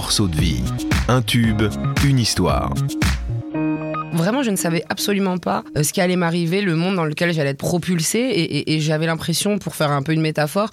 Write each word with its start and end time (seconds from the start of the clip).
morceau 0.00 0.28
de 0.28 0.36
vie. 0.36 0.62
Un 1.08 1.20
tube, 1.20 1.60
une 2.06 2.18
histoire. 2.18 2.72
Vraiment, 4.14 4.42
je 4.42 4.50
ne 4.50 4.56
savais 4.56 4.82
absolument 4.88 5.36
pas 5.36 5.62
euh, 5.76 5.82
ce 5.82 5.92
qui 5.92 6.00
allait 6.00 6.16
m'arriver, 6.16 6.62
le 6.62 6.74
monde 6.74 6.96
dans 6.96 7.04
lequel 7.04 7.34
j'allais 7.34 7.50
être 7.50 7.58
propulsée. 7.58 8.18
Et, 8.18 8.72
et 8.72 8.80
j'avais 8.80 9.04
l'impression, 9.04 9.58
pour 9.58 9.74
faire 9.74 9.90
un 9.90 10.02
peu 10.02 10.12
une 10.12 10.22
métaphore, 10.22 10.70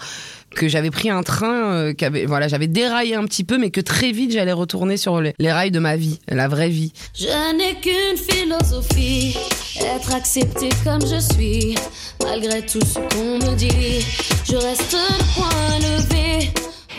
que 0.55 0.69
j'avais 0.69 0.91
pris 0.91 1.09
un 1.09 1.23
train, 1.23 1.73
euh, 1.73 1.93
qu'avait, 1.93 2.25
voilà, 2.25 2.47
j'avais 2.47 2.67
déraillé 2.67 3.15
un 3.15 3.25
petit 3.25 3.43
peu, 3.43 3.57
mais 3.57 3.69
que 3.69 3.81
très 3.81 4.13
vite 4.13 4.31
j'allais 4.31 4.53
retourner 4.53 4.95
sur 4.95 5.19
les, 5.19 5.33
les 5.39 5.51
rails 5.51 5.71
de 5.71 5.79
ma 5.79 5.97
vie, 5.97 6.19
la 6.29 6.47
vraie 6.47 6.69
vie. 6.69 6.93
Je 7.13 7.27
n'ai 7.57 7.75
qu'une 7.81 8.17
philosophie, 8.17 9.35
être 9.81 10.15
accepté 10.15 10.69
comme 10.85 11.01
je 11.01 11.19
suis, 11.33 11.75
malgré 12.23 12.65
tout 12.65 12.79
ce 12.79 12.99
qu'on 13.13 13.39
me 13.39 13.55
dit. 13.55 14.05
Je 14.49 14.55
reste 14.55 14.93
le 14.93 15.35
point 15.35 15.79
levé. 15.79 16.49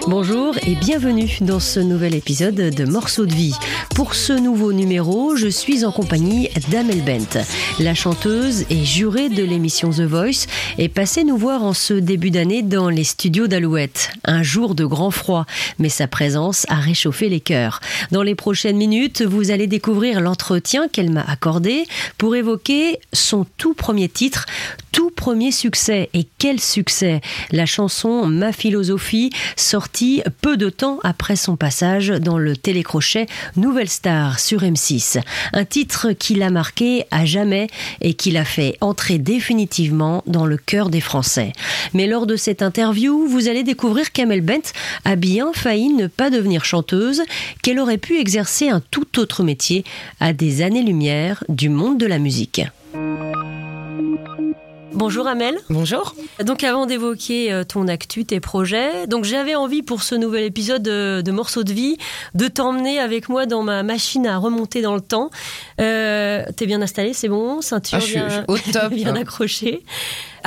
Bonjour 0.08 0.56
et 0.66 0.74
bienvenue 0.74 1.36
dans 1.42 1.60
ce 1.60 1.80
nouvel 1.80 2.14
épisode 2.14 2.54
de 2.54 2.84
Morceaux 2.86 3.26
de 3.26 3.34
vie. 3.34 3.54
Pour 3.94 4.14
ce 4.14 4.32
nouveau 4.32 4.72
numéro, 4.72 5.36
je 5.36 5.48
suis 5.48 5.84
en 5.84 5.92
compagnie 5.92 6.48
d'Amel 6.70 7.04
Bent. 7.04 7.44
La 7.78 7.94
chanteuse 7.94 8.64
et 8.70 8.86
jurée 8.86 9.28
de 9.28 9.42
l'émission 9.42 9.90
The 9.90 10.00
Voice 10.00 10.46
est 10.78 10.88
passée 10.88 11.24
nous 11.24 11.36
voir 11.36 11.62
en 11.62 11.74
ce 11.74 11.92
début 11.92 12.30
d'année 12.30 12.62
dans 12.62 12.88
les 12.88 13.04
studios 13.04 13.48
d'Alouette. 13.48 14.10
Un 14.24 14.42
jour 14.42 14.74
de 14.74 14.86
grand 14.86 15.10
froid, 15.10 15.44
mais 15.78 15.90
sa 15.90 16.06
présence 16.06 16.64
a 16.70 16.76
réchauffé 16.76 17.28
les 17.28 17.40
cœurs. 17.40 17.80
Dans 18.10 18.22
les 18.22 18.34
prochaines 18.34 18.78
minutes, 18.78 19.20
vous 19.20 19.50
allez 19.50 19.66
découvrir 19.66 20.22
l'entretien 20.22 20.88
qu'elle 20.88 21.10
m'a 21.10 21.24
accordé 21.24 21.84
pour 22.16 22.34
évoquer 22.34 22.98
son 23.12 23.44
tout 23.58 23.74
premier 23.74 24.08
titre, 24.08 24.46
tout 24.90 25.10
premier 25.10 25.52
succès. 25.52 26.08
Et 26.14 26.26
quel 26.38 26.60
succès? 26.60 27.20
La 27.52 27.66
chanson 27.66 28.26
Ma 28.26 28.52
philosophie, 28.52 29.30
sortie 29.54 29.97
peu 30.40 30.56
de 30.56 30.70
temps 30.70 30.98
après 31.02 31.36
son 31.36 31.56
passage 31.56 32.08
dans 32.08 32.38
le 32.38 32.56
télécrochet 32.56 33.26
Nouvelle 33.56 33.88
Star 33.88 34.38
sur 34.38 34.62
M6. 34.62 35.20
Un 35.52 35.64
titre 35.64 36.12
qui 36.12 36.34
l'a 36.34 36.50
marqué 36.50 37.04
à 37.10 37.24
jamais 37.24 37.68
et 38.00 38.14
qui 38.14 38.30
l'a 38.30 38.44
fait 38.44 38.76
entrer 38.80 39.18
définitivement 39.18 40.22
dans 40.26 40.46
le 40.46 40.56
cœur 40.56 40.90
des 40.90 41.00
Français. 41.00 41.52
Mais 41.94 42.06
lors 42.06 42.26
de 42.26 42.36
cette 42.36 42.62
interview, 42.62 43.26
vous 43.26 43.48
allez 43.48 43.64
découvrir 43.64 44.12
qu'Amel 44.12 44.40
Bent 44.40 44.72
a 45.04 45.16
bien 45.16 45.52
failli 45.52 45.88
ne 45.88 46.06
pas 46.06 46.30
devenir 46.30 46.64
chanteuse, 46.64 47.22
qu'elle 47.62 47.80
aurait 47.80 47.98
pu 47.98 48.18
exercer 48.18 48.68
un 48.68 48.80
tout 48.80 49.18
autre 49.18 49.42
métier 49.42 49.84
à 50.20 50.32
des 50.32 50.62
années-lumière 50.62 51.42
du 51.48 51.68
monde 51.68 51.98
de 51.98 52.06
la 52.06 52.18
musique. 52.18 52.62
Bonjour 54.92 55.26
Amel. 55.26 55.58
Bonjour. 55.68 56.14
Donc 56.44 56.64
avant 56.64 56.86
d'évoquer 56.86 57.52
euh, 57.52 57.64
ton 57.64 57.88
actu, 57.88 58.24
tes 58.24 58.40
projets, 58.40 59.06
donc 59.06 59.24
j'avais 59.24 59.54
envie 59.54 59.82
pour 59.82 60.02
ce 60.02 60.14
nouvel 60.14 60.44
épisode 60.44 60.82
de, 60.82 61.30
Morceaux 61.30 61.62
de 61.62 61.72
vie 61.72 61.98
de 62.34 62.48
t'emmener 62.48 62.98
avec 62.98 63.28
moi 63.28 63.46
dans 63.46 63.62
ma 63.62 63.82
machine 63.82 64.26
à 64.26 64.38
remonter 64.38 64.80
dans 64.80 64.94
le 64.94 65.00
temps. 65.00 65.30
Euh, 65.80 66.44
T'es 66.56 66.66
bien 66.66 66.82
installé, 66.82 67.12
c'est 67.12 67.28
bon, 67.28 67.60
ceinture 67.60 67.98
ah, 68.00 68.06
bien, 68.06 68.44
au 68.48 68.58
top. 68.58 68.92
bien 68.92 69.14
accrochée. 69.14 69.84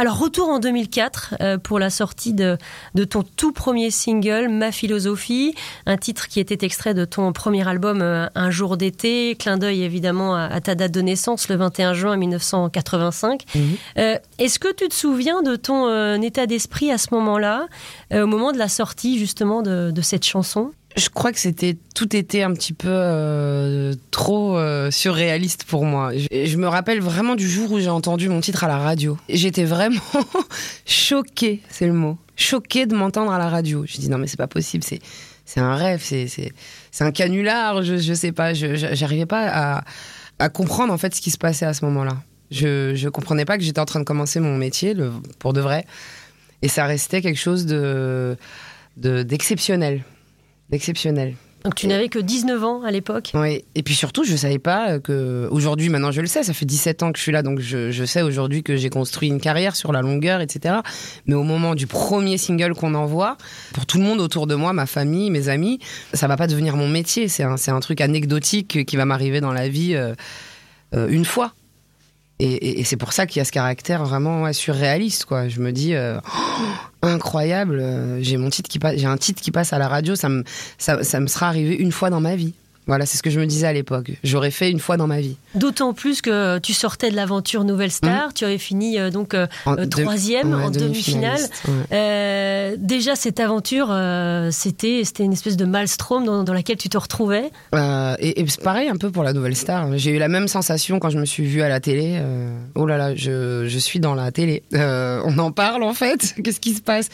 Alors, 0.02 0.18
retour 0.18 0.50
en 0.50 0.58
2004 0.58 1.36
euh, 1.42 1.58
pour 1.60 1.78
la 1.78 1.92
sortie 1.92 2.34
de, 2.34 2.58
de, 2.96 3.04
ton 3.04 3.22
tout 3.22 3.52
premier 3.52 3.92
single, 3.92 4.48
Ma 4.50 4.72
philosophie, 4.72 5.54
un 5.86 5.96
titre 5.96 6.28
qui 6.28 6.40
était 6.40 6.66
extrait 6.66 6.96
de 6.96 7.06
ton 7.06 7.32
premier 7.34 7.68
album 7.68 8.02
euh, 8.02 8.26
Un 8.34 8.50
jour 8.50 8.78
d'été, 8.78 9.36
clin 9.38 9.60
d'œil 9.60 9.84
évidemment 9.84 10.36
à, 10.36 10.60
ta 10.60 10.74
date 10.74 10.92
de 10.92 11.02
naissance, 11.02 11.50
le 11.50 11.56
21 11.56 11.94
juin 11.94 12.18
1985. 12.18 13.44
Mhm. 13.54 13.62
Euh, 14.00 14.18
est-ce 14.40 14.58
que 14.58 14.74
tu 14.74 14.88
te 14.88 14.96
souviens 14.96 15.44
de 15.44 15.56
ton 15.56 16.20
état 16.20 16.48
d'esprit 16.48 16.92
à 16.92 16.98
ce 16.98 17.10
moment-là, 17.12 17.68
au 18.12 18.26
moment 18.26 18.54
de 18.54 18.58
la 18.58 18.70
sortie 18.70 19.20
justement 19.20 19.62
de, 19.62 19.92
de 19.92 20.02
cette 20.02 20.26
chanson? 20.26 20.72
Je 20.96 21.10
crois 21.10 21.32
que 21.32 21.40
c'était 21.40 21.78
tout 21.96 22.16
était 22.16 22.42
un 22.42 22.54
petit 22.54 22.74
peu 22.74 22.90
euh, 22.90 23.94
trop 24.12 24.58
euh, 24.58 24.92
surréaliste 24.92 25.64
pour 25.64 25.86
moi. 25.86 26.12
Je, 26.16 26.58
me 26.58 26.68
rappelle 26.68 27.00
vraiment 27.00 27.36
du 27.36 27.50
jour 27.50 27.72
où 27.72 27.80
j'ai 27.80 27.90
entendu 27.90 28.30
mon 28.30 28.42
titre 28.42 28.64
à 28.64 28.68
la 28.68 28.78
radio. 28.78 29.18
J'étais 29.30 29.64
vraiment 29.64 30.02
choquée, 30.86 31.62
c'est 31.70 31.88
le 31.88 31.94
mot, 31.94 32.18
choquée 32.36 32.86
de 32.86 32.96
m'entendre 32.96 33.32
à 33.32 33.38
la 33.38 33.50
radio. 33.50 33.86
Je 33.88 33.98
dis 33.98 34.10
non 34.10 34.18
mais 34.18 34.28
c'est 34.28 34.38
pas 34.38 34.48
possible, 34.48 34.84
c'est 34.84 35.00
c'est 35.46 35.60
un 35.60 35.76
rêve, 35.76 36.02
c'est 36.04 36.28
c'est 36.28 37.04
un 37.04 37.12
canular. 37.12 37.84
Je 37.84 37.98
je 37.98 38.14
sais 38.14 38.32
pas, 38.32 38.54
je 38.54 38.76
j'arrivais 38.76 39.26
pas 39.26 39.48
à 39.48 39.84
à 40.40 40.50
comprendre 40.50 40.92
en 40.92 40.98
fait 40.98 41.16
ce 41.16 41.22
qui 41.22 41.32
se 41.32 41.38
passait 41.38 41.66
à 41.66 41.74
ce 41.74 41.86
moment-là. 41.86 42.18
Je 42.50 42.96
je 42.96 43.08
comprenais 43.08 43.46
pas 43.46 43.58
que 43.58 43.64
j'étais 43.64 43.80
en 43.80 43.86
train 43.86 44.00
de 44.00 44.06
commencer 44.06 44.40
mon 44.40 44.58
métier 44.58 44.94
pour 45.40 45.54
de 45.54 45.62
vrai, 45.62 45.86
et 46.62 46.68
ça 46.68 46.86
restait 46.86 47.22
quelque 47.22 47.40
chose 47.40 47.66
de 47.66 48.36
d'exceptionnel 48.98 50.04
exceptionnel. 50.72 51.36
Donc 51.64 51.76
tu 51.76 51.86
n'avais 51.86 52.10
que 52.10 52.18
19 52.18 52.64
ans 52.64 52.82
à 52.84 52.90
l'époque? 52.90 53.32
Oui, 53.36 53.64
et 53.76 53.84
puis 53.84 53.94
surtout, 53.94 54.24
je 54.24 54.32
ne 54.32 54.38
savais 54.38 54.58
pas 54.58 55.00
que. 55.00 55.48
Aujourd'hui, 55.52 55.90
maintenant 55.90 56.12
je 56.12 56.22
le 56.22 56.28
sais, 56.28 56.44
ça 56.44 56.54
fait 56.54 56.66
17 56.66 57.04
ans 57.04 57.12
que 57.12 57.20
je 57.20 57.24
suis 57.24 57.32
là, 57.32 57.44
donc 57.44 57.60
je, 57.60 58.04
sais 58.06 58.24
aujourd'hui 58.24 58.64
que 58.64 58.76
j'ai 58.76 58.90
construit 58.90 59.30
une 59.30 59.40
carrière 59.40 59.76
sur 59.76 59.92
la 59.92 60.02
longueur, 60.02 60.42
etc. 60.42 60.78
Mais 61.28 61.36
au 61.36 61.44
moment 61.44 61.76
du 61.76 61.86
premier 61.86 62.38
single 62.40 62.74
qu'on 62.74 62.96
envoie, 62.96 63.38
pour 63.74 63.86
tout 63.86 64.00
le 64.00 64.04
monde 64.04 64.20
autour 64.22 64.48
de 64.48 64.56
moi, 64.56 64.74
ma 64.74 64.88
famille, 64.88 65.30
mes 65.30 65.50
amis, 65.50 65.80
ça 66.14 66.28
va 66.28 66.36
pas 66.36 66.48
devenir 66.48 66.76
mon 66.78 66.88
métier. 66.88 67.28
C'est 67.28 67.44
un, 67.44 67.56
un, 67.68 67.80
truc 67.80 68.02
anecdotique 68.02 68.84
qui 68.86 68.98
va 68.98 69.06
m'arriver 69.06 69.40
dans 69.40 69.54
la 69.54 69.70
vie 69.70 69.94
euh, 69.96 70.16
euh, 70.96 71.08
une 71.10 71.26
fois. 71.26 71.54
Et, 72.44 72.84
c'est 72.86 72.98
pour 72.98 73.14
ça 73.14 73.28
qu'il 73.28 73.40
y 73.40 73.42
a 73.42 73.46
ce 73.46 73.52
caractère 73.52 74.04
vraiment 74.04 74.52
surréaliste, 74.52 75.26
quoi. 75.26 75.48
Je 75.48 75.60
me 75.60 75.72
dis, 75.72 75.94
euh, 75.94 76.20
incroyable, 77.02 77.80
euh, 77.80 78.22
j'ai 78.22 78.38
mon 78.38 78.50
titre 78.50 78.70
qui 78.70 78.80
passe, 78.80 78.98
j'ai 78.98 79.08
un 79.08 79.18
titre 79.18 79.42
qui 79.42 79.52
passe 79.52 79.74
à 79.74 79.80
la 79.80 79.88
radio, 79.88 80.16
ça 80.16 80.30
me, 80.30 80.44
ça, 80.78 81.04
ça 81.04 81.20
me 81.20 81.28
sera 81.28 81.48
arrivé 81.48 81.76
une 81.76 81.92
fois 81.92 82.10
dans 82.10 82.22
ma 82.22 82.36
vie. 82.36 82.54
Voilà, 82.88 83.06
c'est 83.06 83.18
ce 83.18 83.24
que 83.24 83.30
je 83.30 83.40
me 83.40 83.46
disais 83.46 83.68
à 83.68 83.74
l'époque. 83.74 84.12
J'aurais 84.24 84.50
fait 84.50 84.72
une 84.72 84.80
fois 84.80 84.98
dans 84.98 85.06
ma 85.06 85.22
vie. 85.22 85.38
D'autant 85.54 85.94
plus 85.94 86.22
que 86.22 86.58
tu 86.60 86.74
sortais 86.74 87.12
de 87.12 87.16
l'aventure 87.16 87.64
Nouvelle 87.64 87.92
Star, 87.92 88.30
mmh. 88.30 88.34
tu 88.34 88.44
avais 88.44 88.58
fini 88.58 89.00
euh, 89.00 89.12
donc 89.12 89.34
euh, 89.34 89.46
euh, 89.68 89.86
troisième 89.86 90.54
en 90.54 90.72
demi-finale. 90.72 91.40
déjà 92.78 93.16
cette 93.16 93.40
aventure, 93.40 93.96
c'était 94.52 95.04
c'était 95.06 95.24
une 95.24 95.34
espèce 95.34 95.58
de 95.58 95.66
maelstrom 95.66 96.26
dans, 96.26 96.44
dans 96.44 96.54
laquelle 96.54 96.78
tu 96.78 96.90
te 96.90 96.98
retrouvais. 96.98 97.52
et, 98.20 98.46
c'est 98.48 98.64
pareil 98.64 98.90
un 98.90 98.98
peu 98.98 99.12
pour 99.12 99.24
la 99.24 99.34
Nouvelle 99.34 99.56
Star. 99.56 99.98
J'ai 99.98 100.12
eu 100.12 100.20
la 100.20 100.28
même 100.28 100.48
sensation 100.48 101.00
quand 101.00 101.10
je 101.10 101.20
me 101.20 101.26
suis 101.26 101.46
vue 101.46 101.62
à 101.62 101.70
la 101.70 101.80
télé. 101.80 102.20
oh 102.76 102.86
là 102.88 102.98
là, 102.98 103.16
je, 103.16 103.68
je 103.68 103.80
suis 103.80 104.00
dans 104.00 104.16
la 104.16 104.32
télé. 104.32 104.64
on 104.74 105.38
en 105.38 105.52
parle 105.52 105.84
en 105.84 105.94
fait. 105.94 106.34
Qu'est-ce 106.44 106.60
qui 106.60 106.74
se 106.74 106.82
passe? 106.82 107.10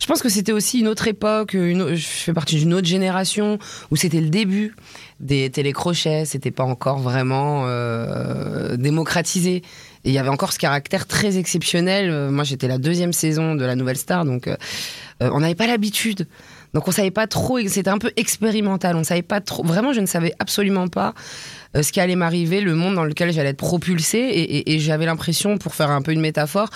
Je 0.00 0.06
pense 0.06 0.22
que 0.22 0.30
c'était 0.30 0.52
aussi 0.52 0.80
une 0.80 0.88
autre 0.88 1.08
époque. 1.08 1.52
Une, 1.52 1.94
je 1.94 2.06
fais 2.06 2.32
partie 2.32 2.56
d'une 2.56 2.72
autre 2.72 2.86
génération 2.86 3.58
où 3.90 3.96
c'était 3.96 4.20
le 4.20 4.30
début 4.30 4.74
des 5.20 5.50
télécrochets, 5.50 6.24
c'était 6.24 6.50
pas 6.50 6.64
encore 6.64 6.98
vraiment 6.98 7.64
euh, 7.66 8.76
démocratisé. 8.76 9.56
Et 10.04 10.08
il 10.08 10.12
y 10.12 10.18
avait 10.18 10.30
encore 10.30 10.52
ce 10.52 10.58
caractère 10.58 11.06
très 11.06 11.36
exceptionnel. 11.36 12.10
Euh, 12.10 12.30
moi, 12.30 12.42
j'étais 12.42 12.68
la 12.68 12.78
deuxième 12.78 13.12
saison 13.12 13.54
de 13.54 13.64
la 13.64 13.76
Nouvelle 13.76 13.98
Star, 13.98 14.24
donc 14.24 14.48
euh, 14.48 14.56
on 15.20 15.40
n'avait 15.40 15.54
pas 15.54 15.66
l'habitude. 15.66 16.26
Donc 16.72 16.88
on 16.88 16.92
savait 16.92 17.10
pas 17.10 17.26
trop, 17.26 17.58
c'était 17.66 17.90
un 17.90 17.98
peu 17.98 18.12
expérimental. 18.16 18.96
On 18.96 19.04
savait 19.04 19.22
pas 19.22 19.40
trop. 19.40 19.62
Vraiment, 19.62 19.92
je 19.92 20.00
ne 20.00 20.06
savais 20.06 20.32
absolument 20.38 20.88
pas 20.88 21.14
euh, 21.76 21.82
ce 21.82 21.92
qui 21.92 22.00
allait 22.00 22.16
m'arriver, 22.16 22.60
le 22.60 22.74
monde 22.74 22.94
dans 22.94 23.04
lequel 23.04 23.32
j'allais 23.32 23.50
être 23.50 23.56
propulsée. 23.56 24.62
Et, 24.66 24.78
j'avais 24.78 25.06
l'impression, 25.06 25.58
pour 25.58 25.74
faire 25.74 25.90
un 25.90 26.02
peu 26.02 26.12
une 26.12 26.20
métaphore, 26.20 26.70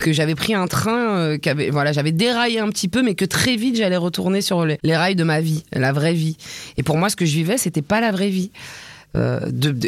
que 0.00 0.12
j'avais 0.12 0.34
pris 0.34 0.54
un 0.54 0.66
train, 0.66 1.16
euh, 1.16 1.38
voilà, 1.70 1.92
j'avais 1.92 2.12
déraillé 2.12 2.58
un 2.58 2.68
petit 2.68 2.88
peu, 2.88 3.02
mais 3.02 3.14
que 3.14 3.24
très 3.24 3.56
vite 3.56 3.76
j'allais 3.76 3.96
retourner 3.96 4.40
sur 4.40 4.64
les, 4.64 4.78
les, 4.82 4.96
rails 4.96 5.16
de 5.16 5.24
ma 5.24 5.40
vie, 5.40 5.64
la 5.72 5.92
vraie 5.92 6.14
vie. 6.14 6.36
Et 6.76 6.82
pour 6.82 6.96
moi, 6.96 7.08
ce 7.08 7.16
que 7.16 7.26
je 7.26 7.34
vivais, 7.34 7.58
c'était 7.58 7.82
pas 7.82 8.00
la 8.00 8.10
vraie 8.10 8.30
vie. 8.30 8.50
Euh, 9.14 9.40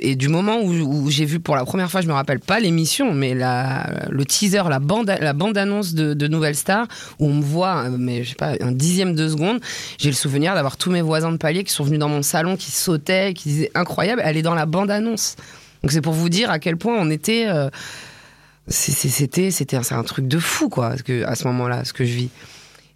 et 0.02 0.16
du 0.16 0.28
moment 0.28 0.60
où, 0.62 1.10
j'ai 1.10 1.24
vu 1.24 1.40
pour 1.40 1.56
la 1.56 1.64
première 1.64 1.90
fois, 1.90 2.00
je 2.00 2.08
me 2.08 2.12
rappelle 2.12 2.40
pas 2.40 2.60
l'émission, 2.60 3.14
mais 3.14 3.34
le 3.34 4.24
teaser, 4.24 4.62
la 4.68 4.78
bande, 4.78 5.06
la 5.06 5.32
bande 5.32 5.56
annonce 5.56 5.94
de, 5.94 6.28
Nouvelle 6.28 6.56
Star, 6.56 6.86
où 7.18 7.26
on 7.26 7.34
me 7.34 7.42
voit, 7.42 7.84
euh, 7.84 7.96
mais 7.98 8.24
je 8.24 8.30
sais 8.30 8.34
pas, 8.34 8.54
un 8.60 8.72
dixième 8.72 9.14
de 9.14 9.28
seconde, 9.28 9.60
j'ai 9.98 10.08
le 10.08 10.14
souvenir 10.14 10.54
d'avoir 10.54 10.76
tous 10.76 10.90
mes 10.90 11.02
voisins 11.02 11.30
de 11.30 11.36
palier 11.36 11.64
qui 11.64 11.72
sont 11.72 11.84
venus 11.84 12.00
dans 12.00 12.08
mon 12.08 12.22
salon, 12.22 12.56
qui 12.56 12.70
sautaient, 12.70 13.34
qui 13.34 13.48
disaient 13.48 13.70
incroyable, 13.74 14.22
elle 14.24 14.36
est 14.36 14.42
dans 14.42 14.54
la 14.54 14.66
bande 14.66 14.90
annonce. 14.90 15.36
Donc 15.82 15.92
c'est 15.92 16.00
pour 16.00 16.14
vous 16.14 16.28
dire 16.28 16.50
à 16.50 16.58
quel 16.58 16.76
point 16.76 16.96
on 16.98 17.10
était. 17.10 17.46
Euh, 17.46 17.68
c'était, 18.66 19.50
c'était, 19.50 19.82
c'est 19.82 19.94
un 19.94 20.02
truc 20.02 20.26
de 20.26 20.38
fou 20.38 20.70
quoi, 20.70 20.94
à 21.26 21.34
ce 21.34 21.46
moment-là, 21.48 21.84
ce 21.84 21.92
que 21.92 22.04
je 22.04 22.14
vis. 22.14 22.30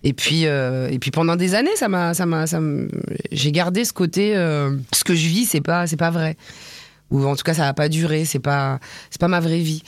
Et 0.05 0.13
puis, 0.13 0.47
euh, 0.47 0.89
et 0.91 0.99
puis 0.99 1.11
pendant 1.11 1.37
des 1.37 1.55
années, 1.55 1.75
ça 1.77 1.89
m'a, 1.89 2.15
ça 2.15 2.25
m'a, 2.25 2.47
ça 2.47 2.61
j'ai 3.33 3.53
gardé 3.53 3.85
ce 3.85 3.93
côté, 3.93 4.37
euh, 4.37 4.77
ce 4.93 5.03
que 5.03 5.15
je 5.15 5.27
vis, 5.27 5.47
c'est 5.47 5.61
pas, 5.61 5.87
c'est 5.87 5.97
pas 5.97 6.11
vrai. 6.11 6.37
Ou 7.11 7.25
en 7.27 7.35
tout 7.35 7.43
cas, 7.43 7.55
ça 7.55 7.63
va 7.63 7.75
pas 7.75 7.89
durer. 7.89 8.25
C'est 8.25 8.39
pas, 8.39 8.79
c'est 9.11 9.21
pas 9.21 9.29
ma 9.29 9.41
vraie 9.41 9.59
vie. 9.59 9.83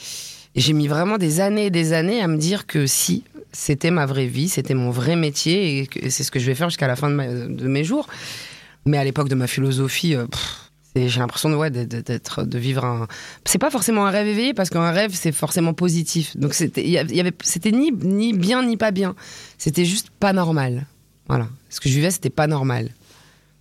Et 0.55 0.59
j'ai 0.59 0.73
mis 0.73 0.87
vraiment 0.87 1.17
des 1.17 1.39
années 1.39 1.67
et 1.67 1.69
des 1.69 1.93
années 1.93 2.21
à 2.21 2.27
me 2.27 2.37
dire 2.37 2.65
que 2.65 2.85
si, 2.87 3.23
c'était 3.53 3.91
ma 3.91 4.05
vraie 4.05 4.27
vie, 4.27 4.49
c'était 4.49 4.73
mon 4.73 4.91
vrai 4.91 5.15
métier 5.15 5.79
et 5.79 6.09
c'est 6.09 6.23
ce 6.23 6.31
que 6.31 6.39
je 6.39 6.45
vais 6.45 6.55
faire 6.55 6.69
jusqu'à 6.69 6.87
la 6.87 6.95
fin 6.95 7.09
de, 7.09 7.47
de, 7.47 7.67
mes 7.67 7.83
jours. 7.83 8.07
Mais 8.85 8.97
à 8.97 9.03
l'époque 9.03 9.29
de 9.29 9.35
ma 9.35 9.47
philosophie, 9.47 10.15
euh, 10.15 10.25
j'ai 10.95 11.19
l'impression 11.19 11.49
de, 11.49 11.55
ouais, 11.55 11.69
d'être, 11.69 12.43
de 12.43 12.57
vivre 12.57 12.85
un. 12.85 13.07
C'est 13.45 13.59
pas 13.59 13.69
forcément 13.69 14.05
un 14.05 14.09
rêve 14.09 14.27
éveillé 14.27 14.53
parce 14.53 14.69
qu'un 14.69 14.91
rêve 14.91 15.11
c'est 15.13 15.31
forcément 15.31 15.73
positif. 15.73 16.35
Donc 16.37 16.53
c'était, 16.53 16.85
y 16.87 16.97
avait, 16.97 17.33
c'était 17.43 17.71
ni, 17.71 17.91
ni 17.91 18.33
bien 18.33 18.63
ni 18.63 18.77
pas 18.77 18.91
bien. 18.91 19.15
C'était 19.57 19.85
juste 19.85 20.09
pas 20.09 20.33
normal. 20.33 20.85
Voilà. 21.27 21.47
Ce 21.69 21.79
que 21.79 21.87
je 21.87 21.95
vivais, 21.95 22.11
c'était 22.11 22.29
pas 22.29 22.47
normal. 22.47 22.89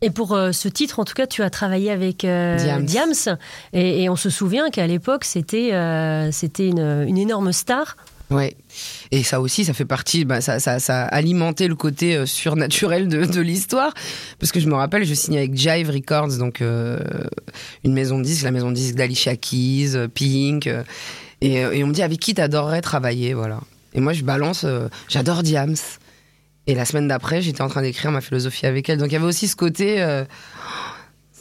Et 0.03 0.11
pour 0.11 0.33
euh, 0.33 0.53
ce 0.53 0.69
titre, 0.69 0.99
en 0.99 1.05
tout 1.05 1.15
cas, 1.15 1.27
tu 1.27 1.43
as 1.43 1.51
travaillé 1.51 1.91
avec 1.91 2.25
euh, 2.25 2.57
Diams. 2.57 2.85
Diams. 2.85 3.39
Et, 3.73 4.03
et 4.03 4.09
on 4.09 4.17
se 4.17 4.31
souvient 4.31 4.71
qu'à 4.71 4.87
l'époque, 4.87 5.25
c'était 5.25 5.75
euh, 5.75 6.31
c'était 6.33 6.69
une, 6.69 7.05
une 7.07 7.19
énorme 7.19 7.53
star. 7.53 7.97
Ouais. 8.31 8.57
Et 9.11 9.25
ça 9.25 9.41
aussi, 9.41 9.65
ça 9.65 9.73
fait 9.73 9.85
partie, 9.85 10.25
bah, 10.25 10.41
ça, 10.41 10.61
ça, 10.61 10.79
ça 10.79 11.03
a 11.03 11.07
alimenté 11.07 11.67
le 11.67 11.75
côté 11.75 12.15
euh, 12.15 12.27
surnaturel 12.27 13.09
de, 13.09 13.25
de 13.25 13.41
l'histoire. 13.41 13.93
Parce 14.39 14.53
que 14.53 14.61
je 14.61 14.69
me 14.69 14.75
rappelle, 14.75 15.05
je 15.05 15.15
signais 15.15 15.39
avec 15.39 15.57
Jive 15.57 15.91
Records, 15.91 16.39
donc 16.39 16.63
euh, 16.63 17.01
une 17.83 17.93
maison 17.93 18.19
de 18.19 18.25
disques, 18.25 18.45
la 18.45 18.53
maison 18.53 18.71
de 18.71 18.77
disques 18.77 18.95
d'Alicia 18.95 19.35
Keys, 19.37 19.97
euh, 19.97 20.07
Pink. 20.07 20.69
euh, 20.69 20.85
et, 21.41 21.55
et 21.55 21.83
on 21.83 21.89
me 21.89 21.93
dit, 21.93 22.03
avec 22.03 22.21
qui 22.21 22.35
t'adorerais 22.35 22.83
travailler, 22.83 23.35
voilà. 23.35 23.61
Et 23.95 24.01
moi, 24.01 24.13
je 24.13 24.23
balance, 24.23 24.65
j'adore 25.09 25.43
Diams. 25.43 25.75
Et 26.67 26.75
la 26.77 26.85
semaine 26.85 27.09
d'après, 27.09 27.43
j'étais 27.43 27.63
en 27.63 27.69
train 27.69 27.83
d'écrire 27.83 28.13
ma 28.13 28.21
philosophie 28.21 28.67
avec 28.67 28.89
elle. 28.89 28.99
Donc 28.99 29.09
il 29.09 29.15
y 29.15 29.17
avait 29.17 29.27
aussi 29.27 29.49
ce 29.49 29.57
côté. 29.57 30.01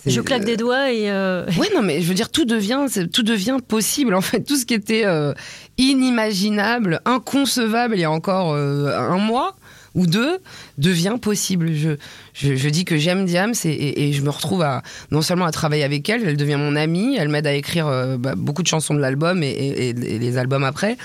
Je 0.06 0.22
claque 0.22 0.46
des 0.46 0.58
doigts 0.58 0.92
et. 0.92 1.10
euh, 1.12 1.46
Ouais, 1.58 1.68
non, 1.76 1.82
mais 1.82 2.02
je 2.02 2.08
veux 2.08 2.14
dire, 2.14 2.30
tout 2.30 2.46
devient, 2.46 2.86
tout 3.12 3.24
devient 3.24 3.58
possible. 3.68 4.14
En 4.16 4.22
fait, 4.22 4.42
tout 4.44 4.56
ce 4.56 4.66
qui 4.66 4.74
était 4.74 5.06
euh, 5.06 5.34
inimaginable, 5.78 7.02
inconcevable 7.06 7.96
il 7.96 8.02
y 8.02 8.04
a 8.06 8.12
encore 8.12 8.54
euh, 8.54 8.96
un 8.98 9.18
mois 9.18 9.56
ou 9.96 10.06
deux 10.08 10.38
devient 10.78 11.16
possible. 11.22 11.74
Je, 11.74 11.92
je, 12.34 12.56
je 12.56 12.70
dis 12.70 12.86
que 12.86 12.98
j'aime 12.98 13.26
Diams 13.26 13.54
et, 13.66 13.70
et- 13.70 14.10
et 14.10 14.14
je 14.14 14.22
me 14.22 14.30
retrouve 14.30 14.62
à 14.62 14.84
non 15.12 15.22
seulement 15.22 15.46
à 15.46 15.52
travailler 15.52 15.84
avec 15.84 16.08
elle, 16.10 16.28
elle 16.28 16.38
devient 16.38 16.58
mon 16.58 16.76
amie, 16.76 17.18
elle 17.18 17.30
m'aide 17.30 17.48
à 17.48 17.54
écrire 17.54 17.88
euh, 17.88 18.18
bah, 18.18 18.36
beaucoup 18.38 18.62
de 18.64 18.68
chansons 18.68 18.94
de 18.94 19.00
l'album 19.00 19.42
et, 19.44 19.50
et- 19.50 19.94
les 19.94 20.38
albums 20.38 20.64
après. 20.64 20.96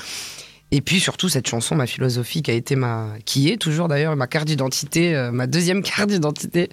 Et 0.70 0.81
puis 0.81 1.00
surtout 1.00 1.29
cette 1.29 1.47
chanson, 1.49 1.75
ma 1.76 1.87
philosophie, 1.87 2.43
qui 2.43 2.50
a 2.50 2.55
été 2.55 2.75
ma, 2.76 3.08
qui 3.25 3.49
est 3.50 3.56
toujours 3.58 3.88
d'ailleurs 3.88 4.17
ma 4.17 4.26
carte 4.26 4.47
d'identité, 4.47 5.31
ma 5.32 5.47
deuxième 5.47 5.82
carte 5.90 6.11
d'identité. 6.11 6.69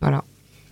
Voilà. 0.00 0.22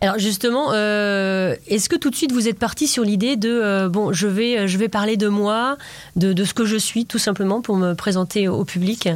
Alors 0.00 0.18
justement, 0.18 0.72
euh, 0.72 1.54
est-ce 1.66 1.88
que 1.88 1.96
tout 1.96 2.10
de 2.10 2.16
suite 2.16 2.32
vous 2.32 2.46
êtes 2.48 2.58
parti 2.58 2.86
sur 2.86 3.04
l'idée 3.04 3.36
de 3.36 3.48
euh, 3.48 3.88
bon, 3.88 4.12
je 4.12 4.26
vais 4.26 4.68
je 4.68 4.76
vais 4.76 4.88
parler 4.88 5.16
de 5.16 5.28
moi, 5.28 5.78
de, 6.16 6.32
de 6.32 6.44
ce 6.44 6.52
que 6.52 6.66
je 6.66 6.76
suis, 6.76 7.06
tout 7.06 7.18
simplement 7.18 7.62
pour 7.62 7.76
me 7.76 7.94
présenter 7.94 8.48
au 8.48 8.64
public? 8.64 9.08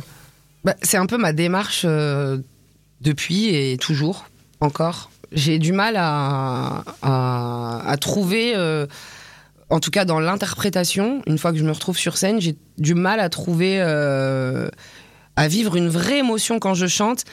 Bah, 0.65 0.75
c'est 0.83 0.97
un 0.97 1.07
peu 1.07 1.19
ma 1.19 1.33
démarche 1.33 1.83
euh, 1.85 2.39
depuis 3.01 3.55
et 3.55 3.77
toujours, 3.77 4.27
encore. 4.61 5.11
J'ai 5.31 5.59
du 5.59 5.73
mal 5.73 5.97
à, 5.99 6.85
à, 7.03 7.83
à 7.87 7.97
trouver, 7.99 8.55
euh, 8.57 8.87
en 9.69 9.79
tout 9.79 9.91
cas 9.91 10.07
dans 10.07 10.21
l'interprétation, 10.21 11.23
une 11.27 11.37
fois 11.37 11.53
que 11.53 11.59
je 11.59 11.65
me 11.65 11.73
retrouve 11.73 11.99
sur 11.99 12.17
scène, 12.17 12.41
j'ai 12.41 12.57
du 12.79 12.95
mal 12.95 13.21
à 13.21 13.29
trouver, 13.29 13.77
euh, 13.81 14.69
à 15.37 15.49
vivre 15.49 15.77
une 15.77 15.89
vraie 15.89 16.19
émotion 16.19 16.59
quand 16.59 16.73
je 16.75 16.87
chante 16.87 17.25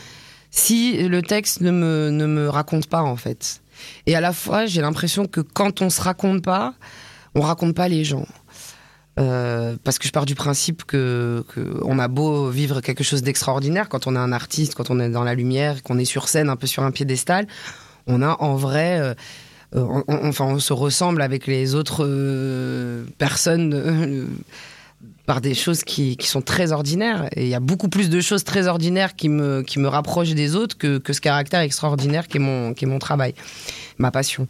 si 0.57 1.07
le 1.07 1.21
texte 1.21 1.59
ne 1.61 1.69
me, 1.71 2.09
ne 2.11 2.25
me 2.25 2.47
raconte 2.49 2.87
pas, 2.87 3.01
en 3.01 3.17
fait. 3.17 3.61
Et 4.05 4.15
à 4.15 4.21
la 4.21 4.31
fois, 4.31 4.65
j'ai 4.65 4.79
l'impression 4.81 5.25
que 5.27 5.41
quand 5.41 5.81
on 5.81 5.89
se 5.89 6.01
raconte 6.01 6.41
pas, 6.43 6.73
on 7.35 7.41
raconte 7.41 7.75
pas 7.75 7.89
les 7.89 8.05
gens. 8.05 8.25
Euh, 9.19 9.75
parce 9.83 9.97
que 9.99 10.07
je 10.07 10.11
pars 10.13 10.25
du 10.25 10.35
principe 10.35 10.83
que, 10.85 11.43
que 11.53 11.79
on 11.83 11.99
a 11.99 12.07
beau 12.07 12.49
vivre 12.49 12.81
quelque 12.81 13.03
chose 13.03 13.21
d'extraordinaire 13.21 13.87
quand 13.89 14.07
on 14.07 14.15
est 14.15 14.19
un 14.19 14.31
artiste, 14.33 14.75
quand 14.75 14.89
on 14.89 14.99
est 14.99 15.09
dans 15.09 15.23
la 15.23 15.35
lumière, 15.35 15.83
qu'on 15.83 15.97
est 15.99 16.05
sur 16.05 16.27
scène, 16.29 16.49
un 16.49 16.55
peu 16.57 16.67
sur 16.67 16.83
un 16.83 16.91
piédestal, 16.91 17.47
on 18.07 18.21
a 18.21 18.35
en 18.41 18.55
vrai, 18.55 18.99
euh, 18.99 19.13
euh, 19.75 19.81
on- 19.89 20.03
on- 20.09 20.27
enfin, 20.27 20.45
on 20.45 20.59
se 20.59 20.73
ressemble 20.73 21.21
avec 21.21 21.47
les 21.47 21.75
autres 21.75 22.05
euh, 22.05 23.05
personnes 23.17 23.73
euh, 23.73 24.25
par 25.25 25.41
des 25.41 25.53
choses 25.53 25.83
qui, 25.83 26.17
qui 26.17 26.27
sont 26.27 26.41
très 26.41 26.71
ordinaires. 26.71 27.27
Et 27.35 27.43
il 27.43 27.49
y 27.49 27.55
a 27.55 27.59
beaucoup 27.59 27.89
plus 27.89 28.09
de 28.09 28.21
choses 28.21 28.43
très 28.43 28.67
ordinaires 28.67 29.15
qui 29.15 29.29
me, 29.29 29.63
qui 29.63 29.79
me 29.79 29.87
rapprochent 29.87 30.33
des 30.33 30.55
autres 30.55 30.77
que, 30.77 30.97
que 30.97 31.13
ce 31.13 31.21
caractère 31.21 31.61
extraordinaire 31.61 32.27
qui 32.27 32.37
est 32.37 32.41
mon, 32.41 32.73
qui 32.73 32.85
est 32.85 32.87
mon 32.87 32.99
travail, 32.99 33.33
ma 33.97 34.11
passion. 34.11 34.47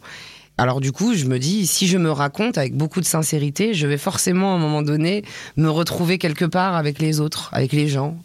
Alors 0.58 0.80
du 0.80 0.92
coup, 0.92 1.14
je 1.14 1.26
me 1.26 1.38
dis, 1.38 1.66
si 1.66 1.86
je 1.86 1.98
me 1.98 2.10
raconte 2.10 2.56
avec 2.56 2.74
beaucoup 2.74 3.00
de 3.00 3.06
sincérité, 3.06 3.74
je 3.74 3.86
vais 3.86 3.98
forcément 3.98 4.54
à 4.54 4.56
un 4.56 4.58
moment 4.58 4.82
donné 4.82 5.22
me 5.56 5.68
retrouver 5.68 6.18
quelque 6.18 6.46
part 6.46 6.76
avec 6.76 6.98
les 6.98 7.20
autres, 7.20 7.50
avec 7.52 7.72
les 7.72 7.88
gens 7.88 8.16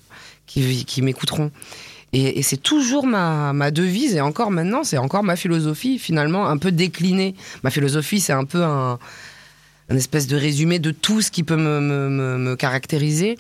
qui, 0.48 0.86
qui 0.86 1.02
m'écouteront. 1.02 1.52
Et, 2.14 2.40
et 2.40 2.42
c'est 2.42 2.58
toujours 2.58 3.06
ma, 3.06 3.54
ma 3.54 3.72
devise, 3.72 4.16
et 4.16 4.22
encore 4.22 4.52
maintenant, 4.52 4.84
c'est 4.84 4.98
encore 4.98 5.24
ma 5.24 5.38
philosophie, 5.38 5.98
finalement, 5.98 6.48
un 6.48 6.58
peu 6.58 6.72
déclinée. 6.72 7.36
Ma 7.64 7.70
philosophie, 7.70 8.20
c'est 8.20 8.34
un 8.34 8.44
peu 8.44 8.64
un, 8.64 9.00
un 9.92 9.98
espèce 9.98 10.26
de 10.28 10.38
résumé 10.38 10.80
de 10.80 10.92
tout 10.92 11.22
ce 11.22 11.32
qui 11.32 11.44
peut 11.44 11.58
me, 11.58 11.82
me, 11.82 12.38
me- 12.38 12.56
caractériser. 12.56 13.38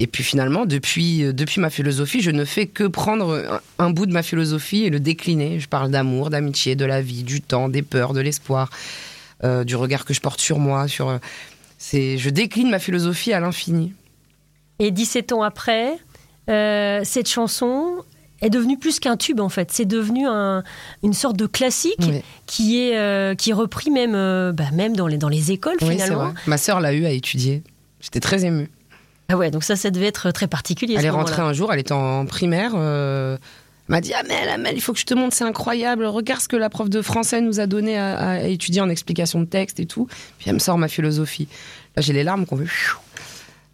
Et 0.00 0.08
puis 0.08 0.24
finalement, 0.24 0.66
depuis, 0.66 1.24
euh, 1.24 1.32
depuis 1.32 1.60
ma 1.60 1.70
philosophie, 1.70 2.20
je 2.20 2.32
ne 2.32 2.44
fais 2.44 2.66
que 2.66 2.84
prendre 2.84 3.60
un, 3.78 3.90
bout 3.90 4.06
de 4.06 4.12
ma 4.12 4.24
philosophie 4.24 4.84
et 4.84 4.90
le 4.90 4.98
décliner. 4.98 5.60
Je 5.60 5.68
parle 5.68 5.92
d'amour, 5.92 6.30
d'amitié, 6.30 6.74
de 6.74 6.84
la 6.84 7.00
vie, 7.00 7.22
du 7.22 7.40
temps, 7.40 7.68
des 7.68 7.82
peurs, 7.82 8.14
de 8.14 8.20
l'espoir, 8.20 8.70
euh, 9.44 9.62
du 9.62 9.76
regard 9.76 10.04
que 10.04 10.12
je 10.12 10.20
porte 10.20 10.40
sur 10.40 10.58
moi. 10.58 10.88
Sur, 10.88 11.08
euh, 11.08 11.18
c'est, 11.78 12.18
je 12.18 12.30
décline 12.30 12.68
ma 12.68 12.80
philosophie 12.80 13.32
à 13.32 13.38
l'infini. 13.38 13.92
Et 14.80 14.90
17 14.90 15.32
ans 15.32 15.42
après, 15.42 15.98
cette 16.48 17.28
chanson 17.28 18.04
est 18.42 18.50
devenue 18.50 18.78
plus 18.78 19.00
qu'un 19.00 19.16
tube 19.16 19.40
en 19.40 19.48
fait. 19.48 19.70
C'est 19.72 19.84
devenu 19.86 20.26
un- 20.28 20.62
une 21.02 21.14
sorte 21.14 21.36
de 21.36 21.46
classique 21.46 21.94
Oui. 22.00 22.20
qui 22.46 22.80
est 22.80 22.98
euh, 22.98 23.34
qui 23.34 23.50
est 23.50 23.54
repris 23.54 23.90
même 23.90 24.14
euh, 24.14 24.52
bah, 24.52 24.64
même 24.74 24.94
dans 24.96 25.06
les 25.06 25.16
dans 25.16 25.28
les 25.30 25.50
écoles 25.52 25.76
Oui, 25.80 25.92
finalement. 25.92 26.24
vrai. 26.30 26.34
Ma 26.46 26.58
sœur 26.58 26.80
l'a 26.80 26.92
eu 26.92 27.06
à 27.06 27.10
étudier. 27.10 27.62
J'étais 28.00 28.20
très 28.20 28.44
émue. 28.44 28.68
Ah 29.28 29.36
ouais, 29.38 29.50
donc 29.50 29.64
ça, 29.64 29.76
ça 29.76 29.90
devait 29.90 30.06
être 30.08 30.30
très 30.32 30.48
particulier. 30.48 30.96
Elle 30.98 31.06
est 31.06 31.10
rentrée 31.10 31.40
un 31.40 31.52
jour, 31.54 31.72
elle 31.72 31.78
était 31.80 31.92
en 31.92 32.26
primaire. 32.26 32.72
euh, 32.74 33.38
elle 33.88 33.94
m'a 33.96 34.00
dit 34.00 34.12
Amel, 34.14 34.48
Amel, 34.48 34.74
il 34.76 34.80
faut 34.80 34.92
que 34.92 34.98
je 34.98 35.04
te 35.06 35.14
montre, 35.14 35.34
c'est 35.34 35.44
incroyable. 35.44 36.04
Regarde 36.04 36.40
ce 36.40 36.48
que 36.48 36.56
la 36.56 36.68
prof 36.70 36.88
de 36.90 37.00
français 37.02 37.40
nous 37.40 37.58
a 37.60 37.66
donné 37.66 37.96
à, 37.98 38.16
à 38.18 38.38
étudier 38.40 38.80
en 38.80 38.88
explication 38.90 39.40
de 39.40 39.44
texte 39.46 39.80
et 39.80 39.86
tout. 39.86 40.06
Puis 40.38 40.48
elle 40.48 40.54
me 40.54 40.58
sort 40.58 40.78
ma 40.78 40.88
philosophie. 40.88 41.48
Là, 41.96 42.02
j'ai 42.02 42.12
les 42.12 42.24
larmes 42.24 42.44
qu'on 42.46 42.56
veut. 42.56 42.68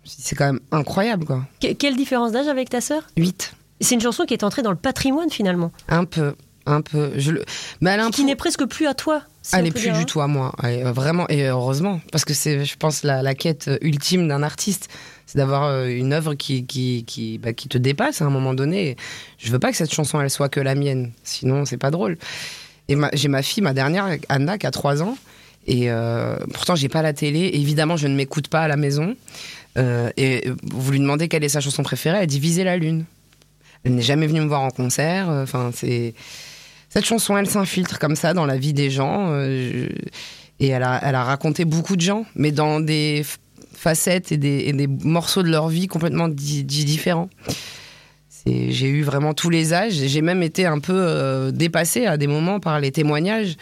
C'est 0.05 0.35
quand 0.37 0.47
même 0.47 0.61
incroyable, 0.73 1.25
quoi. 1.27 1.45
Que- 1.61 1.73
quelle 1.73 1.97
différence 1.97 2.33
d'âge 2.33 2.49
avec 2.49 2.71
ta 2.71 2.81
sœur? 2.81 3.03
8. 3.17 3.53
C'est 3.81 3.95
une 3.95 4.01
chanson 4.01 4.25
qui 4.25 4.35
est 4.35 4.45
entrée 4.45 4.63
dans 4.63 4.71
le 4.71 4.77
patrimoine 4.77 5.31
finalement, 5.31 5.71
Un 5.89 6.05
peu, 6.05 6.35
un 6.67 6.81
peu. 6.81 7.13
Je 7.17 7.31
le... 7.33 7.45
Mais 7.81 7.91
elle 7.91 8.11
qui 8.11 8.25
n'est 8.25 8.37
presque 8.37 8.65
plus 8.67 8.87
à 8.87 8.95
toi. 8.95 9.23
si 9.43 9.55
Elle 9.55 9.63
on 9.63 9.67
est 9.67 9.71
peut 9.71 9.75
plus 9.81 9.83
dire, 9.85 9.95
du 9.95 10.01
hein. 10.01 10.05
tout 10.05 10.21
à 10.21 10.27
moi, 10.27 10.53
est, 10.65 10.85
euh, 10.85 10.93
vraiment, 10.93 11.27
et 11.29 11.47
heureusement, 11.49 12.01
parce 12.13 12.25
que 12.25 12.35
c'est, 12.35 12.65
je 12.65 12.77
pense, 12.77 13.03
la, 13.05 13.23
la 13.23 13.35
quête 13.35 13.71
ultime 13.81 14.27
d'un 14.29 14.43
artiste, 14.43 14.89
c'est 15.27 15.39
d'avoir 15.39 15.65
euh, 15.65 15.87
une 15.87 16.13
œuvre 16.13 16.35
qui, 16.35 16.67
qui, 16.67 17.05
qui, 17.07 17.39
bah, 17.39 17.53
qui 17.53 17.69
te 17.69 17.79
dépasse 17.79 18.21
à 18.23 18.25
un 18.25 18.31
moment 18.31 18.55
donné. 18.55 18.97
Je 19.39 19.51
veux 19.53 19.59
pas 19.59 19.71
que 19.71 19.77
cette 19.77 19.93
chanson, 19.93 20.21
elle 20.21 20.31
soit 20.31 20.49
que 20.49 20.61
la 20.61 20.75
mienne, 20.75 21.13
sinon 21.23 21.65
c'est 21.65 21.77
pas 21.77 21.91
drôle. 21.91 22.19
Et 22.89 22.97
j'ai 23.13 23.29
ma 23.29 23.43
fille, 23.43 23.63
ma 23.63 23.75
dernière, 23.75 24.09
Anna, 24.29 24.57
qui 24.59 24.67
a 24.67 24.71
3 24.71 25.03
ans, 25.03 25.17
et 25.67 25.91
euh, 25.91 26.37
pourtant 26.55 26.75
j'ai 26.75 26.89
pas 26.89 27.03
la 27.03 27.13
télé, 27.13 27.51
évidemment 27.53 27.97
je 27.99 28.07
ne 28.09 28.17
m'écoute 28.17 28.49
pas 28.49 28.63
à 28.63 28.69
la 28.69 28.77
maison, 28.77 29.15
Euh, 29.77 30.11
et 30.17 30.51
vous 30.63 30.91
lui 30.91 30.99
demandez 30.99 31.29
quelle 31.29 31.45
est 31.45 31.51
sa 31.51 31.61
chanson 31.61 31.85
préférée, 31.85 32.19
elle 32.23 32.27
dit 32.27 32.41
Viser 32.41 32.65
la 32.65 32.77
lune. 32.77 33.05
Elle 33.85 33.95
n'est 33.95 34.03
jamais 34.03 34.27
venue 34.27 34.41
me 34.41 34.47
voir 34.49 34.63
en 34.63 34.71
concert, 34.71 35.31
euh, 35.31 35.43
enfin 35.45 35.71
c'est 35.75 36.15
cette 36.91 37.05
chanson, 37.05 37.37
elle 37.37 37.49
s'infiltre 37.49 37.99
comme 37.99 38.17
ça 38.17 38.33
dans 38.35 38.47
la 38.47 38.57
vie 38.57 38.73
des 38.73 38.91
gens. 38.91 39.29
euh, 39.33 39.89
et 40.61 40.69
elle 40.69 40.83
a, 40.83 41.01
elle 41.05 41.15
a 41.15 41.23
raconté 41.23 41.65
beaucoup 41.65 41.95
de 41.97 42.01
gens, 42.01 42.25
mais 42.35 42.51
dans 42.51 42.81
des 42.81 43.25
facettes 43.75 44.33
et 44.33 44.37
des, 44.37 44.73
des 44.73 44.87
morceaux 44.89 45.43
de 45.45 45.49
leur 45.51 45.69
vie 45.69 45.87
complètement 45.87 46.27
di- 46.29 46.65
di- 46.65 46.85
différents. 46.85 47.29
J'ai 48.47 48.89
eu 48.89 49.03
vraiment 49.03 49.35
tous 49.35 49.51
les 49.51 49.75
âges. 49.75 49.93
J'ai 49.93 50.23
même 50.23 50.43
été 50.43 50.65
un 50.65 50.79
peu 50.79 50.95
euh, 50.97 51.51
dépassée 51.51 52.07
à 52.07 52.17
des 52.17 52.27
moments 52.27 52.61
par 52.61 52.81
les 52.81 52.91
témoignages 52.91 53.57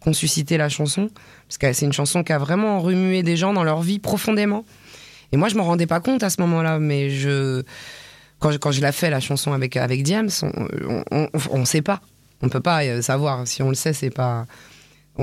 qu'ont 0.00 0.14
suscité 0.14 0.56
la 0.56 0.68
chanson. 0.70 1.10
Parce 1.46 1.58
que 1.58 1.72
c'est 1.74 1.84
une 1.84 1.92
chanson 1.92 2.22
qui 2.24 2.32
a 2.32 2.38
vraiment 2.38 2.80
remué 2.80 3.22
des 3.22 3.36
gens 3.36 3.52
dans 3.52 3.64
leur 3.64 3.82
vie 3.82 3.98
profondément. 3.98 4.64
Et 5.32 5.36
moi, 5.36 5.48
je 5.48 5.56
m'en 5.56 5.64
rendais 5.64 5.86
pas 5.86 6.00
compte 6.00 6.22
à 6.22 6.30
ce 6.30 6.40
moment-là, 6.40 6.78
mais 6.78 7.10
je, 7.10 7.62
quand 8.40 8.50
je, 8.50 8.58
quand 8.58 8.72
je 8.72 8.80
la 8.80 8.90
fais, 8.92 9.08
la 9.10 9.20
chanson 9.20 9.52
avec, 9.52 9.76
avec 9.76 10.02
Diams, 10.02 10.30
on, 11.12 11.28
on 11.50 11.64
sait 11.64 11.82
pas. 11.82 12.00
On 12.42 12.48
peut 12.48 12.60
pas 12.60 12.82
euh, 12.84 13.02
savoir. 13.02 13.46
Si 13.46 13.62
on 13.62 13.68
le 13.68 13.74
sait, 13.74 13.92
c'est 13.92 14.10
pas. 14.10 14.46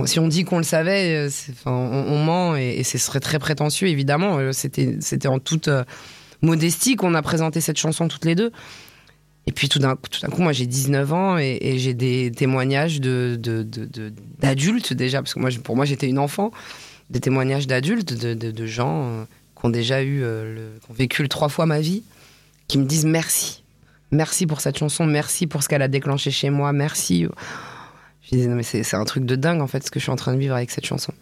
Si 0.05 0.19
on 0.19 0.27
dit 0.27 0.43
qu'on 0.43 0.59
le 0.59 0.63
savait, 0.63 1.27
euh, 1.27 1.29
on, 1.65 2.23
ment 2.23 2.55
et, 2.55 2.75
et 2.77 2.83
ce 2.83 2.97
serait 2.99 3.19
très 3.19 3.39
prétentieux, 3.39 3.87
évidemment. 3.87 4.37
Euh, 4.37 4.51
C'était, 4.51 4.97
c'était 5.01 5.27
en 5.27 5.39
toute 5.39 5.69
modestie 6.41 6.95
qu'on 6.95 7.15
a 7.15 7.21
présenté 7.23 7.61
cette 7.61 7.77
chanson 7.77 8.07
toutes 8.07 8.25
les 8.25 8.35
deux. 8.35 8.51
Et 9.47 9.51
puis 9.51 9.69
tout 9.69 9.79
d'un, 9.79 9.95
coup, 9.95 10.41
moi 10.41 10.51
j'ai 10.51 10.67
19 10.67 11.13
ans 11.13 11.37
et, 11.37 11.77
j'ai 11.79 11.93
des 11.93 12.31
témoignages 12.35 12.99
de, 12.99 13.37
de- 13.39 13.63
de- 13.63 13.85
de- 13.85 14.13
d'adultes 14.39 14.91
déjà, 14.93 15.21
parce 15.21 15.33
que 15.33 15.39
moi, 15.39 15.49
pour 15.63 15.77
moi 15.77 15.85
j'étais 15.85 16.07
une 16.09 16.19
enfant, 16.19 16.51
des 17.09 17.21
témoignages 17.21 17.65
d'adultes, 17.65 18.13
de, 18.13 18.65
gens 18.65 19.25
qui 19.57 19.65
ont 19.65 19.69
déjà 19.69 20.03
eu, 20.03 20.21
qui 20.83 20.91
ont 20.91 20.93
vécu 20.93 21.27
trois 21.29 21.47
fois 21.47 21.65
ma 21.65 21.79
vie, 21.79 22.03
qui 22.67 22.77
me 22.77 22.85
disent 22.85 23.05
merci. 23.05 23.63
Merci 24.11 24.47
pour 24.47 24.61
cette 24.61 24.77
chanson, 24.77 25.05
merci 25.05 25.47
pour 25.47 25.63
ce 25.63 25.69
qu'elle 25.69 25.81
a 25.81 25.87
déclenché 25.87 26.31
chez 26.31 26.49
moi, 26.49 26.71
merci. 26.71 27.27
Je 28.21 28.35
disais, 28.35 28.47
non 28.47 28.55
mais 28.55 28.63
c'est, 28.63 28.83
c'est 28.83 28.95
un 28.95 29.05
truc 29.05 29.25
de 29.25 29.35
dingue 29.35 29.61
en 29.61 29.67
fait 29.67 29.85
ce 29.85 29.91
que 29.91 29.99
je 29.99 30.03
suis 30.03 30.11
en 30.11 30.15
train 30.15 30.33
de 30.33 30.39
vivre 30.39 30.55
avec 30.55 30.71
cette 30.71 30.85
chanson. 30.85 31.13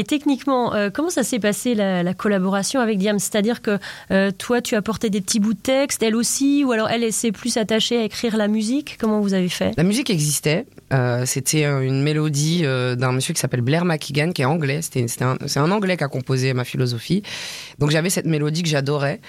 Et 0.00 0.04
techniquement, 0.04 0.72
euh, 0.72 0.88
comment 0.88 1.10
ça 1.10 1.22
s'est 1.22 1.38
passé 1.38 1.74
la, 1.74 2.02
la 2.02 2.14
collaboration 2.14 2.80
avec 2.80 2.96
Diam? 2.96 3.18
C'est-à-dire 3.18 3.60
que 3.60 3.78
euh, 4.10 4.30
toi, 4.30 4.62
tu 4.62 4.74
apportais 4.74 5.10
des 5.10 5.20
petits 5.20 5.40
bouts 5.40 5.52
de 5.52 5.58
texte, 5.58 6.02
elle 6.02 6.16
aussi, 6.16 6.64
ou 6.64 6.72
alors 6.72 6.88
elle, 6.88 7.12
s'est 7.12 7.32
plus 7.32 7.58
attachée 7.58 7.98
à 7.98 8.04
écrire 8.04 8.38
la 8.38 8.48
musique? 8.48 8.96
Comment 8.98 9.20
vous 9.20 9.34
avez 9.34 9.50
fait? 9.50 9.74
La 9.76 9.82
musique 9.82 10.08
existait. 10.08 10.64
Euh, 10.94 11.26
c'était 11.26 11.64
une 11.64 12.02
mélodie 12.02 12.62
d'un 12.62 13.12
monsieur 13.12 13.34
qui 13.34 13.40
s'appelle 13.40 13.60
Blair 13.60 13.84
McKeegan, 13.84 14.32
qui 14.32 14.40
est 14.40 14.46
anglais. 14.46 14.80
C'est 14.80 15.22
un 15.22 15.70
anglais 15.70 15.98
qui 15.98 16.04
a 16.04 16.08
composé 16.08 16.54
ma 16.54 16.64
philosophie. 16.64 17.22
Donc 17.78 17.90
j'avais 17.90 18.08
cette 18.08 18.24
mélodie 18.24 18.62
que 18.62 18.70
j'adorais 18.70 19.20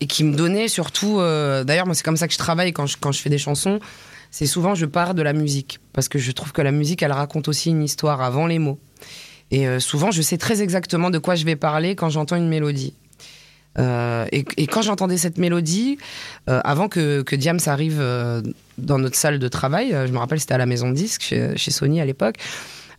et 0.00 0.06
qui 0.08 0.24
me 0.24 0.34
donnait 0.34 0.66
surtout. 0.66 1.18
d'ailleurs, 1.18 1.86
moi, 1.86 1.94
c'est 1.94 2.04
comme 2.04 2.16
ça 2.16 2.26
que 2.26 2.32
je 2.32 2.38
travaille 2.38 2.72
quand 2.72 2.86
je, 2.86 2.96
quand 3.00 3.12
je 3.12 3.20
fais 3.20 3.30
des 3.30 3.38
chansons. 3.38 3.78
C'est 4.32 4.46
souvent 4.46 4.74
je 4.74 4.86
pars 4.86 5.14
de 5.14 5.22
la 5.22 5.32
musique 5.32 5.78
parce 5.92 6.08
que 6.08 6.18
je 6.18 6.32
trouve 6.32 6.52
que 6.52 6.60
la 6.60 6.72
musique, 6.72 7.04
elle 7.04 7.12
raconte 7.12 7.46
aussi 7.46 7.70
une 7.70 7.84
histoire 7.84 8.20
avant 8.20 8.48
les 8.48 8.58
mots. 8.58 8.80
Et 9.50 9.66
euh, 9.68 9.80
souvent, 9.80 10.10
je 10.10 10.22
sais 10.22 10.38
très 10.38 10.62
exactement 10.62 11.10
de 11.10 11.18
quoi 11.18 11.34
je 11.34 11.44
vais 11.44 11.56
parler 11.56 11.94
quand 11.94 12.08
j'entends 12.10 12.36
une 12.36 12.48
mélodie. 12.48 12.94
Euh, 13.78 14.24
et, 14.32 14.66
quand 14.66 14.80
j'entendais 14.82 15.18
cette 15.18 15.36
mélodie, 15.38 15.98
euh, 16.48 16.60
avant 16.64 16.88
que, 16.88 17.22
que 17.22 17.36
Diams 17.36 17.60
arrive 17.66 18.02
dans 18.78 18.98
notre 18.98 19.16
salle 19.16 19.38
de 19.38 19.48
travail, 19.48 19.90
je 20.06 20.12
me 20.12 20.18
rappelle 20.18 20.40
c'était 20.40 20.54
à 20.54 20.58
la 20.58 20.66
maison 20.66 20.88
de 20.88 20.94
disque 20.94 21.22
chez, 21.22 21.70
Sony 21.70 22.00
à 22.00 22.06
l'époque, 22.06 22.36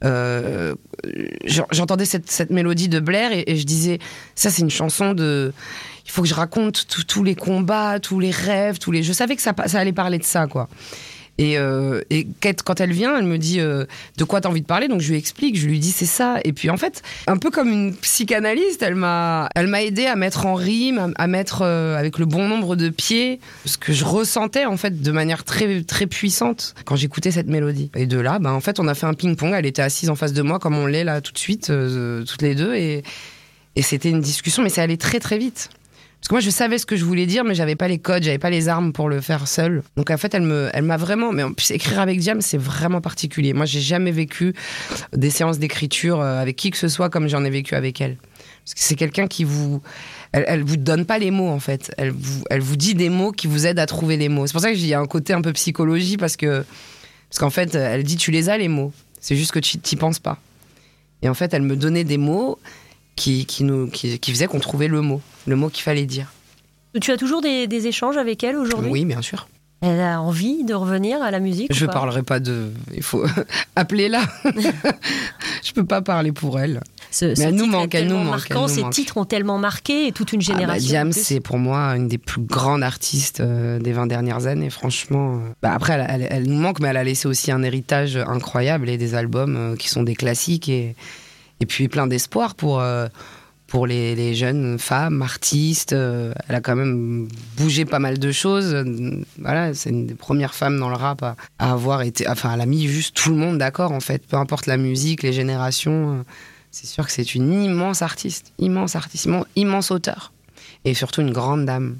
j'en- 0.03 1.67
j'entendais 1.71 2.05
cette, 2.05 2.29
cette 2.29 2.51
mélodie 2.51 2.89
de 2.89 2.99
Blair 2.99 3.31
et, 3.33 3.55
je 3.55 3.63
disais 3.65 3.97
ça 4.35 4.51
c'est 4.51 4.61
une 4.61 4.69
chanson 4.69 5.13
de 5.13 5.51
il 6.05 6.11
faut 6.11 6.21
que 6.21 6.27
je 6.27 6.35
raconte 6.35 6.85
tous- 7.07 7.23
les 7.23 7.33
combats 7.33 7.99
tous 7.99 8.19
les 8.19 8.29
rêves 8.29 8.77
tous 8.77 8.91
les 8.91 9.01
je 9.01 9.11
savais 9.11 9.35
que 9.35 9.41
ça, 9.41 9.53
ça 9.65 9.79
allait 9.79 9.93
parler 9.93 10.19
de 10.19 10.23
ça 10.23 10.45
quoi 10.45 10.69
et, 11.37 11.57
euh, 11.57 12.01
quand 12.65 12.81
elle 12.81 12.91
vient, 12.91 13.17
elle 13.17 13.25
me 13.25 13.37
dit 13.37 13.59
euh, 13.59 13.85
de 14.17 14.23
quoi 14.23 14.41
t'as 14.41 14.49
envie 14.49 14.61
de 14.61 14.65
parler, 14.65 14.87
donc 14.87 15.01
je 15.01 15.11
lui 15.11 15.17
explique, 15.17 15.57
je 15.57 15.67
lui 15.67 15.79
dis 15.79 15.91
c'est 15.91 16.05
ça. 16.05 16.39
Et 16.43 16.53
puis 16.53 16.69
en 16.69 16.77
fait, 16.77 17.03
un 17.27 17.37
peu 17.37 17.51
comme 17.51 17.69
une 17.69 17.95
psychanalyste, 17.95 18.81
elle 18.81 18.95
m'a, 18.95 19.49
elle 19.55 19.67
m'a 19.67 19.83
aidé 19.83 20.05
à 20.05 20.15
mettre 20.15 20.45
en 20.45 20.55
rime, 20.55 21.13
à, 21.15 21.27
mettre 21.27 21.61
euh, 21.61 21.97
avec 21.97 22.17
le 22.17 22.25
bon 22.25 22.47
nombre 22.47 22.75
de 22.75 22.89
pieds 22.89 23.39
ce 23.65 23.77
que 23.77 23.93
je 23.93 24.05
ressentais 24.05 24.65
en 24.65 24.77
fait 24.77 25.01
de 25.01 25.11
manière 25.11 25.43
très 25.43 25.83
très 25.83 26.07
puissante 26.07 26.73
quand 26.85 26.95
j'écoutais 26.95 27.31
cette 27.31 27.47
mélodie. 27.47 27.91
Et 27.95 28.05
de 28.05 28.19
là, 28.19 28.39
ben 28.39 28.51
en 28.51 28.61
fait, 28.61 28.79
on 28.79 28.87
a 28.87 28.95
fait 28.95 29.05
un 29.05 29.13
ping-pong. 29.13 29.53
Elle 29.53 29.65
était 29.65 29.81
assise 29.81 30.09
en 30.09 30.15
face 30.15 30.33
de 30.33 30.41
moi 30.41 30.59
comme 30.59 30.75
on 30.75 30.85
l'est 30.85 31.03
là 31.03 31.21
tout 31.21 31.33
de 31.33 31.37
suite, 31.37 31.71
toutes 32.25 32.41
les 32.41 32.55
deux, 32.55 32.75
et 32.75 33.03
et 33.77 33.83
c'était 33.83 34.09
une 34.09 34.21
discussion, 34.21 34.63
mais 34.63 34.69
c'est 34.69 34.81
allé 34.81 34.97
très 34.97 35.19
très 35.19 35.37
vite. 35.37 35.69
Parce 36.19 36.29
que 36.29 36.33
moi, 36.33 36.41
je 36.41 36.49
savais 36.49 36.77
ce 36.77 36.85
que 36.85 36.95
je 36.95 37.05
voulais 37.05 37.25
dire, 37.25 37.43
mais 37.43 37.53
j'avais 37.53 37.75
pas 37.75 37.87
les 37.87 37.99
codes, 37.99 38.23
j'avais 38.23 38.39
pas 38.39 38.49
les 38.49 38.67
armes 38.67 38.91
pour 38.91 39.07
le 39.07 39.21
faire 39.21 39.47
seul. 39.47 39.83
Donc 39.95 40.09
en 40.09 40.17
fait, 40.17 40.33
elle 40.33 40.41
me, 40.41 40.69
elle 40.73 40.83
m'a 40.83 40.97
vraiment. 40.97 41.31
Mais 41.31 41.43
en 41.43 41.53
plus, 41.53 41.71
écrire 41.71 41.99
avec 41.99 42.19
Diam, 42.19 42.41
c'est 42.41 42.57
vraiment 42.57 43.01
particulier. 43.01 43.53
Moi, 43.53 43.65
j'ai 43.65 43.81
jamais 43.81 44.11
vécu 44.11 44.53
des 45.13 45.29
séances 45.29 45.59
d'écriture 45.59 46.19
euh, 46.19 46.41
avec 46.41 46.55
qui 46.55 46.71
que 46.71 46.77
ce 46.77 46.87
soit 46.87 47.09
comme 47.09 47.27
j'en 47.27 47.45
ai 47.45 47.49
vécu 47.49 47.75
avec 47.75 48.01
elle. 48.01 48.17
Parce 48.65 48.73
que 48.73 48.79
c'est 48.81 48.95
quelqu'un 48.95 49.27
qui 49.27 49.45
vous, 49.45 49.81
elle, 50.33 50.43
elle 50.47 50.63
vous 50.63 50.75
donne 50.75 51.05
pas 51.05 51.19
les 51.19 51.31
mots 51.31 51.49
en 51.49 51.59
fait. 51.59 51.93
Elle 51.97 52.11
vous, 52.11 52.43
elle 52.49 52.61
vous 52.61 52.75
dit 52.75 52.95
des 52.95 53.09
mots 53.09 53.31
qui 53.31 53.47
vous 53.47 53.65
aident 53.65 53.79
à 53.79 53.85
trouver 53.85 54.17
les 54.17 54.27
mots. 54.27 54.47
C'est 54.47 54.53
pour 54.53 54.61
ça 54.61 54.73
que 54.73 54.77
y 54.77 54.93
a 54.93 54.99
un 54.99 55.05
côté 55.05 55.31
un 55.31 55.41
peu 55.41 55.53
psychologie 55.53 56.17
parce 56.17 56.35
que, 56.35 56.65
parce 57.29 57.39
qu'en 57.39 57.49
fait, 57.49 57.75
elle 57.75 58.03
dit 58.03 58.17
tu 58.17 58.31
les 58.31 58.49
as 58.49 58.57
les 58.57 58.67
mots. 58.67 58.91
C'est 59.21 59.35
juste 59.35 59.51
que 59.51 59.59
tu 59.59 59.77
t'y 59.77 59.95
penses 59.95 60.19
pas. 60.19 60.37
Et 61.21 61.29
en 61.29 61.33
fait, 61.33 61.53
elle 61.53 61.61
me 61.61 61.75
donnait 61.75 62.03
des 62.03 62.17
mots 62.17 62.59
qui, 63.17 63.45
qui 63.45 63.65
nous, 63.65 63.87
qui, 63.87 64.17
qui 64.19 64.31
faisaient 64.31 64.47
qu'on 64.47 64.61
trouvait 64.61 64.87
le 64.87 65.01
mot, 65.01 65.19
le 65.45 65.57
mot 65.57 65.67
qu'il 65.69 65.83
fallait 65.83 66.05
dire. 66.05 66.27
Tu 67.01 67.11
as 67.11 67.17
toujours 67.17 67.41
des, 67.41 67.67
des 67.67 67.87
échanges 67.87 68.15
avec 68.15 68.43
elle 68.45 68.55
aujourd'hui? 68.55 68.89
Oui, 68.89 69.03
bien 69.03 69.21
sûr. 69.21 69.47
Elle 69.81 69.99
a 69.99 70.19
envie 70.21 70.63
de 70.63 70.73
revenir 70.73 71.21
à 71.21 71.29
la 71.29 71.39
musique 71.39 71.71
Je 71.71 71.85
pas? 71.85 71.91
parlerai 71.93 72.23
pas 72.23 72.39
de. 72.39 72.71
Il 72.95 73.03
faut 73.03 73.23
appeler 73.75 74.09
là. 74.09 74.23
je 75.63 75.71
peux 75.73 75.85
pas 75.85 76.01
parler 76.01 76.31
pour 76.31 76.59
elle. 76.59 76.81
Ce, 77.11 77.35
ce 77.35 77.41
elle 77.41 77.53
nous 77.55 77.67
manque, 77.67 77.93
elle 77.95 78.07
nous 78.07 78.17
manque, 78.17 78.27
marquant, 78.29 78.55
elle 78.55 78.61
nous 78.61 78.67
ces 78.75 78.81
manque. 78.81 78.93
titres 78.93 79.17
ont 79.17 79.25
tellement 79.25 79.59
marqué 79.59 80.07
et 80.07 80.11
toute 80.11 80.33
une 80.33 80.41
Ah 80.41 80.47
bah, 80.49 80.53
génération. 80.55 80.87
Diam, 80.89 81.11
c'est 81.11 81.39
pour 81.39 81.57
moi 81.59 81.95
une 81.95 82.07
des 82.07 82.17
plus 82.17 82.41
grandes 82.41 82.83
artistes 82.83 83.39
euh, 83.39 83.79
des 83.79 83.93
20 83.93 84.07
dernières 84.07 84.47
années, 84.47 84.69
franchement. 84.71 85.35
euh. 85.37 85.49
Bah, 85.61 85.71
après, 85.73 85.93
elle, 85.93 86.05
elle- 86.23 86.27
elle 86.29 86.47
nous 86.49 86.59
manque, 86.59 86.79
mais 86.79 86.87
elle 86.89 86.97
a 86.97 87.03
laissé 87.03 87.27
aussi 87.27 87.51
un 87.51 87.61
héritage 87.63 88.17
incroyable 88.17 88.89
et 88.89 88.97
des 88.97 89.13
albums 89.15 89.55
euh, 89.55 89.75
qui 89.75 89.89
sont 89.89 90.03
des 90.03 90.15
classiques 90.15 90.69
et, 90.69 90.95
et 91.59 91.65
puis 91.65 91.87
plein 91.87 92.07
d'espoir 92.07 92.55
pour, 92.55 92.79
euh, 92.79 93.07
pour 93.67 93.87
les, 93.87 94.15
les 94.15 94.35
jeunes 94.35 94.77
femmes, 94.79 95.21
artistes. 95.21 95.93
euh, 95.93 96.33
elle 96.47 96.55
a 96.55 96.61
quand 96.61 96.75
même 96.75 97.27
bougé 97.57 97.85
pas 97.85 97.99
mal 97.99 98.19
de 98.19 98.31
choses. 98.31 98.75
Voilà, 99.39 99.73
c'est 99.73 99.89
une 99.89 100.05
des 100.07 100.15
premières 100.15 100.53
femmes 100.53 100.79
dans 100.79 100.89
le 100.89 100.95
rap 100.95 101.23
à, 101.23 101.35
à 101.59 101.71
avoir 101.71 102.01
été. 102.03 102.27
Enfin, 102.29 102.53
elle 102.53 102.61
a 102.61 102.65
mis 102.65 102.87
juste 102.87 103.15
tout 103.15 103.29
le 103.31 103.35
monde 103.37 103.57
d'accord, 103.57 103.91
en 103.91 103.99
fait. 103.99 104.25
Peu 104.25 104.37
importe 104.37 104.67
la 104.67 104.77
musique, 104.77 105.23
les 105.23 105.33
générations. 105.33 106.19
euh, 106.19 106.23
c'est 106.71 106.85
sûr 106.87 107.05
que 107.05 107.11
c'est 107.11 107.33
une 107.33 107.51
immense 107.63 108.01
artiste, 108.01 108.51
immense 108.59 108.95
artiste, 108.95 109.25
immense, 109.25 109.45
immense 109.55 109.89
auteur. 109.91 110.31
Et 110.85 110.93
surtout 110.93 111.21
une 111.21 111.31
grande 111.33 111.65
dame. 111.65 111.97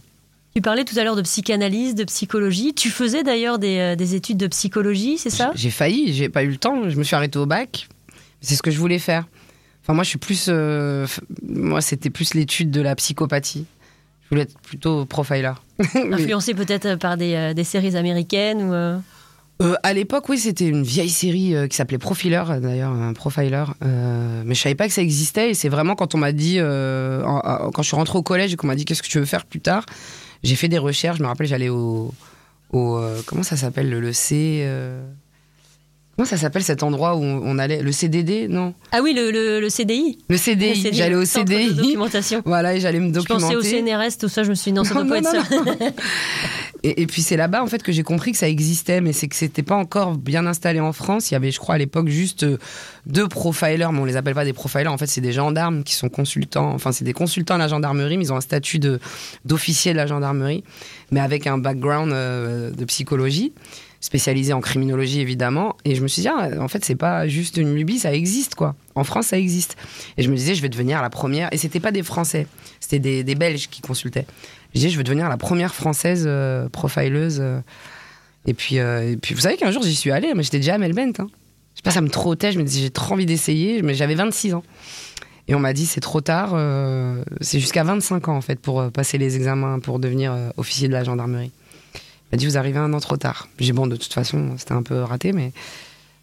Tu 0.56 0.62
parlais 0.62 0.86
tout 0.86 0.98
à 0.98 1.04
l'heure 1.04 1.16
de 1.16 1.22
psychanalyse, 1.22 1.96
de 1.96 2.04
psychologie. 2.04 2.74
Tu 2.74 2.90
faisais 2.90 3.24
d'ailleurs 3.24 3.60
des, 3.60 3.96
des 3.98 4.16
études 4.16 4.38
de 4.38 4.48
psychologie, 4.48 5.18
c'est 5.18 5.30
ça? 5.30 5.52
J'ai 5.56 5.64
j'ai 5.64 5.70
failli, 5.72 6.14
j'ai 6.14 6.30
pas 6.30 6.44
eu 6.44 6.50
le 6.50 6.58
temps. 6.58 6.90
Je 6.90 6.96
me 6.98 7.04
suis 7.04 7.16
arrêtée 7.16 7.38
au 7.40 7.46
bac. 7.46 7.88
C'est 8.42 8.56
ce 8.56 8.62
que 8.62 8.72
je 8.72 8.78
voulais 8.80 9.00
faire. 9.00 9.26
Enfin, 9.88 9.94
moi, 9.94 10.04
je 10.04 10.10
suis 10.10 10.18
plus. 10.18 10.48
euh, 10.50 11.08
moi, 11.48 11.80
c'était 11.80 12.10
plus 12.10 12.34
l'étude 12.34 12.72
de 12.72 12.82
la 12.82 12.94
psychopathie. 12.96 13.66
Je 14.24 14.30
voulais 14.30 14.42
être 14.42 14.60
plutôt 14.60 15.06
profiler. 15.06 15.54
Mais, 15.96 16.14
Influencé 16.16 16.54
peut-être 16.54 16.96
par 16.96 17.16
des, 17.16 17.34
euh, 17.36 17.54
des 17.54 17.64
séries 17.64 17.96
américaines 17.96 18.64
ou 18.70 18.74
euh, 18.74 18.98
euh, 19.62 19.76
à 19.84 19.94
l'époque, 19.94 20.28
oui, 20.30 20.38
c'était 20.38 20.68
une 20.68 20.84
vieille 20.84 21.10
série 21.10 21.56
euh, 21.56 21.68
qui 21.68 21.76
s'appelait 21.78 21.98
Profiler, 21.98 22.44
euh, 22.50 22.60
d'ailleurs, 22.60 22.92
un 22.92 23.14
profiler. 23.14 23.64
Euh, 23.84 24.44
mais 24.46 24.54
je 24.54 24.62
savais 24.62 24.76
pas 24.76 24.88
que 24.88 24.94
ça 24.94 25.02
existait. 25.02 25.52
Et 25.52 25.54
c'est 25.56 25.70
vraiment 25.70 25.96
quand 25.96 26.14
on 26.14 26.18
m'a 26.20 26.32
dit, 26.34 26.58
euh, 26.60 27.24
en- 27.24 27.38
en- 27.40 27.72
quand 27.72 27.82
je 27.82 27.88
suis 27.88 27.96
rentrée 27.96 28.18
au 28.20 28.24
collège 28.24 28.54
et 28.54 28.56
qu'on 28.58 28.68
m'a 28.68 28.76
dit 28.76 28.84
qu'est-ce 28.86 29.02
que 29.02 29.08
tu 29.08 29.18
veux 29.20 29.26
faire 29.26 29.46
plus 29.46 29.62
tard, 29.62 29.86
j'ai 30.44 30.56
fait 30.56 30.68
des 30.68 30.78
recherches. 30.78 31.18
Je 31.20 31.24
me 31.24 31.28
rappelle, 31.28 31.48
j'allais 31.48 31.70
au, 31.70 32.14
au 32.72 32.98
euh, 32.98 33.22
comment 33.26 33.42
ça 33.44 33.56
s'appelle 33.58 33.90
le, 33.90 34.00
le 34.02 34.12
C. 34.14 34.68
Comment 36.18 36.28
ça 36.28 36.38
s'appelle 36.38 36.64
cet 36.64 36.82
endroit 36.82 37.16
où 37.16 37.22
on, 37.22 37.60
allait? 37.60 37.84
Le 37.84 37.92
CDD 37.92 38.48
Non? 38.48 38.74
Ah 38.92 39.02
oui, 39.04 39.14
le, 39.14 39.30
le, 39.30 39.60
le 39.60 39.70
CDI. 39.70 40.18
Le 40.28 40.36
CDI. 40.38 40.76
CDI, 40.76 40.98
J'allais 40.98 41.14
au 41.14 41.20
de 41.20 41.26
CDI. 41.26 41.76
documentation. 41.76 42.42
Voilà, 42.44 42.74
et 42.76 42.80
j'allais 42.80 43.00
me 43.00 43.10
Je 43.10 43.14
documenter. 43.14 43.54
pensais 43.54 43.56
au 43.56 43.62
CNRS, 43.62 44.18
tout 44.20 44.28
ça, 44.28 44.42
je 44.42 44.50
me 44.50 44.56
suis 44.56 44.72
dit 44.72 44.76
non, 44.78 44.84
ça 44.84 44.96
doit 44.96 45.06
pas 45.06 45.22
non, 45.22 45.32
être 45.32 45.46
ça. 45.48 45.56
Et, 46.84 47.02
et 47.02 47.08
puis 47.08 47.24
c'est 47.24 47.38
là-bas 47.38 47.64
en 47.64 47.68
fait 47.68 47.82
que 47.82 47.92
j'ai 47.92 48.04
compris 48.04 48.32
que 48.34 48.38
ça 48.38 48.48
existait, 48.48 49.02
mais 49.02 49.12
c'est 49.12 49.28
que 49.28 49.36
c'était 49.36 49.64
pas 49.64 49.76
encore 49.76 50.16
bien 50.16 50.46
installé 50.46 50.80
en 50.80 50.94
France. 50.94 51.32
Il 51.32 51.34
y 51.34 51.36
avait, 51.36 51.50
je 51.50 51.60
crois, 51.60 51.74
à 51.76 51.78
l'époque 51.80 52.08
juste 52.08 52.44
euh, 52.44 52.58
deux 53.08 53.28
profilers, 53.28 53.92
mais 53.92 54.00
on 54.00 54.06
les 54.06 54.16
appelle 54.16 54.36
pas 54.36 54.46
des 54.46 54.54
profilers. 54.54 54.88
En 54.88 54.98
fait, 54.98 55.08
c'est 55.08 55.20
des 55.22 55.32
gendarmes 55.32 55.84
qui 55.84 55.96
sont 55.96 56.08
consultants. 56.08 56.72
Enfin, 56.74 56.92
c'est 56.92 57.04
des 57.04 57.14
consultants 57.14 57.56
à 57.56 57.58
la 57.58 57.68
gendarmerie, 57.68 58.18
mais 58.18 58.26
ils 58.26 58.34
ont 58.34 58.38
un 58.38 58.42
statut 58.42 58.78
de 58.78 59.00
d'officier 59.44 59.92
de 59.92 59.98
la 59.98 60.06
gendarmerie, 60.06 60.64
mais 61.12 61.20
avec 61.20 61.48
un 61.48 61.58
background 61.58 62.12
euh, 62.14 62.70
de 62.72 62.86
psychologie 62.86 63.54
spécialisé 64.00 64.54
en 64.54 64.62
criminologie 64.62 65.22
évidemment. 65.22 65.76
Et 65.86 65.96
je 65.96 66.02
me 66.02 66.08
suis 66.08 66.22
dit, 66.22 66.28
ah, 66.28 66.50
en 66.60 66.68
fait, 66.68 66.86
c'est 66.86 66.96
pas 66.96 67.28
juste 67.28 67.58
une 67.58 67.76
lubie, 67.76 68.00
ça 68.00 68.14
existe 68.14 68.56
quoi. 68.56 68.76
En 68.96 69.04
France, 69.04 69.28
ça 69.28 69.38
existe. 69.38 69.78
Et 70.18 70.24
je 70.24 70.30
me 70.30 70.36
disais, 70.36 70.56
je 70.56 70.62
vais 70.62 70.70
devenir 70.70 71.02
la 71.02 71.10
première. 71.10 71.50
Et 71.52 71.58
c'était 71.58 71.80
pas 71.80 71.92
des 71.92 72.04
Français, 72.04 72.48
c'était 72.80 73.00
des, 73.00 73.24
des 73.24 73.36
Belges 73.36 73.70
qui 73.70 73.82
consultaient. 73.82 74.26
Je 74.74 74.80
disais, 74.80 74.90
je 74.90 74.98
veux 74.98 75.04
devenir 75.04 75.30
la 75.30 75.38
première 75.38 75.74
française 75.74 76.26
euh, 76.28 76.70
profileuse. 76.70 77.40
euh. 77.42 77.60
Et 78.46 78.54
puis, 78.54 78.80
euh, 78.80 79.12
et 79.12 79.18
puis, 79.18 79.34
vous 79.34 79.42
savez 79.42 79.58
qu'un 79.58 79.72
jour, 79.72 79.84
j'y 79.84 79.96
suis 79.96 80.12
allée, 80.12 80.34
mais 80.36 80.44
j'étais 80.44 80.60
déjà 80.60 80.76
à 80.76 80.78
Melbent. 80.78 81.14
Hein. 81.20 81.28
Je 81.74 81.80
sais 81.80 81.84
pas, 81.84 81.92
ça 81.92 82.02
me 82.02 82.10
trottait, 82.10 82.52
je 82.52 82.60
me 82.60 82.64
disais, 82.64 82.82
j'ai 82.82 82.90
trop 82.90 83.14
envie 83.14 83.26
d'essayer, 83.26 83.82
mais 83.82 83.94
j'avais 83.94 84.16
26 84.16 84.54
ans. 84.54 84.64
Et 85.48 85.56
on 85.56 85.60
m'a 85.60 85.74
dit, 85.74 85.86
c'est 85.86 86.02
trop 86.02 86.22
tard, 86.22 86.56
c'est 87.40 87.60
jusqu'à 87.60 87.84
25 87.84 88.28
ans, 88.28 88.36
en 88.36 88.42
fait, 88.42 88.60
pour 88.60 88.92
passer 88.92 89.18
les 89.18 89.36
examens, 89.38 89.80
pour 89.80 90.00
devenir 90.00 90.36
officier 90.58 90.88
de 90.90 90.94
la 90.94 91.04
gendarmerie. 91.04 91.52
M'a 92.32 92.38
dit, 92.38 92.46
vous 92.46 92.58
arrivez 92.58 92.80
un 92.80 92.94
an 92.94 93.00
trop 93.00 93.18
tard. 93.18 93.48
J'ai 93.60 93.66
dit, 93.66 93.72
bon, 93.72 93.88
de 93.88 93.96
toute 93.96 94.14
façon, 94.14 94.56
c'était 94.58 94.74
un 94.74 94.84
peu 94.84 95.02
raté, 95.02 95.32
mais 95.32 95.54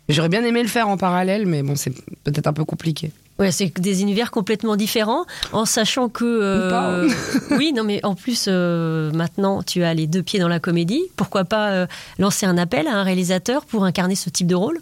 j'aurais 0.09 0.29
bien 0.29 0.45
aimé 0.45 0.63
le 0.63 0.69
faire 0.69 0.89
en 0.89 0.97
parallèle, 0.97 1.47
mais 1.47 1.63
bon, 1.63 1.77
c'est 1.77 1.93
peut-être 2.25 2.47
un 2.47 2.53
peu 2.53 2.65
compliqué. 2.65 3.11
Ouais, 3.39 3.51
c'est 3.51 3.81
des 3.81 4.03
univers 4.03 4.31
complètement 4.31 4.77
différents, 4.77 5.25
en 5.53 5.65
sachant 5.65 6.09
que. 6.09 6.25
euh, 6.25 6.71
pas, 6.71 7.01
hein. 7.01 7.09
oui, 7.59 7.73
non, 7.73 7.83
mais 7.83 8.05
en 8.05 8.15
plus, 8.15 8.45
euh, 8.49 9.11
maintenant, 9.13 9.63
tu 9.63 9.83
as 9.83 9.93
les 9.93 10.07
deux 10.07 10.23
pieds 10.23 10.39
dans 10.39 10.47
la 10.49 10.61
comédie. 10.61 11.03
Pourquoi 11.17 11.45
pas 11.45 11.71
euh, 11.71 11.87
lancer 12.19 12.47
un 12.47 12.57
appel 12.59 12.87
à 12.87 12.95
un 12.97 13.03
réalisateur 13.03 13.65
pour 13.65 13.85
incarner 13.85 14.15
ce 14.15 14.31
type 14.31 14.47
de 14.47 14.55
rôle? 14.55 14.79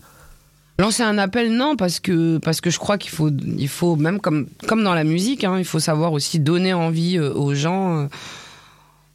Lancer 0.79 1.03
un 1.03 1.17
appel, 1.17 1.53
non, 1.53 1.77
parce 1.77 1.99
que, 2.01 2.39
parce 2.39 2.61
que 2.61 2.69
je 2.69 2.79
crois 2.79 2.99
qu'il 2.99 3.11
faut, 3.11 3.31
il 3.31 3.69
faut 3.69 3.97
même 3.97 4.21
comme, 4.21 4.49
comme 4.67 4.83
dans 4.83 4.95
la 4.95 5.05
musique, 5.05 5.45
hein, 5.45 5.57
il 5.59 5.65
faut 5.65 5.81
savoir 5.81 6.13
aussi 6.13 6.39
donner 6.39 6.75
envie 6.75 7.17
euh, 7.17 7.33
aux 7.33 7.55
gens 7.55 8.09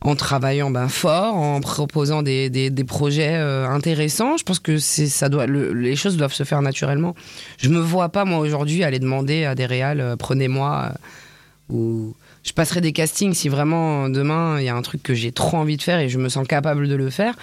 en 0.01 0.16
travaillant 0.16 0.70
ben, 0.70 0.88
fort, 0.88 1.36
en 1.36 1.60
proposant 1.60 2.22
des, 2.22 2.50
des, 2.50 2.84
projets 2.84 3.36
euh, 3.36 3.68
intéressants. 3.68 4.38
Je 4.38 4.44
pense 4.44 4.60
que 4.60 4.77
ça 4.77 5.27
doit, 5.30 5.48
le- 5.48 5.74
les 5.74 5.96
choses 5.96 6.18
doivent 6.18 6.34
se 6.34 6.44
faire 6.44 6.62
naturellement. 6.62 7.16
Je 7.58 7.70
me 7.70 7.80
vois 7.80 8.10
pas, 8.10 8.24
moi, 8.24 8.39
aujourd'hui, 8.39 8.84
aller 8.84 9.00
demander 9.00 9.46
à 9.46 9.56
des 9.56 9.66
réals, 9.66 10.00
euh, 10.00 10.16
prenez-moi, 10.16 10.92
euh, 10.92 11.74
ou 11.74 12.16
je 12.44 12.54
passerai 12.54 12.80
des 12.80 12.94
castings 12.94 13.34
si 13.34 13.50
vraiment 13.50 14.08
demain 14.08 14.58
il 14.60 14.66
y 14.66 14.70
a 14.70 14.75
un 14.75 14.82
truc 14.82 15.04
que 15.04 15.13
j'ai 15.13 15.34
trop 15.34 15.58
envie 15.58 15.75
de 15.75 15.82
faire 15.82 16.00
et 16.00 16.08
je 16.08 16.18
me 16.18 16.30
sens 16.30 16.48
capable 16.48 16.88
de 16.88 16.96
le 16.96 17.10
faire. 17.10 17.36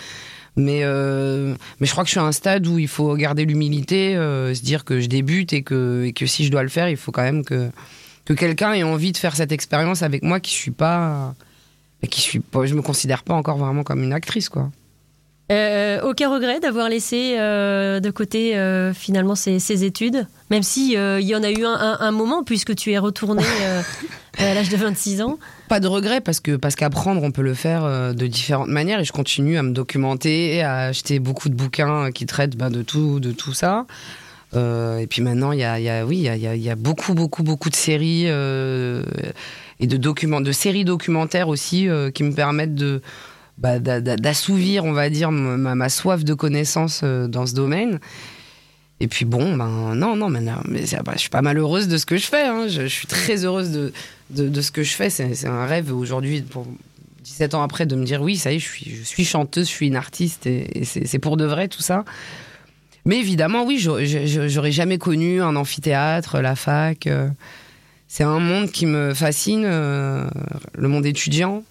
Mais, 0.57 0.83
mais 0.85 1.87
je 1.87 1.91
crois 1.91 2.05
que 2.05 2.09
je 2.09 2.13
suis 2.13 2.21
à 2.21 2.23
un 2.23 2.33
stade 2.33 2.67
où 2.69 2.79
il 2.79 2.87
faut 2.89 3.15
garder 3.17 3.45
l'humilité, 3.45 4.15
se 4.15 4.63
dire 4.63 4.85
que 4.85 5.01
je 5.01 5.09
débute 5.09 5.53
et 5.53 5.63
que, 5.63 6.11
que 6.15 6.25
si 6.27 6.47
je 6.47 6.51
dois 6.51 6.63
le 6.63 6.69
faire, 6.71 6.89
il 6.89 6.97
faut 6.97 7.11
quand 7.13 7.25
même 7.25 7.45
que, 7.45 7.69
que 8.25 8.33
quelqu'un 8.33 8.73
ait 8.73 8.85
envie 8.85 9.13
de 9.13 9.19
faire 9.19 9.35
cette 9.37 9.53
expérience 9.53 10.03
avec 10.03 10.23
moi 10.23 10.41
qui 10.41 10.53
suis 10.53 10.71
pas. 10.71 11.35
Qui 12.11 12.21
suis 12.21 12.41
pas 12.41 12.67
je 12.67 12.75
me 12.75 12.83
considère 12.83 13.23
pas 13.23 13.35
encore 13.35 13.59
vraiment 13.59 13.83
comme 13.83 14.03
une 14.03 14.13
actrice, 14.13 14.49
quoi. 14.49 14.71
Euh, 15.53 16.01
aucun 16.01 16.33
regret 16.33 16.59
d'avoir 16.59 16.89
laissé 16.89 17.37
euh, 17.39 18.01
de 18.01 18.11
côté 18.11 18.57
euh, 18.57 18.95
finalement 18.95 19.35
ces, 19.35 19.85
études, 19.85 20.27
même 20.51 20.63
si 20.63 20.95
il 20.95 21.27
y 21.27 21.37
en 21.37 21.43
a 21.43 21.51
eu 21.51 21.65
un, 21.67 22.11
moment 22.13 22.43
puisque 22.45 22.75
tu 22.75 22.93
es 22.93 22.99
retourné 22.99 23.43
à 24.39 24.55
l'âge 24.55 24.71
de 24.71 24.77
26 24.77 25.21
ans. 25.21 25.39
Pas 25.69 25.81
de 25.81 25.87
regret 25.87 26.23
parce 26.23 26.41
que 26.41 26.57
parce 26.57 26.77
qu'apprendre 26.77 27.23
on 27.23 27.31
peut 27.31 27.43
le 27.43 27.53
faire 27.53 28.15
de 28.15 28.27
différentes 28.27 28.69
manières 28.69 29.01
et 29.01 29.05
je 29.05 29.13
continue 29.13 29.59
à 29.59 29.63
me 29.63 29.73
documenter, 29.73 30.63
à 30.63 30.87
acheter 30.87 31.19
beaucoup 31.19 31.51
de 31.51 31.55
bouquins 31.55 32.11
qui 32.11 32.25
traitent 32.25 32.57
ben, 32.57 32.71
de 32.71 32.81
tout 32.81 33.21
de 33.21 33.33
tout 33.33 33.53
ça. 33.53 33.85
Et 34.55 35.07
puis 35.09 35.23
maintenant 35.23 35.53
il 35.53 35.59
y 35.59 35.65
a, 35.65 36.07
oui 36.07 36.29
il 36.29 36.63
y 36.63 36.71
a, 36.71 36.77
beaucoup 36.77 37.15
beaucoup 37.15 37.43
beaucoup 37.43 37.71
de 37.71 37.77
séries 37.77 38.27
et 38.27 39.87
de 39.87 39.97
documents 39.97 40.41
de 40.41 40.53
séries 40.53 40.85
documentaires 40.85 41.49
aussi 41.49 41.89
qui 42.15 42.23
me 42.23 42.33
permettent 42.33 42.75
de 42.75 43.03
bah, 43.57 43.79
d'assouvir, 43.79 44.85
on 44.85 44.93
va 44.93 45.11
dire, 45.11 45.31
ma, 45.31 45.89
soif 45.89 46.25
de 46.25 46.35
connaissances 46.35 47.03
euh, 47.05 47.29
dans 47.29 47.47
ce 47.47 47.55
domaine. 47.55 48.01
Et 48.99 49.07
puis 49.07 49.25
bon, 49.25 49.57
ben 49.57 49.95
non, 49.95 50.17
non, 50.17 50.29
mais, 50.29 50.41
mais 50.41 50.85
bah, 51.05 51.13
je 51.15 51.21
suis 51.21 51.29
pas 51.29 51.43
malheureuse 51.43 51.87
de 51.87 51.97
ce 51.97 52.07
que 52.07 52.17
je 52.17 52.27
fais. 52.27 52.47
Hein. 52.47 52.67
Je, 52.69 52.87
suis 52.87 53.07
très 53.07 53.45
heureuse 53.45 53.71
de, 53.71 53.93
de, 54.31 54.61
ce 54.61 54.73
que 54.73 54.83
je 54.83 54.95
fais. 54.95 55.09
C'est 55.11 55.47
un 55.47 55.67
rêve 55.67 55.95
aujourd'hui, 55.95 56.43
pour 56.43 56.67
17 57.23 57.55
ans 57.55 57.63
après, 57.63 57.87
de 57.87 57.95
me 57.95 58.05
dire 58.05 58.23
oui, 58.23 58.37
ça 58.37 58.53
y 58.53 58.57
est, 58.57 58.59
je 58.59 59.03
suis 59.05 59.25
chanteuse, 59.25 59.67
je 59.67 59.73
suis 59.73 59.87
une 59.87 59.97
artiste, 59.97 60.47
et, 60.47 60.85
c'est 60.85 61.19
pour 61.19 61.37
de 61.37 61.45
vrai 61.45 61.69
tout 61.69 61.83
ça. 61.83 62.05
Mais 63.05 63.19
évidemment, 63.19 63.65
oui, 63.65 63.79
j'aurais 63.79 64.73
jamais 64.73 64.99
connu 64.99 65.43
un 65.43 65.57
amphithéâtre, 65.57 66.41
la 66.41 66.57
fac. 66.57 67.07
Euh. 67.07 67.29
c'est 68.09 68.25
un 68.25 68.39
monde 68.39 68.71
qui 68.71 68.87
me 68.87 69.13
fascine, 69.13 69.65
euh, 69.67 70.27
le 70.75 70.89
monde 70.89 71.05
étudiant. 71.05 71.63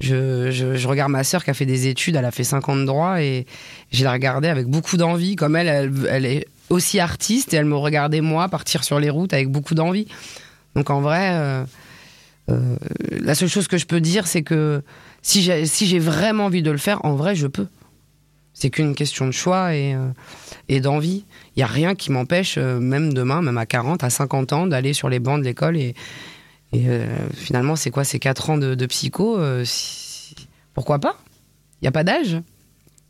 Je, 0.00 0.86
regarde 0.86 1.12
ma 1.12 1.24
sœur 1.24 1.44
qui 1.44 1.50
a 1.50 1.54
fait 1.54 1.64
des 1.64 1.86
études, 1.86 2.16
elle 2.16 2.24
a 2.24 2.32
fait 2.32 2.44
5 2.44 2.68
ans 2.68 2.76
de 2.76 2.84
droit 2.84 3.22
et 3.22 3.46
j'ai 3.92 4.02
la 4.02 4.12
regardée 4.12 4.48
avec 4.48 4.66
beaucoup 4.66 4.96
d'envie. 4.96 5.36
Comme 5.36 5.54
elle, 5.56 5.92
elle, 6.08 6.26
est 6.26 6.46
aussi 6.70 6.98
artiste 6.98 7.54
et 7.54 7.56
elle 7.56 7.66
me 7.66 7.76
regardait 7.76 8.20
moi 8.20 8.48
partir 8.48 8.82
sur 8.82 8.98
les 8.98 9.10
routes 9.10 9.32
avec 9.32 9.48
beaucoup 9.48 9.74
d'envie. 9.74 10.08
Donc 10.74 10.90
en 10.90 11.00
vrai, 11.00 11.30
euh, 12.50 12.76
la 13.20 13.34
seule 13.34 13.48
chose 13.48 13.68
que 13.68 13.78
je 13.78 13.86
peux 13.86 14.00
dire, 14.00 14.26
c'est 14.26 14.42
que 14.42 14.82
si 15.22 15.42
j'ai 15.42 15.98
vraiment 15.98 16.46
envie 16.46 16.62
de 16.62 16.70
le 16.70 16.78
faire, 16.78 17.04
en 17.04 17.14
vrai, 17.14 17.36
je 17.36 17.46
peux. 17.46 17.68
C'est 18.54 18.70
qu'une 18.70 18.94
question 18.94 19.26
de 19.26 19.32
choix 19.32 19.74
et, 19.74 19.94
euh, 19.94 20.80
d'envie. 20.80 21.24
Il 21.56 21.58
n'y 21.58 21.62
a 21.62 21.66
rien 21.66 21.94
qui 21.94 22.12
m'empêche, 22.12 22.58
même 22.58 23.12
demain, 23.12 23.42
même 23.42 23.58
à 23.58 23.66
40, 23.66 24.04
à 24.04 24.10
50 24.10 24.52
ans, 24.52 24.66
d'aller 24.66 24.92
sur 24.92 25.08
les 25.08 25.18
bancs 25.18 25.40
de 25.40 25.44
l'école 25.44 25.76
et, 25.76 25.94
euh, 26.74 27.06
finalement, 27.34 27.76
c'est 27.76 27.90
quoi 27.90 28.04
ces 28.04 28.18
4 28.18 28.50
ans 28.50 28.58
de, 28.58 28.86
psycho 28.86 29.38
euh, 29.38 29.64
Pourquoi 30.74 30.98
pas? 30.98 31.18
Il 31.80 31.84
n'y 31.84 31.88
a 31.88 31.92
pas 31.92 32.04
d'âge 32.04 32.38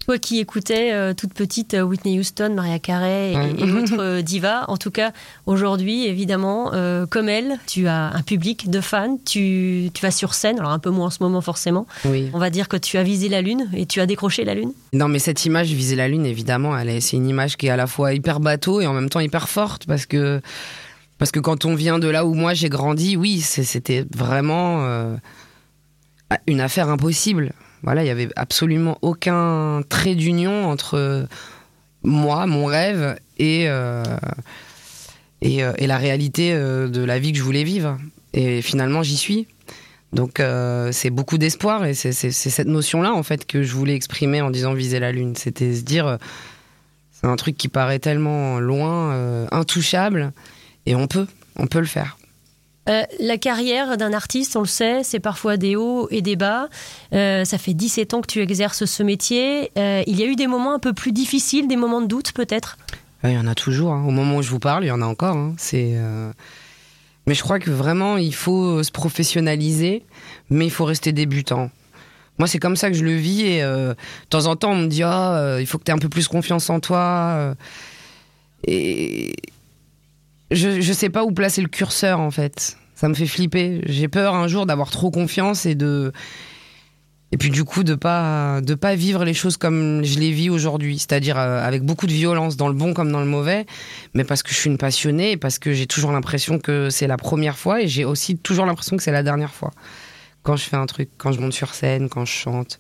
toi 0.05 0.19
qui 0.19 0.41
écoutais 0.41 0.93
euh, 0.93 1.15
toute 1.15 1.35
petite 1.35 1.75
Whitney 1.75 2.19
Houston, 2.19 2.53
Maria 2.55 2.79
Carey 2.79 3.33
et, 3.33 3.67
d'autres 3.67 4.21
divas, 4.21 4.65
en 4.69 4.77
tout 4.77 4.91
cas 4.91 5.13
aujourd'hui 5.47 6.07
évidemment, 6.07 6.73
comme 7.11 7.29
elle, 7.29 7.59
tu 7.67 7.87
as 7.87 8.13
un 8.15 8.23
public 8.23 8.71
de 8.71 8.81
fans, 8.81 9.19
tu, 9.25 9.91
tu, 9.95 10.03
vas 10.03 10.11
sur 10.11 10.35
scène, 10.35 10.59
alors 10.59 10.73
un 10.73 10.79
peu 10.79 10.91
moins 10.91 11.07
en 11.07 11.11
ce 11.11 11.23
moment 11.23 11.41
forcément. 11.41 11.87
Oui. 12.05 12.31
On 12.33 12.39
va 12.39 12.51
dire 12.51 12.69
que 12.69 12.77
tu 12.77 12.99
as 12.99 13.03
visé 13.03 13.29
la 13.29 13.43
lune 13.43 13.69
et 13.75 13.87
tu 13.87 14.01
as 14.01 14.07
décroché 14.07 14.45
la 14.45 14.55
lune. 14.55 14.73
Non 14.93 15.09
mais 15.09 15.19
cette 15.19 15.45
image 15.45 15.73
viser 15.73 15.97
la 15.97 16.09
lune 16.09 16.27
évidemment, 16.27 16.77
c'est 17.01 17.17
une 17.17 17.29
image 17.29 17.57
qui 17.57 17.67
est 17.67 17.71
à 17.71 17.77
la 17.77 17.87
fois 17.87 18.15
hyper 18.15 18.41
bateau 18.41 18.81
et 18.81 18.87
en 18.87 18.93
même 18.93 19.09
temps 19.09 19.21
hyper 19.21 19.49
forte 19.49 19.87
parce 19.87 20.07
que 20.07 20.41
parce 21.19 21.31
que 21.31 21.41
quand 21.41 21.65
on 21.65 21.75
vient 21.75 21.99
de 21.99 22.09
là 22.09 22.27
où 22.27 22.35
moi 22.35 22.53
j'ai 22.53 22.69
grandi, 22.69 23.17
oui, 23.17 23.41
c'était 23.41 24.05
vraiment 24.13 24.85
euh, 24.85 25.15
une 26.49 26.61
affaire 26.61 26.89
impossible. 26.89 27.53
Voilà, 27.83 28.05
il 28.05 28.07
y 28.07 28.11
avait 28.11 28.29
absolument 28.37 28.99
aucun 29.03 29.83
trait 29.89 30.15
d'union 30.15 30.67
entre 30.67 31.27
moi, 32.05 32.47
mon 32.47 32.67
rêve 32.67 33.19
et 33.39 33.69
euh, 33.69 34.03
euh, 35.45 35.73
et, 35.77 35.87
la 35.87 35.99
réalité 35.99 36.55
de 36.55 37.05
la 37.05 37.19
vie 37.19 37.33
que 37.33 37.39
je 37.39 37.43
voulais 37.43 37.65
vivre. 37.65 37.99
Et 38.33 38.63
finalement, 38.63 39.03
j'y 39.03 39.17
suis. 39.17 39.47
Donc 40.13 40.43
c'est 40.93 41.11
beaucoup 41.11 41.39
d'espoir 41.39 41.87
et 41.87 41.95
c'est 41.95 42.13
cette 42.13 42.69
notion-là 42.69 43.15
en 43.15 43.23
fait 43.23 43.47
que 43.47 43.63
je 43.63 43.73
voulais 43.73 43.95
exprimer 43.95 44.43
en 44.43 44.51
disant 44.51 44.75
viser 44.75 45.01
la 45.01 45.11
lune. 45.11 45.35
C'était 45.37 45.75
se 45.75 45.83
dire 45.83 46.19
c'est 47.13 47.27
un 47.27 47.37
truc 47.37 47.57
qui 47.57 47.69
paraît 47.69 47.99
tellement 47.99 48.61
loin, 48.61 49.47
intouchable 49.51 50.33
et 50.85 50.95
on 50.95 51.07
peut, 51.07 51.27
on 51.57 51.67
peut 51.67 51.81
le 51.81 51.87
faire. 51.87 52.19
Euh, 52.89 53.05
la 53.21 53.39
carrière 53.39 53.97
d'un 53.97 54.13
artiste, 54.13 54.57
on 54.57 54.61
le 54.61 54.67
sait, 54.67 55.03
c'est 55.05 55.21
parfois 55.21 55.57
des 55.57 55.77
hauts 55.77 56.09
et 56.11 56.21
des 56.21 56.37
bas. 56.37 56.69
Euh, 57.13 57.45
ça 57.45 57.59
fait 57.59 57.75
17 57.75 58.15
ans 58.15 58.21
que 58.21 58.27
tu 58.27 58.41
exerces 58.41 58.85
ce 58.85 59.03
métier. 59.03 59.71
Euh, 59.79 60.03
il 60.07 60.19
y 60.19 60.23
a 60.23 60.27
eu 60.27 60.35
des 60.35 60.49
moments 60.49 60.75
un 60.75 60.79
peu 60.79 60.93
plus 60.93 61.13
difficiles, 61.13 61.69
des 61.69 61.77
moments 61.77 62.01
de 62.01 62.07
doute 62.07 62.33
peut-être? 62.33 62.77
Il 63.25 63.31
y 63.31 63.39
en 63.39 63.47
a 63.47 63.55
toujours. 63.55 63.93
Hein. 63.93 64.05
Au 64.05 64.11
moment 64.11 64.39
où 64.39 64.43
je 64.43 64.51
vous 64.51 64.59
parle, 64.59 64.85
il 64.85 64.89
y 64.89 64.91
en 64.93 65.01
a 65.01 65.07
encore. 65.07 65.37
Hein. 65.37 65.55
C'est, 65.57 65.97
Mais 67.27 67.35
je 67.35 67.43
crois 67.43 67.61
que 67.61 67.71
vraiment, 67.71 68.17
il 68.17 68.35
faut 68.35 68.83
se 68.83 68.91
professionnaliser, 68.91 70.05
mais 70.51 70.67
il 70.67 70.71
faut 70.73 70.85
rester 70.85 71.13
débutant. 71.13 71.71
Moi, 72.39 72.49
c'est 72.49 72.59
comme 72.59 72.75
ça 72.75 72.91
que 72.91 72.97
je 72.97 73.05
le 73.05 73.15
vis. 73.15 73.43
Et 73.43 73.63
de 73.63 73.95
temps 74.29 74.47
en 74.47 74.57
temps, 74.57 74.73
on 74.73 74.77
me 74.77 74.87
dit 74.89 75.05
ah, 75.05 75.59
il 75.61 75.67
faut 75.67 75.79
que 75.79 75.85
tu 75.85 75.93
aies 75.93 75.95
un 75.95 75.99
peu 75.99 76.09
plus 76.09 76.27
confiance 76.27 76.69
en 76.69 76.81
toi. 76.81 77.55
Et 78.67 79.37
je, 80.53 80.81
je 80.81 80.93
sais 80.93 81.11
pas 81.11 81.25
où 81.25 81.33
placer 81.33 81.63
le 81.63 81.69
curseur 81.69 82.21
en 82.21 82.31
fait. 82.31 82.77
Ça 82.95 83.09
me 83.09 83.15
fait 83.15 83.27
flipper. 83.27 83.83
J'ai 83.87 84.09
peur 84.09 84.35
un 84.35 84.47
jour 84.47 84.67
d'avoir 84.67 84.91
trop 84.91 85.11
confiance 85.11 85.67
et 85.67 85.75
de 85.75 86.13
et 87.35 87.39
puis 87.39 87.51
du 87.51 87.65
coup 87.65 87.83
de 87.83 87.95
pas 87.95 88.61
de 88.61 88.75
pas 88.75 88.95
vivre 88.95 89.25
les 89.25 89.35
choses 89.35 89.57
comme 89.57 90.05
je 90.05 90.19
les 90.19 90.31
vis 90.31 90.51
aujourd'hui, 90.51 90.99
c'est-à-dire 90.99 91.39
euh, 91.39 91.67
avec 91.67 91.83
beaucoup 91.83 92.07
de 92.07 92.13
violence 92.13 92.57
dans 92.57 92.69
le 92.69 92.75
bon 92.75 92.93
comme 92.95 93.11
dans 93.11 93.21
le 93.21 93.27
mauvais, 93.27 93.67
mais 94.15 94.25
parce 94.25 94.43
que 94.43 94.51
je 94.51 94.55
suis 94.55 94.71
une 94.71 94.79
passionnée 94.79 95.33
et 95.33 95.37
parce 95.37 95.59
que 95.59 95.73
j'ai 95.73 95.87
toujours 95.87 96.13
l'impression 96.13 96.59
que 96.59 96.91
c'est 96.91 97.07
la 97.07 97.17
première 97.17 97.59
fois 97.59 97.81
et 97.81 97.89
j'ai 97.89 98.05
aussi 98.05 98.37
toujours 98.37 98.67
l'impression 98.67 98.97
que 98.97 99.03
c'est 99.03 99.13
la 99.13 99.23
dernière 99.23 99.53
fois 99.53 99.73
quand 100.43 100.57
je 100.57 100.65
fais 100.65 100.77
un 100.77 100.87
truc, 100.87 101.11
quand 101.19 101.33
je 101.33 101.41
monte 101.41 101.53
sur 101.53 101.75
scène, 101.75 102.09
quand 102.09 102.25
je 102.25 102.33
chante. 102.33 102.79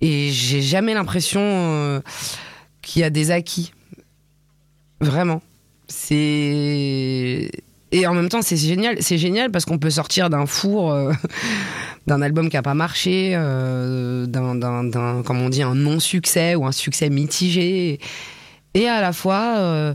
Et 0.00 0.30
j'ai 0.30 0.62
jamais 0.62 0.94
l'impression 0.94 1.40
euh, 1.40 2.00
qu'il 2.80 3.02
y 3.02 3.04
a 3.04 3.10
des 3.10 3.30
acquis. 3.30 3.72
Vraiment. 5.00 5.42
C'est 5.92 7.50
et 7.92 8.06
en 8.06 8.14
même 8.14 8.30
temps, 8.30 8.40
c'est 8.40 8.56
génial. 8.56 8.96
C'est 9.00 9.18
génial 9.18 9.50
parce 9.50 9.66
qu'on 9.66 9.78
peut 9.78 9.90
sortir 9.90 10.30
d'un 10.30 10.46
four, 10.46 10.92
euh, 10.92 11.12
d'un 12.06 12.22
album 12.22 12.48
qui 12.48 12.56
a 12.56 12.62
pas 12.62 12.74
marché, 12.74 13.32
euh, 13.34 14.26
d'un, 14.26 15.22
comme 15.22 15.42
on 15.42 15.50
dit, 15.50 15.62
un 15.62 15.74
non-succès 15.74 16.54
ou 16.54 16.64
un 16.64 16.72
succès 16.72 17.10
mitigé, 17.10 18.00
et 18.74 18.88
à 18.88 19.02
la 19.02 19.12
fois 19.12 19.56
euh, 19.58 19.94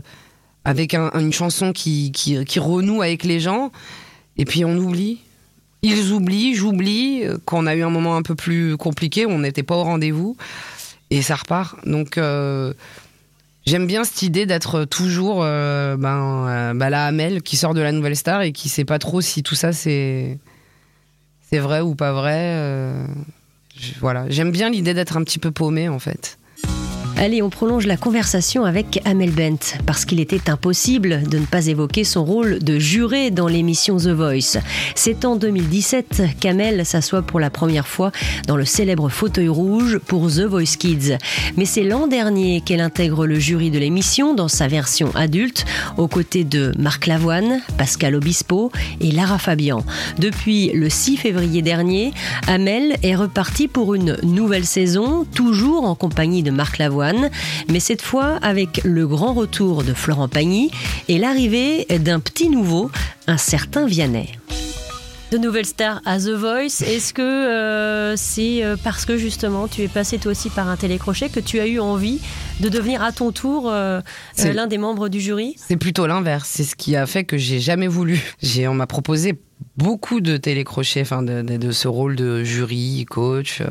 avec 0.64 0.94
une 0.94 1.32
chanson 1.32 1.72
qui, 1.72 2.12
qui, 2.12 2.58
renoue 2.58 3.02
avec 3.02 3.24
les 3.24 3.40
gens. 3.40 3.72
Et 4.36 4.44
puis 4.44 4.64
on 4.64 4.76
oublie. 4.76 5.18
Ils 5.82 6.12
oublient, 6.12 6.54
j'oublie 6.54 7.22
qu'on 7.44 7.66
a 7.66 7.74
eu 7.74 7.82
un 7.82 7.90
moment 7.90 8.16
un 8.16 8.22
peu 8.22 8.36
plus 8.36 8.76
compliqué, 8.76 9.26
où 9.26 9.30
on 9.30 9.40
n'était 9.40 9.64
pas 9.64 9.76
au 9.76 9.82
rendez-vous, 9.82 10.36
et 11.10 11.22
ça 11.22 11.34
repart. 11.34 11.76
Donc 11.84 12.18
J'aime 13.68 13.86
bien 13.86 14.02
cette 14.02 14.22
idée 14.22 14.46
d'être 14.46 14.86
toujours 14.86 15.42
euh, 15.42 15.98
ben, 15.98 16.46
euh, 16.48 16.72
ben, 16.72 16.88
la 16.88 17.04
Hamel 17.04 17.42
qui 17.42 17.58
sort 17.58 17.74
de 17.74 17.82
la 17.82 17.92
nouvelle 17.92 18.16
star 18.16 18.40
et 18.40 18.52
qui 18.52 18.70
sait 18.70 18.86
pas 18.86 18.98
trop 18.98 19.20
si 19.20 19.42
tout 19.42 19.54
ça 19.54 19.74
c'est 19.74 20.38
c'est 21.50 21.58
vrai 21.58 21.82
ou 21.82 21.94
pas 21.94 22.12
vrai. 22.14 22.54
Euh, 22.56 23.06
voilà, 24.00 24.24
j'aime 24.30 24.52
bien 24.52 24.70
l'idée 24.70 24.94
d'être 24.94 25.18
un 25.18 25.22
petit 25.22 25.38
peu 25.38 25.50
paumé 25.50 25.90
en 25.90 25.98
fait. 25.98 26.38
Allez, 27.20 27.42
on 27.42 27.50
prolonge 27.50 27.84
la 27.84 27.96
conversation 27.96 28.64
avec 28.64 29.00
Amel 29.04 29.32
Bent, 29.32 29.76
parce 29.86 30.04
qu'il 30.04 30.20
était 30.20 30.48
impossible 30.48 31.24
de 31.28 31.38
ne 31.38 31.46
pas 31.46 31.66
évoquer 31.66 32.04
son 32.04 32.24
rôle 32.24 32.60
de 32.60 32.78
juré 32.78 33.32
dans 33.32 33.48
l'émission 33.48 33.96
The 33.96 34.10
Voice. 34.10 34.60
C'est 34.94 35.24
en 35.24 35.34
2017 35.34 36.22
qu'Amel 36.38 36.86
s'assoit 36.86 37.22
pour 37.22 37.40
la 37.40 37.50
première 37.50 37.88
fois 37.88 38.12
dans 38.46 38.56
le 38.56 38.64
célèbre 38.64 39.08
fauteuil 39.08 39.48
rouge 39.48 39.98
pour 39.98 40.28
The 40.28 40.42
Voice 40.42 40.76
Kids. 40.78 41.16
Mais 41.56 41.64
c'est 41.64 41.82
l'an 41.82 42.06
dernier 42.06 42.60
qu'elle 42.60 42.80
intègre 42.80 43.26
le 43.26 43.40
jury 43.40 43.72
de 43.72 43.80
l'émission 43.80 44.32
dans 44.32 44.46
sa 44.46 44.68
version 44.68 45.10
adulte, 45.16 45.64
aux 45.96 46.06
côtés 46.06 46.44
de 46.44 46.72
Marc 46.78 47.08
Lavoine, 47.08 47.62
Pascal 47.78 48.14
Obispo 48.14 48.70
et 49.00 49.10
Lara 49.10 49.38
Fabian. 49.38 49.84
Depuis 50.18 50.70
le 50.72 50.88
6 50.88 51.16
février 51.16 51.62
dernier, 51.62 52.12
Amel 52.46 52.96
est 53.02 53.16
repartie 53.16 53.66
pour 53.66 53.96
une 53.96 54.16
nouvelle 54.22 54.66
saison, 54.66 55.26
toujours 55.34 55.82
en 55.82 55.96
compagnie 55.96 56.44
de 56.44 56.52
Marc 56.52 56.78
Lavoine 56.78 57.07
mais 57.68 57.80
cette 57.80 58.02
fois 58.02 58.38
avec 58.42 58.82
le 58.84 59.06
grand 59.06 59.32
retour 59.34 59.84
de 59.84 59.94
Florent 59.94 60.28
Pagny 60.28 60.70
et 61.08 61.18
l'arrivée 61.18 61.86
d'un 61.98 62.20
petit 62.20 62.48
nouveau, 62.48 62.90
un 63.26 63.36
certain 63.38 63.86
Vianney. 63.86 64.28
de 65.30 65.36
nouvelles 65.38 65.66
stars 65.66 66.00
à 66.06 66.18
The 66.18 66.30
Voice. 66.30 66.82
Est-ce 66.86 67.12
que 67.12 67.20
euh, 67.22 68.16
c'est 68.16 68.64
euh, 68.64 68.76
parce 68.82 69.04
que 69.04 69.18
justement 69.18 69.68
tu 69.68 69.82
es 69.82 69.88
passé 69.88 70.16
toi 70.18 70.32
aussi 70.32 70.48
par 70.50 70.68
un 70.68 70.76
télécrochet 70.76 71.28
que 71.28 71.40
tu 71.40 71.60
as 71.60 71.66
eu 71.66 71.78
envie 71.80 72.18
de 72.60 72.68
devenir 72.70 73.02
à 73.02 73.12
ton 73.12 73.30
tour 73.30 73.68
euh, 73.70 74.00
l'un 74.38 74.66
des 74.66 74.78
membres 74.78 75.08
du 75.10 75.20
jury? 75.20 75.54
C'est 75.58 75.76
plutôt 75.76 76.06
l'inverse. 76.06 76.48
C'est 76.50 76.64
ce 76.64 76.74
qui 76.76 76.96
a 76.96 77.06
fait 77.06 77.24
que 77.24 77.36
j'ai 77.36 77.60
jamais 77.60 77.88
voulu. 77.88 78.20
J'ai, 78.42 78.66
on 78.68 78.74
m'a 78.74 78.86
proposé 78.86 79.38
beaucoup 79.76 80.20
de 80.20 80.36
télécrochets, 80.38 81.02
enfin 81.02 81.22
de, 81.22 81.42
de- 81.42 81.56
de 81.58 81.70
ce 81.72 81.88
rôle 81.88 82.16
de 82.16 82.42
jury, 82.42 83.04
coach. 83.08 83.60
euh. 83.60 83.66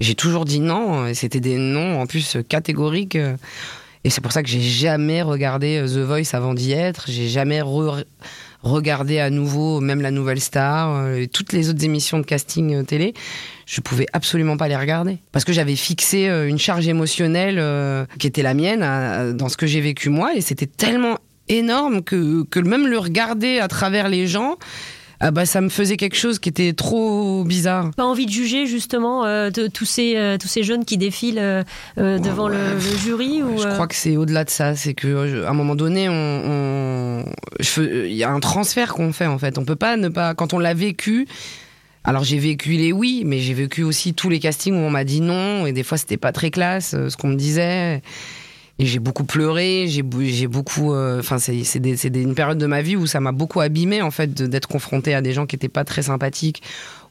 J'ai 0.00 0.14
toujours 0.14 0.44
dit 0.44 0.60
non. 0.60 1.06
Et 1.06 1.14
c'était 1.14 1.40
des 1.40 1.56
noms 1.56 2.00
en 2.00 2.06
plus 2.06 2.36
catégoriques. 2.48 3.16
euh. 3.16 3.36
Et 4.02 4.08
c'est 4.08 4.22
pour 4.22 4.32
ça 4.32 4.42
que 4.42 4.48
j'ai 4.48 4.62
jamais 4.62 5.20
regardé 5.20 5.76
euh, 5.76 5.86
The 5.86 5.98
Voice 6.06 6.34
avant 6.34 6.54
d'y 6.54 6.72
être. 6.72 7.04
J'ai 7.08 7.28
jamais 7.28 7.60
re- 7.60 8.04
regardé 8.62 9.18
à 9.18 9.28
nouveau 9.28 9.80
même 9.80 10.00
la 10.00 10.10
Nouvelle 10.10 10.40
Star 10.40 10.94
euh, 10.96 11.16
et 11.16 11.28
toutes 11.28 11.52
les 11.52 11.68
autres 11.68 11.84
émissions 11.84 12.18
de 12.18 12.24
casting 12.24 12.82
télé. 12.84 13.12
Je 13.66 13.80
pouvais 13.82 14.06
absolument 14.14 14.56
pas 14.56 14.68
les 14.68 14.76
regarder 14.76 15.18
parce 15.32 15.44
que 15.44 15.52
j'avais 15.52 15.76
fixé 15.76 16.26
une 16.26 16.58
charge 16.58 16.88
émotionnelle 16.88 17.62
qui 18.18 18.26
était 18.26 18.42
la 18.42 18.52
mienne 18.52 19.36
dans 19.36 19.48
ce 19.48 19.56
que 19.56 19.66
j'ai 19.68 19.80
vécu 19.80 20.08
moi 20.08 20.34
et 20.34 20.40
c'était 20.40 20.66
tellement 20.66 21.18
énorme 21.48 22.02
que 22.02 22.58
même 22.60 22.88
le 22.88 22.98
regarder 22.98 23.60
à 23.60 23.68
travers 23.68 24.08
les 24.08 24.26
gens, 24.26 24.56
ah 25.22 25.30
bah 25.30 25.44
ça 25.44 25.60
me 25.60 25.68
faisait 25.68 25.96
quelque 25.98 26.16
chose 26.16 26.38
qui 26.38 26.48
était 26.48 26.72
trop 26.72 27.44
bizarre. 27.44 27.90
Pas 27.96 28.04
envie 28.04 28.24
de 28.26 28.30
juger 28.30 28.66
justement 28.66 29.26
euh, 29.26 29.50
de- 29.50 29.66
tous 29.66 29.84
ces 29.84 30.16
euh, 30.16 30.38
tous 30.38 30.48
ces 30.48 30.62
jeunes 30.62 30.84
qui 30.86 30.96
défilent 30.96 31.38
euh, 31.38 31.62
devant 31.96 32.48
le, 32.48 32.56
le 32.56 32.96
jury 32.98 33.42
ou 33.42 33.58
Je 33.58 33.68
crois 33.68 33.86
que 33.86 33.94
c'est 33.94 34.16
au-delà 34.16 34.44
de 34.44 34.50
ça, 34.50 34.74
c'est 34.76 34.94
que 34.94 35.44
à 35.44 35.50
un 35.50 35.54
moment 35.54 35.74
donné, 35.76 36.08
on, 36.08 36.12
on- 36.14 37.24
je 37.60 37.68
fais- 37.68 38.10
il 38.10 38.16
y 38.16 38.24
a 38.24 38.30
un 38.30 38.40
transfert 38.40 38.94
qu'on 38.94 39.12
fait 39.12 39.26
en 39.26 39.38
fait. 39.38 39.58
On 39.58 39.64
peut 39.64 39.76
pas 39.76 39.96
ne 39.96 40.08
pas 40.08 40.34
quand 40.34 40.54
on 40.54 40.58
l'a 40.58 40.74
vécu. 40.74 41.26
Alors 42.02 42.24
j'ai 42.24 42.38
vécu 42.38 42.70
les 42.72 42.92
oui, 42.92 43.24
mais 43.26 43.40
j'ai 43.40 43.52
vécu 43.52 43.82
aussi 43.82 44.14
tous 44.14 44.30
les 44.30 44.38
castings 44.38 44.72
où 44.74 44.78
on 44.78 44.88
m'a 44.90 45.04
dit 45.04 45.20
non 45.20 45.66
et 45.66 45.72
des 45.72 45.82
fois 45.82 45.98
c'était 45.98 46.16
pas 46.16 46.32
très 46.32 46.50
classe 46.50 46.92
ce 46.92 47.14
qu'on 47.18 47.28
me 47.28 47.34
disait. 47.36 48.00
J'ai 48.82 48.98
beaucoup 48.98 49.24
pleuré, 49.24 49.86
j'ai 49.88 50.02
beaucoup, 50.46 50.94
euh, 50.94 51.20
enfin 51.20 51.38
c'est 51.38 51.76
une 51.76 52.34
période 52.34 52.56
de 52.56 52.66
ma 52.66 52.80
vie 52.80 52.96
où 52.96 53.06
ça 53.06 53.20
m'a 53.20 53.32
beaucoup 53.32 53.60
abîmé 53.60 54.00
en 54.00 54.10
fait 54.10 54.32
d'être 54.32 54.68
confronté 54.68 55.14
à 55.14 55.20
des 55.20 55.34
gens 55.34 55.44
qui 55.44 55.54
étaient 55.54 55.68
pas 55.68 55.84
très 55.84 56.02
sympathiques 56.02 56.62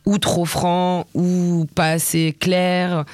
ou 0.07 0.17
trop 0.17 0.45
francs 0.45 1.05
ou 1.13 1.67
pas 1.75 1.91
assez 1.91 2.35
clairs. 2.39 3.05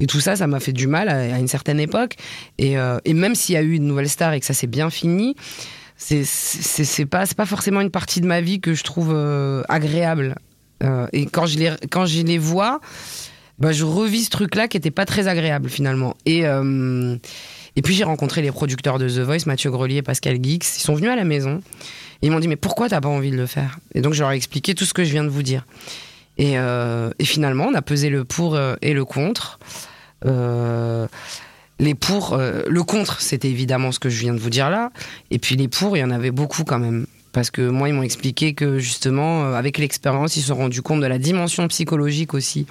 Et 0.00 0.06
tout 0.06 0.18
ça, 0.18 0.34
ça 0.34 0.48
m'a 0.48 0.58
fait 0.58 0.72
du 0.72 0.88
mal 0.88 1.08
à, 1.08 1.38
une 1.38 1.46
certaine 1.46 1.78
époque. 1.78 2.16
Et, 2.58 2.76
euh, 2.76 2.98
et 3.04 3.14
même 3.14 3.36
s'il 3.36 3.54
y 3.54 3.58
a 3.58 3.62
eu 3.62 3.74
une 3.74 3.86
nouvelle 3.86 4.08
star 4.08 4.32
et 4.32 4.40
que 4.40 4.46
ça 4.46 4.54
s'est 4.54 4.66
bien 4.66 4.90
fini, 4.90 5.36
c'est 5.96 7.06
pas 7.06 7.26
pas 7.26 7.46
forcément 7.46 7.80
une 7.80 7.92
partie 7.92 8.20
de 8.20 8.26
ma 8.26 8.40
vie 8.40 8.60
que 8.60 8.74
je 8.74 8.82
trouve 8.82 9.12
euh, 9.14 9.62
agréable. 9.68 10.34
Et 11.12 11.26
quand 11.26 11.46
je 11.46 11.58
les 11.58 11.72
quand 11.90 12.04
je 12.04 12.20
les 12.22 12.36
vois, 12.38 12.80
bah, 13.58 13.72
je 13.72 13.84
revis 13.84 14.24
ce 14.24 14.30
truc-là 14.30 14.68
qui 14.68 14.76
était 14.76 14.90
pas 14.90 15.06
très 15.06 15.28
agréable 15.28 15.70
finalement. 15.70 16.14
Et 16.26 16.44
et 17.76 17.82
puis 17.82 17.94
j'ai 17.94 18.04
rencontré 18.04 18.42
les 18.42 18.52
producteurs 18.52 18.98
de 18.98 19.08
The 19.08 19.20
Voice, 19.20 19.46
Mathieu 19.46 19.70
Grelier, 19.70 20.02
Pascal 20.02 20.38
Guix. 20.38 20.60
Ils 20.76 20.80
sont 20.80 20.94
venus 20.94 21.10
à 21.10 21.16
la 21.16 21.24
maison. 21.24 21.60
Et 22.22 22.26
ils 22.28 22.30
m'ont 22.30 22.40
dit 22.40 22.48
mais 22.48 22.56
pourquoi 22.56 22.88
t'as 22.88 23.00
pas 23.00 23.08
envie 23.08 23.30
de 23.30 23.36
le 23.36 23.46
faire? 23.46 23.78
Et 23.94 24.00
donc 24.00 24.14
je 24.14 24.20
leur 24.20 24.32
ai 24.32 24.36
expliqué 24.36 24.74
tout 24.74 24.84
ce 24.84 24.94
que 24.94 25.04
je 25.04 25.10
viens 25.10 25.24
de 25.24 25.28
vous 25.28 25.42
dire. 25.42 25.66
Et, 26.38 26.58
euh, 26.58 27.10
et 27.18 27.24
finalement, 27.24 27.66
on 27.66 27.74
a 27.74 27.82
pesé 27.82 28.10
le 28.10 28.24
pour 28.24 28.54
euh, 28.54 28.76
et 28.82 28.92
le 28.94 29.04
contre. 29.04 29.58
Euh, 30.24 31.06
les 31.80 31.94
pour, 31.94 32.36
le 32.36 32.82
contre, 32.84 33.20
c'était 33.20 33.50
évidemment 33.50 33.90
ce 33.90 33.98
que 33.98 34.08
je 34.08 34.20
viens 34.20 34.32
de 34.32 34.38
vous 34.38 34.50
dire 34.50 34.70
là. 34.70 34.90
Et 35.32 35.40
puis 35.40 35.56
les 35.56 35.66
pour, 35.66 35.96
il 35.96 36.00
y 36.00 36.04
en 36.04 36.10
avait 36.10 36.30
beaucoup 36.30 36.62
quand 36.62 36.78
même. 36.78 37.06
Parce 37.32 37.50
que 37.50 37.68
moi, 37.68 37.88
ils 37.88 37.94
m'ont 37.94 38.04
expliqué 38.04 38.54
que 38.54 38.78
justement, 38.78 39.52
avec 39.54 39.78
l'expérience, 39.78 40.36
ils 40.36 40.42
se 40.42 40.48
sont 40.48 40.54
rendus 40.54 40.82
compte 40.82 41.00
de 41.00 41.06
la 41.06 41.18
dimension 41.18 41.66
psychologique 41.66 42.32
aussi. 42.32 42.68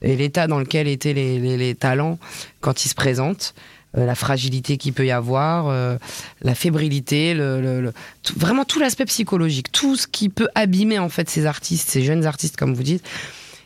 Et 0.00 0.16
l'état 0.16 0.46
dans 0.46 0.58
lequel 0.58 0.88
étaient 0.88 1.12
les 1.12 1.74
talents 1.74 2.18
quand 2.62 2.86
ils 2.86 2.88
se 2.88 2.94
présentent. 2.94 3.54
Euh, 3.98 4.06
la 4.06 4.14
fragilité 4.14 4.76
qu'il 4.76 4.92
peut 4.92 5.06
y 5.06 5.10
avoir, 5.10 5.66
euh, 5.68 5.96
la 6.42 6.54
fébrilité, 6.54 7.34
le, 7.34 7.92
vraiment 8.36 8.64
tout 8.64 8.78
l'aspect 8.78 9.04
psychologique, 9.06 9.72
tout 9.72 9.96
ce 9.96 10.06
qui 10.06 10.28
peut 10.28 10.48
abîmer 10.54 11.00
en 11.00 11.08
fait 11.08 11.28
ces 11.28 11.44
artistes, 11.44 11.90
ces 11.90 12.04
jeunes 12.04 12.24
artistes 12.24 12.56
comme 12.56 12.72
vous 12.72 12.84
dites. 12.84 13.04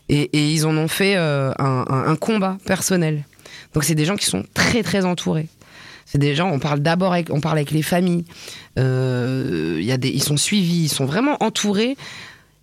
Et, 0.09 0.31
ils 0.33 0.67
en 0.67 0.77
ont 0.77 0.89
fait 0.89 1.17
euh, 1.17 1.53
un, 1.59 2.17
combat 2.17 2.57
personnel. 2.67 3.25
Donc 3.75 3.85
c'est 3.85 3.95
des 3.95 4.05
gens 4.07 4.17
qui 4.17 4.27
sont 4.27 4.45
très 4.55 4.83
très 4.83 5.05
entourés. 5.05 5.49
C'est 6.07 6.19
des 6.19 6.35
gens, 6.35 6.51
on 6.51 6.59
parle 6.59 6.81
d'abord 6.81 7.13
avec, 7.13 7.31
on 7.31 7.41
parle 7.41 7.59
avec 7.59 7.71
les 7.71 7.83
familles. 7.83 8.25
Il 8.77 9.83
y 9.83 9.93
a 9.93 9.97
des, 9.97 10.09
ils 10.09 10.23
sont 10.23 10.37
suivis, 10.37 10.85
ils 10.85 10.89
sont 10.89 11.07
vraiment 11.07 11.43
entourés. 11.43 11.97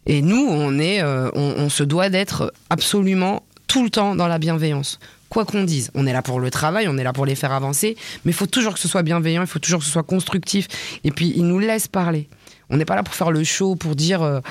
Et 0.07 0.21
nous, 0.21 0.47
on 0.49 0.79
est, 0.79 1.03
on 1.03 1.69
se 1.69 1.83
doit 1.83 2.09
d'être 2.09 2.53
absolument 2.69 3.43
tout 3.67 3.83
le 3.83 3.89
temps 3.89 4.15
dans 4.15 4.27
la 4.27 4.37
bienveillance. 4.37 4.99
Quoi 5.31 5.45
qu'on 5.45 5.63
dise, 5.63 5.91
on 5.95 6.05
est 6.05 6.11
là 6.11 6.21
pour 6.21 6.41
le 6.41 6.51
travail, 6.51 6.89
on 6.89 6.97
est 6.97 7.05
là 7.05 7.13
pour 7.13 7.25
les 7.25 7.35
faire 7.35 7.53
avancer, 7.53 7.95
mais 8.25 8.31
il 8.31 8.35
faut 8.35 8.47
toujours 8.47 8.73
que 8.73 8.81
ce 8.81 8.89
soit 8.89 9.01
bienveillant, 9.01 9.39
il 9.39 9.47
faut 9.47 9.59
toujours 9.59 9.79
que 9.79 9.85
ce 9.85 9.91
soit 9.91 10.03
constructif. 10.03 10.67
Et 11.05 11.11
puis, 11.11 11.31
ils 11.33 11.47
nous 11.47 11.57
laissent 11.57 11.87
parler. 11.87 12.27
On 12.69 12.75
n'est 12.75 12.83
pas 12.83 12.97
là 12.97 13.03
pour 13.03 13.15
faire 13.15 13.31
le 13.31 13.41
show, 13.45 13.77
pour 13.77 13.95
dire 13.95 14.23
euh, 14.23 14.41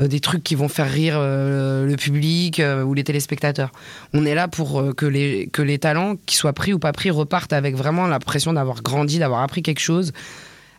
euh, 0.00 0.08
des 0.08 0.20
trucs 0.20 0.42
qui 0.42 0.54
vont 0.54 0.68
faire 0.68 0.90
rire 0.90 1.16
euh, 1.18 1.84
le 1.84 1.96
public 1.96 2.62
ou 2.86 2.94
les 2.94 3.04
téléspectateurs. 3.04 3.72
On 4.14 4.24
est 4.24 4.34
là 4.34 4.48
pour 4.48 4.94
que, 4.96 5.04
les, 5.04 5.50
que 5.52 5.60
les 5.60 5.78
talents, 5.78 6.16
qu'ils 6.24 6.38
soient 6.38 6.54
pris 6.54 6.72
ou 6.72 6.78
pas 6.78 6.92
pris, 6.92 7.10
repartent 7.10 7.52
avec 7.52 7.76
vraiment 7.76 8.06
l'impression 8.06 8.54
d'avoir 8.54 8.82
grandi, 8.82 9.18
d'avoir 9.18 9.42
appris 9.42 9.62
quelque 9.62 9.80
chose. 9.80 10.12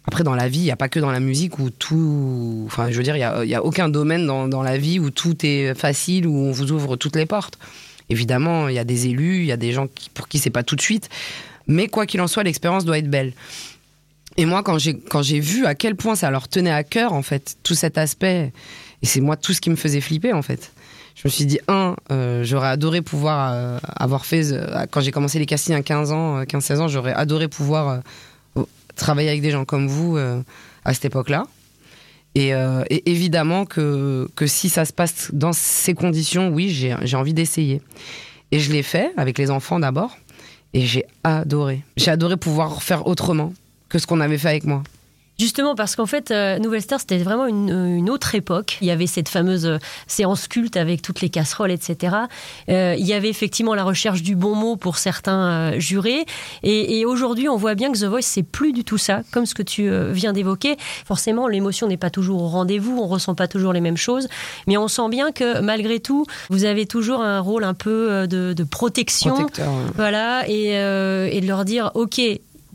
Après, 0.08 0.24
dans 0.24 0.34
la 0.34 0.50
vie, 0.50 0.62
il 0.62 0.64
n'y 0.64 0.72
a 0.72 0.76
pas 0.76 0.90
que 0.90 1.00
dans 1.00 1.12
la 1.12 1.20
musique 1.20 1.60
où 1.60 1.70
tout. 1.70 2.64
Enfin, 2.66 2.90
je 2.90 2.98
veux 2.98 3.04
dire, 3.04 3.16
il 3.16 3.48
n'y 3.48 3.54
a, 3.54 3.60
a 3.60 3.62
aucun 3.62 3.88
domaine 3.88 4.26
dans, 4.26 4.48
dans 4.48 4.64
la 4.64 4.80
vie 4.80 4.98
où 4.98 5.12
tout 5.12 5.46
est 5.46 5.76
facile, 5.76 6.26
où 6.26 6.36
on 6.36 6.52
vous 6.52 6.72
ouvre 6.72 6.96
toutes 6.96 7.16
les 7.16 7.28
portes. 7.28 7.60
Évidemment, 8.10 8.68
il 8.68 8.76
y 8.76 8.80
a 8.80 8.84
des 8.84 9.08
élus, 9.08 9.40
il 9.40 9.46
y 9.46 9.52
a 9.52 9.58
des 9.58 9.72
gens 9.72 9.88
qui, 9.88 10.10
pour 10.10 10.28
qui 10.28 10.40
c'est 10.40 10.50
pas 10.50 10.64
tout 10.64 10.76
de 10.76 10.82
suite. 10.82 11.10
Mais 11.68 11.88
quoi 11.88 12.06
qu'il 12.06 12.22
en 12.22 12.28
soit, 12.28 12.44
l'expérience 12.44 12.86
doit 12.86 12.98
être 12.98 13.10
belle. 13.10 13.34
Et 14.38 14.46
moi, 14.46 14.64
quand 14.64 14.78
j'ai 14.78 15.40
vu 15.40 15.66
à 15.66 15.76
quel 15.76 15.96
point 15.96 16.16
ça 16.16 16.32
leur 16.32 16.48
tenait 16.48 16.72
à 16.72 16.84
cœur, 16.84 17.14
en 17.14 17.22
fait, 17.22 17.58
tout 17.64 17.76
cet 17.76 17.98
aspect, 17.98 18.52
et 19.02 19.06
c'est 19.06 19.22
moi 19.22 19.38
tout 19.38 19.54
ce 19.54 19.62
qui 19.62 19.70
me 19.70 19.76
faisait 19.76 20.02
flipper, 20.02 20.34
en 20.34 20.42
fait. 20.42 20.72
Je 21.16 21.22
me 21.26 21.30
suis 21.30 21.46
dit, 21.46 21.60
un, 21.68 21.96
euh, 22.12 22.44
j'aurais 22.44 22.70
adoré 22.70 23.02
pouvoir 23.02 23.52
euh, 23.54 23.78
avoir 23.96 24.26
fait, 24.26 24.52
euh, 24.52 24.86
quand 24.90 25.02
j'ai 25.02 25.12
commencé 25.12 25.38
les 25.38 25.46
castings 25.46 25.76
à 25.76 25.84
15 25.84 26.12
ans, 26.12 26.40
euh, 26.40 26.44
15-16 26.44 26.80
ans, 26.80 26.88
j'aurais 26.88 27.14
adoré 27.14 27.48
pouvoir 27.48 28.02
travailler 28.96 29.30
avec 29.30 29.42
des 29.42 29.52
gens 29.52 29.66
comme 29.66 29.88
vous 29.88 30.18
à 30.18 30.94
cette 30.94 31.06
époque-là. 31.06 31.46
Et, 32.36 32.54
euh, 32.54 32.84
et 32.90 33.10
évidemment 33.12 33.66
que, 33.66 34.28
que 34.36 34.48
si 34.48 34.70
ça 34.70 34.86
se 34.86 34.94
passe 34.94 35.30
dans 35.34 35.54
ces 35.54 35.94
conditions, 35.94 36.50
oui, 36.50 36.70
j'ai 36.70 36.96
j'ai 37.04 37.18
envie 37.18 37.34
d'essayer. 37.34 37.82
Et 38.52 38.60
je 38.60 38.72
l'ai 38.72 38.84
fait 38.84 39.12
avec 39.18 39.38
les 39.38 39.52
enfants 39.52 39.80
d'abord, 39.80 40.18
et 40.74 40.82
j'ai 40.82 41.06
adoré. 41.24 41.82
J'ai 41.98 42.12
adoré 42.12 42.38
pouvoir 42.38 42.82
faire 42.82 43.08
autrement 43.08 43.54
que 43.90 44.00
ce 44.00 44.08
qu'on 44.08 44.20
avait 44.20 44.38
fait 44.38 44.50
avec 44.50 44.64
moi. 44.64 44.84
Justement, 45.40 45.74
parce 45.76 45.96
qu'en 45.96 46.06
fait, 46.06 46.30
euh, 46.32 46.60
Nouvelle 46.60 46.82
Star, 46.82 47.00
c'était 47.00 47.18
vraiment 47.18 47.48
une, 47.48 47.70
une 47.70 48.10
autre 48.10 48.36
époque. 48.36 48.78
Il 48.82 48.88
y 48.88 48.92
avait 48.92 49.08
cette 49.08 49.30
fameuse 49.30 49.66
euh, 49.66 49.78
séance 50.08 50.48
culte 50.48 50.78
avec 50.78 51.02
toutes 51.02 51.22
les 51.22 51.30
casseroles, 51.30 51.72
etc. 51.72 52.16
Euh, 52.70 52.96
il 52.98 53.06
y 53.06 53.14
avait 53.14 53.30
effectivement 53.30 53.74
la 53.74 53.84
recherche 53.84 54.22
du 54.22 54.36
bon 54.36 54.56
mot 54.56 54.76
pour 54.76 54.98
certains 54.98 55.74
euh, 55.74 55.80
jurés. 55.80 56.26
Et, 56.62 57.00
et 57.00 57.06
aujourd'hui, 57.06 57.50
on 57.50 57.58
voit 57.58 57.74
bien 57.76 57.92
que 57.92 57.98
The 57.98 58.04
Voice, 58.06 58.22
c'est 58.22 58.44
plus 58.44 58.74
du 58.74 58.84
tout 58.84 58.98
ça, 59.00 59.22
comme 59.32 59.46
ce 59.46 59.56
que 59.56 59.64
tu 59.64 59.90
euh, 59.90 60.12
viens 60.14 60.34
d'évoquer. 60.34 60.78
Forcément, 61.06 61.48
l'émotion 61.48 61.88
n'est 61.88 61.98
pas 61.98 62.12
toujours 62.12 62.44
au 62.44 62.48
rendez-vous, 62.48 63.00
on 63.02 63.08
ressent 63.08 63.34
pas 63.36 63.48
toujours 63.48 63.74
les 63.74 63.82
mêmes 63.82 63.98
choses. 63.98 64.28
Mais 64.68 64.78
on 64.78 64.88
sent 64.88 65.10
bien 65.10 65.32
que 65.32 65.60
malgré 65.62 66.00
tout, 66.00 66.26
vous 66.52 66.64
avez 66.64 66.86
toujours 66.86 67.22
un 67.22 67.40
rôle 67.40 67.64
un 67.64 67.74
peu 67.74 68.12
euh, 68.12 68.28
de, 68.28 68.54
de 68.54 68.64
protection. 68.64 69.34
Protecteur. 69.34 69.68
ouais. 69.74 69.92
Voilà, 69.96 70.48
et, 70.48 70.78
euh, 70.78 71.28
et 71.32 71.42
de 71.42 71.48
leur 71.48 71.66
dire, 71.66 71.92
ok, 71.96 72.22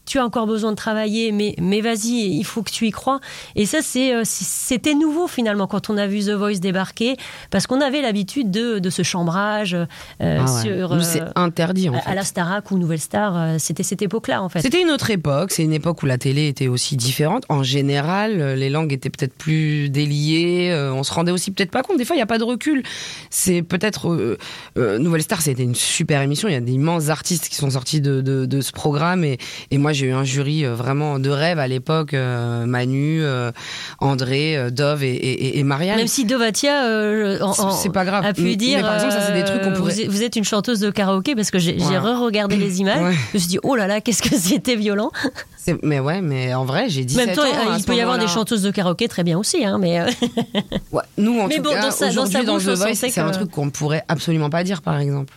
tu 0.09 0.19
as 0.19 0.25
encore 0.25 0.47
besoin 0.47 0.71
de 0.71 0.77
travailler, 0.77 1.31
mais, 1.33 1.55
mais 1.61 1.81
vas-y, 1.81 2.37
il 2.39 2.45
faut 2.45 2.63
que 2.63 2.71
tu 2.71 2.87
y 2.87 2.91
crois. 2.91 3.21
Et 3.57 3.67
ça, 3.67 3.79
c'est, 3.83 4.15
euh, 4.15 4.23
c'était 4.25 4.95
nouveau 4.95 5.27
finalement 5.29 5.67
quand 5.67 5.91
on 5.91 5.97
a 5.97 6.07
vu 6.07 6.21
The 6.21 6.31
Voice 6.31 6.59
débarquer, 6.61 7.17
parce 7.51 7.67
qu'on 7.67 7.81
avait 7.81 8.03
l'habitude 8.03 8.51
de, 8.51 8.79
de 8.79 8.91
ce 8.91 9.03
chambrage 9.03 9.75
euh, 9.75 9.87
Ah 10.21 10.45
ouais. 10.45 10.63
sur, 10.63 10.95
Nous, 10.97 11.03
c'est 11.03 11.23
euh, 11.23 11.31
interdit 11.37 11.89
en 11.89 11.95
à, 11.95 12.01
fait. 12.01 12.11
à 12.11 12.15
la 12.15 12.25
Starac 12.25 12.71
ou 12.71 12.79
Nouvelle 12.79 13.01
Star. 13.01 13.61
c'était 13.61 13.83
cette 13.83 14.03
époque-là 14.03 14.43
en 14.43 14.49
fait. 14.49 14.61
C'était 14.63 14.83
une 14.83 14.91
autre 14.91 15.11
époque, 15.11 15.51
c'est 15.53 15.63
une 15.63 15.73
époque 15.73 16.03
où 16.03 16.07
la 16.07 16.19
télé 16.19 16.49
était 16.49 16.69
aussi 16.69 16.97
différente. 16.97 17.45
En 17.49 17.63
général, 17.63 18.55
les 18.55 18.71
langues 18.71 18.93
étaient 18.93 19.11
peut-être 19.11 19.35
plus 19.35 19.91
déliées, 19.91 20.73
on 20.95 21.03
se 21.03 21.13
rendait 21.13 21.33
aussi 21.33 21.51
peut-être 21.51 21.71
pas 21.71 21.83
compte. 21.83 21.99
Des 21.99 22.05
fois, 22.05 22.17
il 22.17 22.19
n'y 22.19 22.23
a 22.23 22.27
pas 22.27 22.39
de 22.39 22.45
recul. 22.45 22.83
C'est 23.31 23.63
peut-être. 23.63 24.09
euh, 24.77 24.99
Nouvelle 24.99 25.23
Star, 25.23 25.43
c'était 25.43 25.63
une 25.63 25.75
super 25.75 26.23
émission. 26.23 26.49
Il 26.49 26.53
y 26.53 26.57
a 26.57 26.61
d'immenses 26.61 27.09
artistes 27.09 27.49
qui 27.49 27.55
sont 27.57 27.71
sortis 27.71 28.01
de, 28.01 28.21
de, 28.21 28.47
de 28.47 28.61
ce 28.61 28.73
programme 28.73 29.25
et, 29.25 29.39
et 29.71 29.79
moi, 29.79 29.93
j'ai 29.99 30.07
eu 30.07 30.13
un 30.13 30.25
jury 30.25 30.65
euh, 30.65 30.75
vraiment 30.75 31.19
de 31.19 31.31
rêve 31.31 31.59
à 31.59 31.67
l'époque, 31.69 32.15
euh, 32.15 32.67
Manu, 32.67 33.23
euh, 33.23 33.51
André, 34.01 34.71
Dove 34.71 35.03
et, 35.05 35.09
et, 35.15 35.59
et 35.59 35.63
Marianne. 35.65 35.97
Même 35.97 36.07
si 36.07 36.25
Dovatia 36.25 36.83
c'est 37.83 37.93
pas 37.93 38.05
grave. 38.05 38.25
a 38.25 38.33
pu 38.33 38.43
Mais- 38.43 38.57
dire. 38.57 38.79
mais 38.79 38.83
par 38.83 38.95
exemple, 38.95 39.13
ça, 39.13 39.21
c'est 39.27 39.33
des 39.35 39.45
trucs 39.45 39.63
qu'on 39.63 39.73
pourrait- 39.73 40.07
Vous 40.09 40.23
êtes- 40.23 40.37
une 40.37 40.45
chanteuse 40.45 40.81
de 40.81 40.91
karaoké 40.91 41.35
parce 41.35 41.51
que 41.51 41.59
j'ai 41.59 41.77
Voilà. 41.79 42.01
re-regardé 42.01 42.57
les 42.57 42.79
images. 42.81 43.03
Ouais. 43.03 43.13
Je 43.33 43.37
me 43.37 43.39
suis 43.39 43.49
dit, 43.49 43.59
oh 43.63 43.75
là 43.75 43.87
là, 43.87 44.01
qu'est-ce 44.01 44.23
que 44.23 44.35
c'était 44.37 44.77
violent. 44.77 45.11
Mais 45.83 45.99
ouais, 46.01 46.21
mais 46.23 46.55
en 46.55 46.65
vrai, 46.65 46.89
j'ai 46.89 47.05
17 47.05 47.27
même 47.27 47.35
temps, 47.37 47.43
ans. 47.43 47.77
il 47.77 47.85
peut 47.85 47.95
y 47.95 48.01
avoir 48.01 48.19
des 48.19 48.27
chanteuses 48.29 48.63
de 48.63 48.71
karaoké 48.71 49.09
très 49.09 49.25
bien 49.25 49.37
aussi, 49.39 49.65
hein, 49.65 49.79
mais. 49.79 50.01
Ouais, 50.93 51.03
nous, 51.19 51.39
en 51.41 51.47
Mais 51.49 51.57
tout 51.57 51.63
bon, 51.63 51.71
cas, 51.71 51.83
dans 51.83 51.91
sa- 51.91 52.11
dans 52.13 52.25
The 52.59 52.69
Voice, 52.77 52.95
c'est 52.95 53.19
un 53.19 53.31
truc 53.31 53.51
qu'on 53.51 53.71
pourrait 53.71 54.05
absolument 54.09 54.49
pas 54.51 54.65
dire, 54.65 54.81
par 54.83 54.99
exemple. 54.99 55.35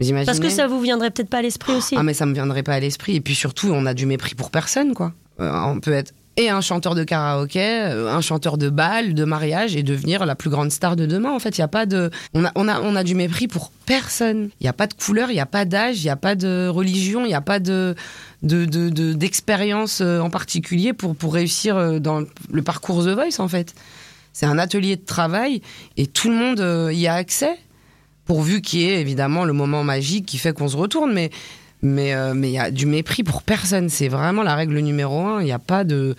Vous 0.00 0.08
imaginez 0.08 0.26
Parce 0.26 0.40
que 0.40 0.48
ça 0.48 0.66
vous 0.66 0.80
viendrait 0.80 1.10
peut-être 1.10 1.28
pas 1.30 1.38
à 1.38 1.42
l'esprit 1.42 1.72
aussi. 1.74 1.94
Ah, 1.96 2.02
mais 2.02 2.14
ça 2.14 2.26
me 2.26 2.34
viendrait 2.34 2.62
pas 2.62 2.74
à 2.74 2.80
l'esprit. 2.80 3.16
Et 3.16 3.20
puis 3.20 3.34
surtout, 3.34 3.70
on 3.72 3.86
a 3.86 3.94
du 3.94 4.06
mépris 4.06 4.34
pour 4.34 4.50
personne, 4.50 4.94
quoi. 4.94 5.12
Euh, 5.40 5.50
on 5.66 5.80
peut 5.80 5.92
être 5.92 6.12
et 6.36 6.50
un 6.50 6.60
chanteur 6.60 6.96
de 6.96 7.04
karaoké, 7.04 7.60
euh, 7.62 8.12
un 8.12 8.20
chanteur 8.20 8.58
de 8.58 8.68
bal, 8.68 9.14
de 9.14 9.24
mariage, 9.24 9.76
et 9.76 9.84
devenir 9.84 10.26
la 10.26 10.34
plus 10.34 10.50
grande 10.50 10.72
star 10.72 10.96
de 10.96 11.06
demain. 11.06 11.30
En 11.30 11.38
fait, 11.38 11.56
il 11.56 11.60
y 11.60 11.64
a 11.64 11.68
pas 11.68 11.86
de, 11.86 12.10
on 12.34 12.44
a, 12.44 12.50
on 12.56 12.66
a, 12.66 12.80
on 12.80 12.96
a 12.96 13.04
du 13.04 13.14
mépris 13.14 13.46
pour 13.46 13.70
personne. 13.86 14.48
Il 14.60 14.64
y 14.64 14.68
a 14.68 14.72
pas 14.72 14.88
de 14.88 14.94
couleur, 14.94 15.30
il 15.30 15.36
y 15.36 15.40
a 15.40 15.46
pas 15.46 15.64
d'âge, 15.64 15.98
il 16.02 16.06
y 16.06 16.10
a 16.10 16.16
pas 16.16 16.34
de 16.34 16.66
religion, 16.66 17.24
il 17.24 17.30
y 17.30 17.34
a 17.34 17.40
pas 17.40 17.60
de, 17.60 17.94
de, 18.42 18.64
de- 18.64 18.88
de- 18.88 19.12
d'expérience 19.12 20.00
euh, 20.00 20.18
en 20.18 20.28
particulier 20.28 20.92
pour 20.92 21.14
pour 21.14 21.34
réussir 21.34 22.00
dans 22.00 22.24
le 22.50 22.62
parcours 22.62 23.04
The 23.04 23.10
Voice, 23.10 23.38
en 23.38 23.46
fait. 23.46 23.72
C'est 24.32 24.46
un 24.46 24.58
atelier 24.58 24.96
de 24.96 25.04
travail 25.04 25.62
et 25.96 26.08
tout 26.08 26.30
le 26.30 26.34
monde 26.34 26.92
y 26.92 27.06
a 27.06 27.14
accès 27.14 27.56
pourvu 28.24 28.60
qu'il 28.60 28.80
y 28.80 28.84
ait 28.84 29.00
évidemment 29.00 29.44
le 29.44 29.52
moment 29.52 29.84
magique 29.84 30.26
qui 30.26 30.38
fait 30.38 30.52
qu'on 30.52 30.68
se 30.68 30.76
retourne, 30.76 31.12
mais 31.12 31.30
mais 31.82 32.14
euh, 32.14 32.32
mais 32.34 32.48
il 32.48 32.54
y 32.54 32.58
a 32.58 32.70
du 32.70 32.86
mépris 32.86 33.22
pour 33.22 33.42
personne. 33.42 33.88
C'est 33.88 34.08
vraiment 34.08 34.42
la 34.42 34.54
règle 34.54 34.78
numéro 34.78 35.20
un. 35.20 35.40
Il 35.40 35.44
n'y 35.44 35.52
a 35.52 35.58
pas 35.58 35.84
de, 35.84 36.16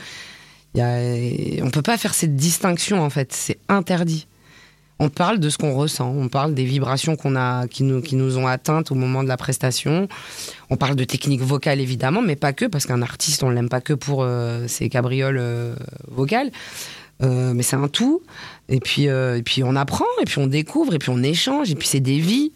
on 0.77 1.69
peut 1.71 1.81
pas 1.81 1.97
faire 1.97 2.13
cette 2.13 2.35
distinction 2.35 3.01
en 3.01 3.09
fait. 3.09 3.33
C'est 3.33 3.57
interdit. 3.69 4.27
On 4.97 5.09
parle 5.09 5.39
de 5.39 5.49
ce 5.49 5.57
qu'on 5.57 5.73
ressent, 5.75 6.09
on 6.09 6.29
parle 6.29 6.53
des 6.53 6.63
vibrations 6.63 7.17
qu'on 7.17 7.35
a, 7.35 7.67
qui 7.67 7.83
nous, 7.83 8.01
qui 8.01 8.15
nous 8.15 8.37
ont 8.37 8.47
atteintes 8.47 8.91
au 8.91 8.95
moment 8.95 9.23
de 9.23 9.27
la 9.27 9.35
prestation. 9.35 10.07
On 10.69 10.77
parle 10.77 10.95
de 10.95 11.03
technique 11.03 11.41
vocale 11.41 11.81
évidemment, 11.81 12.21
mais 12.21 12.37
pas 12.37 12.53
que, 12.53 12.63
parce 12.63 12.85
qu'un 12.85 13.01
artiste, 13.01 13.43
on 13.43 13.49
l'aime 13.49 13.67
pas 13.67 13.81
que 13.81 13.91
pour 13.91 14.23
euh, 14.23 14.67
ses 14.69 14.87
cabrioles 14.87 15.37
euh, 15.37 15.75
vocales. 16.07 16.49
Euh, 17.23 17.53
mais 17.53 17.63
c'est 17.63 17.75
un 17.75 17.87
tout. 17.87 18.21
Et 18.69 18.79
puis, 18.79 19.07
euh, 19.07 19.37
et 19.37 19.43
puis 19.43 19.63
on 19.63 19.75
apprend, 19.75 20.05
et 20.21 20.25
puis 20.25 20.39
on 20.39 20.47
découvre, 20.47 20.93
et 20.93 20.99
puis 20.99 21.09
on 21.09 21.23
échange, 21.23 21.71
et 21.71 21.75
puis 21.75 21.87
c'est 21.87 21.99
des 21.99 22.19
vies. 22.19 22.51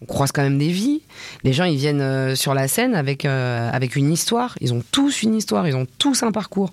On 0.00 0.06
croise 0.06 0.30
quand 0.30 0.42
même 0.42 0.58
des 0.58 0.68
vies. 0.68 1.02
Les 1.42 1.52
gens, 1.52 1.64
ils 1.64 1.76
viennent 1.76 2.00
euh, 2.00 2.36
sur 2.36 2.54
la 2.54 2.68
scène 2.68 2.94
avec, 2.94 3.24
avec 3.24 3.96
une 3.96 4.12
histoire. 4.12 4.56
Ils 4.60 4.72
ont 4.72 4.82
tous 4.92 5.22
une 5.22 5.34
histoire, 5.34 5.66
ils 5.66 5.74
ont 5.74 5.86
tous 5.98 6.22
un 6.22 6.30
parcours. 6.30 6.72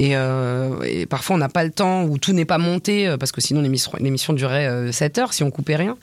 Et, 0.00 0.12
et 0.12 1.06
parfois, 1.06 1.36
on 1.36 1.38
n'a 1.38 1.50
pas 1.50 1.62
le 1.62 1.70
temps, 1.70 2.04
ou 2.04 2.16
tout 2.16 2.32
n'est 2.32 2.46
pas 2.46 2.56
monté, 2.56 3.14
parce 3.20 3.32
que 3.32 3.42
sinon, 3.42 3.60
l'émission 3.60 4.32
durait 4.32 4.66
euh, 4.66 4.92
7 4.92 5.18
heures 5.18 5.32
si 5.34 5.42
on 5.42 5.50
coupait 5.50 5.76
rien. 5.76 5.98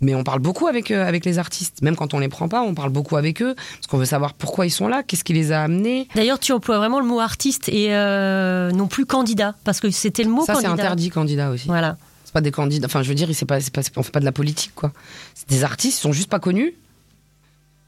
Mais 0.00 0.14
on 0.14 0.24
parle 0.24 0.40
beaucoup 0.40 0.66
avec, 0.66 0.90
euh, 0.90 1.06
avec 1.06 1.24
les 1.24 1.38
artistes. 1.38 1.80
Même 1.82 1.96
quand 1.96 2.14
on 2.14 2.18
les 2.18 2.28
prend 2.28 2.48
pas, 2.48 2.62
on 2.62 2.74
parle 2.74 2.90
beaucoup 2.90 3.16
avec 3.16 3.40
eux, 3.42 3.54
parce 3.54 3.86
qu'on 3.86 3.98
veut 3.98 4.04
savoir 4.04 4.34
pourquoi 4.34 4.66
ils 4.66 4.70
sont 4.70 4.88
là, 4.88 5.02
qu'est-ce 5.02 5.24
qui 5.24 5.32
les 5.32 5.52
a 5.52 5.62
amenés. 5.62 6.08
D'ailleurs, 6.14 6.38
tu 6.38 6.52
emploies 6.52 6.78
vraiment 6.78 7.00
le 7.00 7.06
mot 7.06 7.20
artiste 7.20 7.68
et 7.68 7.94
euh, 7.94 8.70
non 8.72 8.86
plus 8.86 9.06
candidat, 9.06 9.54
parce 9.64 9.80
que 9.80 9.90
c'était 9.90 10.24
le 10.24 10.30
mot 10.30 10.44
Ça, 10.44 10.54
c'est 10.56 10.64
candidat. 10.64 10.82
interdit, 10.82 11.10
candidat 11.10 11.50
aussi. 11.50 11.66
Voilà. 11.68 11.96
C'est 12.24 12.32
pas 12.32 12.40
des 12.40 12.50
candidats. 12.50 12.86
Enfin, 12.86 13.02
je 13.02 13.08
veux 13.08 13.14
dire, 13.14 13.28
c'est 13.32 13.46
pas, 13.46 13.60
c'est 13.60 13.72
pas, 13.72 13.82
on 13.96 14.02
fait 14.02 14.10
pas 14.12 14.20
de 14.20 14.24
la 14.24 14.32
politique, 14.32 14.72
quoi. 14.74 14.92
C'est 15.34 15.48
des 15.48 15.64
artistes, 15.64 15.98
ils 15.98 16.02
sont 16.02 16.12
juste 16.12 16.28
pas 16.28 16.40
connus. 16.40 16.74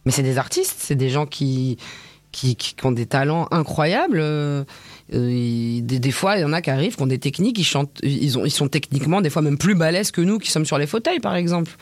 Mais 0.04 0.12
c'est 0.12 0.22
des 0.22 0.38
artistes, 0.38 0.76
c'est 0.78 0.94
des 0.94 1.10
gens 1.10 1.26
qui, 1.26 1.78
qui, 2.36 2.76
ont 2.84 2.92
des 2.92 3.06
talents 3.06 3.48
incroyables. 3.50 4.18
Euh, 4.20 4.64
euh, 5.14 5.80
des, 5.80 6.10
fois, 6.10 6.36
il 6.36 6.42
y 6.42 6.44
en 6.44 6.52
a 6.52 6.60
qui 6.60 6.70
arrivent, 6.70 6.96
qui 6.96 7.02
ont 7.02 7.06
des 7.06 7.18
techniques, 7.18 7.58
ils 7.58 7.64
chantent, 7.64 7.98
ils, 8.02 8.38
ont, 8.38 8.44
ils 8.44 8.50
sont 8.50 8.68
techniquement 8.68 9.20
des 9.20 9.30
fois 9.30 9.42
même 9.42 9.58
plus 9.58 9.74
balèzes 9.74 10.10
que 10.10 10.20
nous 10.20 10.38
qui 10.38 10.50
sommes 10.50 10.66
sur 10.66 10.78
les 10.78 10.86
fauteuils, 10.86 11.20
par 11.20 11.36
exemple. 11.36 11.72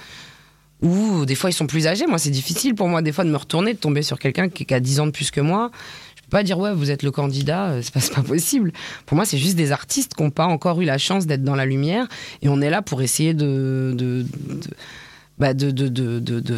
Ou 0.83 1.25
des 1.25 1.35
fois, 1.35 1.51
ils 1.51 1.55
sont 1.55 1.67
plus 1.67 1.87
âgés. 1.87 2.07
Moi, 2.07 2.19
c'est 2.19 2.31
difficile 2.31 2.75
pour 2.75 2.89
moi, 2.89 3.01
des 3.03 3.13
fois, 3.13 3.25
de 3.25 3.31
me 3.31 3.37
retourner, 3.37 3.73
de 3.73 3.79
tomber 3.79 4.03
sur 4.03 4.19
quelqu'un 4.19 4.49
qui, 4.49 4.67
qui 4.67 4.75
a 4.75 4.81
10 4.81 5.01
ans 5.01 5.07
de 5.07 5.13
plus 5.13 5.31
que 5.31 5.41
moi. 5.41 5.71
Je 6.17 6.23
peux 6.23 6.29
pas 6.29 6.43
dire, 6.43 6.59
ouais, 6.59 6.73
vous 6.73 6.91
êtes 6.91 7.03
le 7.03 7.11
candidat, 7.11 7.67
euh, 7.67 7.81
c'est 7.83 7.93
pas, 7.93 8.01
pas 8.15 8.27
possible. 8.27 8.73
Pour 9.07 9.17
moi, 9.17 9.25
c'est 9.25 9.39
juste 9.39 9.57
des 9.57 9.73
artistes 9.73 10.15
qui 10.15 10.23
n'ont 10.23 10.31
pas 10.31 10.47
encore 10.47 10.81
eu 10.81 10.85
la 10.85 10.99
chance 10.99 11.27
d'être 11.27 11.43
dans 11.43 11.57
la 11.57 11.67
lumière. 11.67 12.07
Et 12.43 12.49
on 12.49 12.61
est 12.61 12.71
là 12.71 12.83
pour 12.83 13.03
essayer 13.03 13.35
de, 13.35 14.25
bah, 15.39 15.53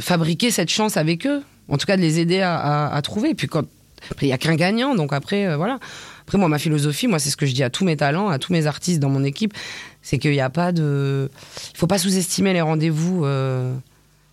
fabriquer 0.00 0.50
cette 0.50 0.70
chance 0.70 0.96
avec 0.96 1.26
eux. 1.26 1.42
En 1.68 1.78
tout 1.78 1.86
cas, 1.86 1.96
de 1.96 2.02
les 2.02 2.20
aider 2.20 2.40
à, 2.42 3.00
trouver. 3.02 3.34
Puis, 3.34 3.48
quand, 3.48 3.64
après, 4.10 4.26
il 4.26 4.28
n'y 4.30 4.32
a 4.34 4.38
qu'un 4.38 4.54
gagnant. 4.56 4.94
Donc, 4.94 5.12
après, 5.12 5.46
euh, 5.46 5.56
voilà. 5.56 5.78
Après, 6.22 6.38
moi, 6.38 6.48
ma 6.48 6.58
philosophie, 6.58 7.06
moi, 7.06 7.18
c'est 7.18 7.30
ce 7.30 7.36
que 7.36 7.46
je 7.46 7.52
dis 7.54 7.62
à 7.62 7.70
tous 7.70 7.84
mes 7.84 7.96
talents, 7.96 8.28
à 8.28 8.38
tous 8.38 8.52
mes 8.52 8.66
artistes 8.66 9.00
dans 9.00 9.10
mon 9.10 9.22
équipe. 9.24 9.54
C'est 10.02 10.18
qu'il 10.18 10.32
n'y 10.32 10.40
a 10.40 10.50
pas 10.50 10.72
de. 10.72 11.30
Il 11.74 11.78
faut 11.78 11.86
pas 11.86 11.98
sous-estimer 11.98 12.52
les 12.52 12.60
rendez-vous, 12.60 13.24
euh, 13.24 13.74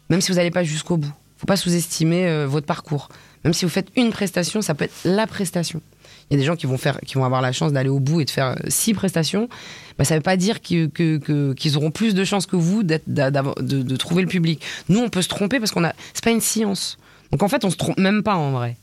même 0.10 0.22
si 0.22 0.32
vous 0.32 0.38
n'allez 0.38 0.52
pas 0.52 0.64
jusqu'au 0.64 0.98
bout. 0.98 1.12
Il 1.38 1.40
faut 1.42 1.46
pas 1.48 1.58
sous-estimer 1.58 2.28
euh, 2.28 2.48
votre 2.48 2.66
parcours. 2.66 3.10
Même 3.44 3.54
si 3.54 3.66
vous 3.66 3.72
faites 3.72 3.88
une 3.96 4.12
prestation, 4.12 4.62
ça 4.62 4.74
peut 4.74 4.86
être 4.86 4.94
la 5.04 5.28
prestation. 5.28 5.82
Il 6.30 6.34
y 6.34 6.38
a 6.38 6.40
des 6.40 6.46
gens 6.46 6.56
qui 6.56 6.66
vont, 6.66 6.78
faire, 6.78 7.00
qui 7.02 7.16
vont 7.16 7.26
avoir 7.26 7.42
la 7.42 7.52
chance 7.52 7.74
d'aller 7.74 7.90
au 7.90 8.00
bout 8.00 8.22
et 8.22 8.26
de 8.26 8.30
faire 8.30 8.56
six 8.70 8.94
prestations. 8.94 9.50
Bah, 9.98 10.06
ça 10.06 10.14
ne 10.16 10.20
veut 10.20 10.24
pas 10.24 10.38
dire 10.38 10.62
qu'ils 10.62 10.90
que, 10.90 11.18
que- 11.18 11.54
qu'ils 11.54 11.76
auront 11.76 11.92
plus 11.92 12.16
de 12.16 12.24
chances 12.24 12.46
que 12.46 12.56
vous 12.56 12.82
d'a- 12.84 13.00
d'avoir- 13.30 13.56
de, 13.56 13.82
de 13.84 13.96
trouver 13.98 14.22
le 14.22 14.30
public. 14.30 14.62
Nous, 14.88 15.00
on 15.00 15.10
peut 15.10 15.22
se 15.22 15.28
tromper 15.28 15.60
parce 15.60 15.72
qu'on 15.72 15.84
a. 15.84 15.94
C'est 16.14 16.24
pas 16.24 16.32
une 16.32 16.40
science. 16.42 16.98
Donc 17.32 17.44
en 17.44 17.50
fait, 17.50 17.66
on 17.66 17.70
se 17.70 17.76
trompe 17.76 18.00
même 18.00 18.24
pas 18.24 18.36
en 18.36 18.52
vrai. 18.52 18.78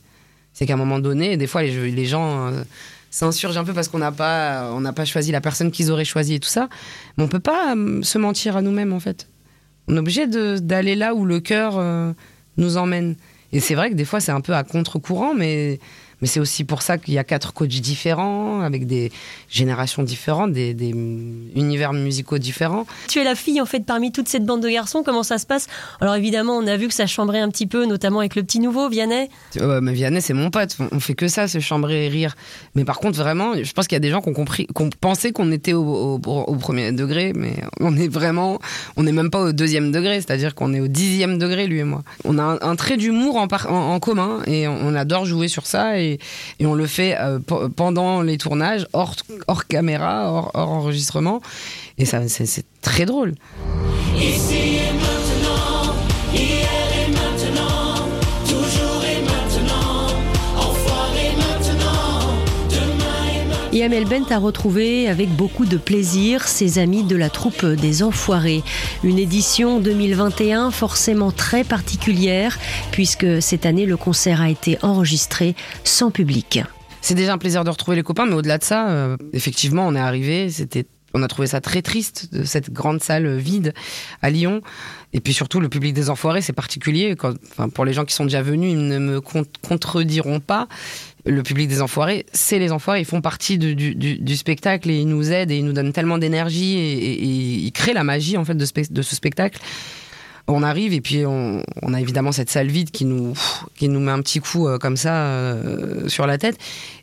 C'est 0.53 0.67
qu'à 0.67 0.75
un 0.75 0.77
moment 0.77 0.99
donné, 0.99 1.37
des 1.37 1.47
fois, 1.47 1.63
les, 1.63 2.07
gens 2.07 2.49
euh, 2.49 2.63
s'insurgent 3.11 3.57
un 3.57 3.65
peu 3.65 3.73
parce 3.73 3.89
qu'on 3.89 3.99
n'a 3.99 4.13
pas, 4.13 4.71
pas 4.95 5.05
choisi 5.05 5.33
la 5.33 5.41
personne 5.41 5.71
qu'ils 5.71 5.91
auraient 5.91 6.05
choisie 6.05 6.35
et 6.35 6.41
tout 6.41 6.49
ça. 6.49 6.69
Mais 7.17 7.25
on 7.25 7.29
peut 7.29 7.41
pas 7.41 7.75
euh, 7.75 8.03
se 8.03 8.19
mentir 8.19 8.57
à 8.57 8.63
nous-mêmes 8.63 8.93
en 8.93 9.01
fait. 9.01 9.29
On 9.89 9.97
est 9.97 9.99
obligé 9.99 10.27
d'aller 10.27 10.95
là 10.95 11.15
où 11.15 11.25
le 11.25 11.41
cœur 11.41 11.79
euh, 11.79 12.13
nous 12.57 12.77
emmène. 12.77 13.17
Et 13.53 13.61
c'est 13.61 13.75
vrai 13.75 13.91
que 13.91 13.95
des 13.95 14.05
fois, 14.05 14.21
c'est 14.21 14.33
un 14.33 14.41
peu 14.41 14.55
à 14.55 14.63
contre-courant, 14.63 15.35
mais, 15.35 15.81
mais 16.21 16.29
c'est 16.29 16.41
aussi 16.41 16.65
pour 16.65 16.83
ça 16.83 16.99
qu'il 16.99 17.15
y 17.15 17.19
a 17.19 17.25
quatre 17.25 17.53
coachs 17.53 17.69
différents, 17.69 18.61
avec 18.61 18.87
des 18.87 19.11
générations 19.49 20.03
différentes, 20.03 20.53
des, 20.53 20.75
des 20.75 20.91
univers 20.91 21.93
musicaux 21.93 22.39
différents. 22.39 22.87
Tu 23.09 23.19
es 23.19 23.25
la 23.25 23.35
fille 23.35 23.61
en 23.61 23.67
fait 23.67 23.85
parmi 23.85 24.13
toute 24.13 24.29
cette 24.29 24.45
bande 24.45 24.63
de 24.63 24.69
garçons. 24.69 25.03
Comment 25.05 25.23
ça 25.23 25.39
se 25.39 25.47
passe? 25.47 25.67
Alors 26.01 26.15
évidemment, 26.15 26.57
on 26.57 26.67
a 26.67 26.77
vu 26.77 26.89
que 26.89 26.95
ça 26.95 27.07
chambrait 27.07 27.41
un 27.41 27.49
petit 27.49 27.67
peu, 27.67 27.87
notamment 27.87 28.21
avec 28.21 28.35
le 28.37 28.43
petit 28.43 28.61
nouveau 28.61 28.89
Vianney. 28.89 29.29
Euh, 29.59 29.81
mais 29.81 29.93
Vianney, 29.93 30.21
c'est 30.21 30.35
mon 30.35 30.51
pote. 30.51 30.77
On- 30.93 31.01
fait 31.01 31.15
que 31.15 31.29
ça, 31.29 31.49
se 31.49 31.59
chambrer 31.61 32.07
et 32.07 32.09
rire. 32.09 32.37
Mais 32.75 32.85
par 32.85 32.99
contre, 32.99 33.19
vraiment, 33.19 33.55
je 33.63 33.73
pense 33.73 33.87
qu'il 33.87 33.97
y 33.97 33.97
a 33.97 34.01
des 34.01 34.11
gens 34.11 34.21
qui 34.21 34.29
ont 34.29 34.35
compris, 34.35 34.67
qui 34.67 34.83
ont 34.83 34.91
pensé 35.01 35.33
qu'on 35.33 35.51
était 35.51 35.73
au, 35.73 35.83
au- 35.83 36.21
au 36.25 36.55
premier 36.57 36.93
degré, 36.93 37.33
mais 37.35 37.55
on 37.81 37.97
est 37.97 38.09
vraiment, 38.09 38.59
on 38.97 39.03
n'est 39.03 39.13
même 39.13 39.31
pas 39.31 39.41
au 39.41 39.53
deuxième 39.53 39.93
degré, 39.93 40.17
c'est-à-dire 40.21 40.55
qu'on 40.55 40.75
est 40.75 40.81
au 40.81 40.89
dixième 40.89 41.39
degré, 41.39 41.67
lui 41.67 41.79
et 41.79 41.85
moi. 41.85 42.03
On 42.25 42.39
a 42.39 42.43
un, 42.43 42.59
un 42.61 42.77
trait 42.77 42.97
d'humour 42.97 43.37
en, 43.37 43.49
par- 43.49 43.73
en- 43.73 43.95
en 43.95 44.01
commun 44.01 44.43
et 44.47 44.69
on, 44.69 44.77
on 44.89 44.95
adore 44.95 45.25
jouer 45.25 45.49
sur 45.49 45.67
ça 45.67 45.99
et, 45.99 46.10
et 46.59 46.67
on 46.67 46.75
le 46.75 46.87
fait 46.87 47.17
euh, 47.19 47.39
pe- 47.39 47.69
pendant 47.69 48.23
les 48.23 48.39
tournages, 48.39 48.87
hors, 48.93 49.15
caméra, 49.69 50.31
hors, 50.33 50.51
enregistrement. 50.55 51.41
Et 51.99 52.05
ça, 52.05 52.27
c'est 52.29 52.65
très 52.83 53.05
drôle. 53.05 53.35
Amel 63.83 64.05
Bent 64.05 64.31
a 64.31 64.39
retrouvé 64.39 65.09
avec 65.09 65.31
beaucoup 65.31 65.65
de 65.65 65.77
plaisir 65.79 66.47
ses 66.47 66.79
amis 66.79 67.03
de 67.03 67.17
la 67.17 67.31
troupe 67.31 67.65
des 67.65 68.03
Enfoirés. 68.03 68.63
Une 69.05 69.19
édition 69.19 69.81
2021 69.81 70.71
forcément 70.71 71.31
très 71.33 71.65
particulière 71.65 72.59
puisque 72.93 73.41
cette 73.41 73.65
année 73.67 73.87
le 73.87 73.97
concert 73.97 74.43
a 74.43 74.51
été 74.51 74.77
enregistré 74.83 75.55
sans 75.85 76.11
public. 76.11 76.61
C'est 77.01 77.15
déjà 77.15 77.33
un 77.33 77.39
plaisir 77.39 77.65
de 77.65 77.71
retrouver 77.71 77.97
les 77.97 78.03
copains, 78.03 78.27
mais 78.27 78.35
au-delà 78.35 78.59
de 78.59 78.65
ça, 78.65 78.91
euh, 78.91 79.17
effectivement, 79.33 79.87
on 79.87 79.95
est 79.95 80.01
arrivé, 80.01 80.51
c'était, 80.51 80.85
on 81.15 81.23
a 81.23 81.29
trouvé 81.29 81.49
ça 81.49 81.63
très 81.63 81.81
triste 81.81 82.29
cette 82.45 82.71
grande 82.71 83.03
salle 83.03 83.39
vide 83.39 83.73
à 84.21 84.29
Lyon. 84.29 84.61
Et 85.15 85.21
puis 85.21 85.33
surtout, 85.33 85.59
le 85.61 85.71
public 85.71 85.95
des 85.95 86.11
Enfoirés, 86.11 86.43
c'est 86.43 86.53
particulier. 86.53 87.17
Quand, 87.17 87.33
enfin, 87.51 87.71
pour 87.71 87.87
les 87.87 87.95
gens 87.95 88.05
qui 88.05 88.15
sont 88.15 88.25
déjà 88.25 88.43
venus, 88.43 88.73
ils 88.73 88.87
ne 88.87 88.99
me 88.99 89.21
con- 89.23 89.47
contrediront 89.67 90.41
pas. 90.41 90.69
Le 91.27 91.43
public 91.43 91.69
des 91.69 91.83
Enfoirés, 91.83 92.27
c'est 92.33 92.59
les 92.59 92.73
Enfoirés. 92.73 93.01
Ils 93.01 93.07
font 93.07 93.21
partie 93.21 93.59
du, 93.59 94.37
spectacle 94.37 94.91
et 94.91 94.97
ils 94.99 95.09
nous 95.09 95.33
aident 95.33 95.51
et 95.51 95.57
ils 95.57 95.65
nous 95.65 95.73
donnent 95.73 95.93
tellement 95.93 96.19
d'énergie 96.19 96.79
et, 96.79 97.23
ils 97.23 97.73
créent 97.73 97.93
la 97.93 98.05
magie 98.05 98.37
en 98.37 98.45
fait 98.45 98.55
de, 98.55 98.65
ce, 98.65 99.15
spectacle. 99.15 99.61
On 100.49 100.63
arrive 100.63 100.93
et 100.93 101.01
puis 101.01 101.25
on, 101.27 101.63
a 101.93 102.01
évidemment 102.01 102.33
cette 102.33 102.51
salle 102.51 102.69
vide 102.69 102.91
qui 102.91 103.05
nous, 103.05 103.35
qui 103.77 103.89
nous 103.89 104.01
met 104.01 104.11
un 104.11 104.21
petit 104.21 104.41
coup 104.41 104.67
euh, 104.67 104.79
comme 104.79 104.97
ça 104.97 105.15
euh, 105.27 106.09
sur 106.09 106.27
la 106.27 106.39
tête. 106.39 106.59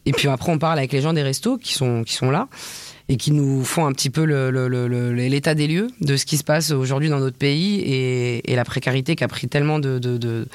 Et 0.06 0.12
puis 0.12 0.28
après, 0.28 0.52
on 0.52 0.58
parle 0.58 0.80
avec 0.80 0.92
les 0.92 1.02
gens 1.02 1.14
des 1.14 1.24
restos 1.24 1.58
qui 1.58 1.74
sont, 1.74 2.04
qui 2.04 2.14
sont 2.14 2.32
là 2.32 2.48
et 3.10 3.18
qui 3.18 3.32
nous 3.32 3.64
font 3.64 3.86
un 3.86 3.94
petit 3.94 4.10
peu 4.10 4.24
l'état 4.24 5.56
des 5.56 5.68
lieux 5.68 5.88
de 6.02 6.18
ce 6.18 6.26
qui 6.26 6.38
se 6.38 6.44
passe 6.44 6.72
aujourd'hui 6.72 7.10
dans 7.10 7.20
notre 7.20 7.38
pays 7.38 7.82
et, 7.82 8.56
la 8.56 8.66
précarité 8.66 9.16
qui 9.16 9.24
a 9.24 9.28
pris 9.28 9.48
tellement 9.48 9.80
de, 9.80 10.48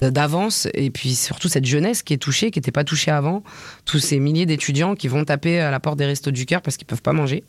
d'avance 0.00 0.68
et 0.74 0.90
puis 0.90 1.14
surtout 1.14 1.48
cette 1.48 1.66
jeunesse 1.66 2.02
qui 2.02 2.14
est 2.14 2.18
touchée, 2.18 2.50
qui 2.50 2.58
n'était 2.58 2.72
pas 2.72 2.84
touchée 2.84 3.10
avant, 3.10 3.42
tous 3.84 3.98
ces 3.98 4.18
milliers 4.18 4.46
d'étudiants 4.46 4.94
qui 4.94 5.08
vont 5.08 5.24
taper 5.24 5.60
à 5.60 5.70
la 5.70 5.80
porte 5.80 5.98
des 5.98 6.06
restos 6.06 6.30
du 6.30 6.46
cœur 6.46 6.62
parce 6.62 6.76
qu'ils 6.76 6.86
peuvent 6.86 7.02
pas 7.02 7.12
manger. 7.12 7.44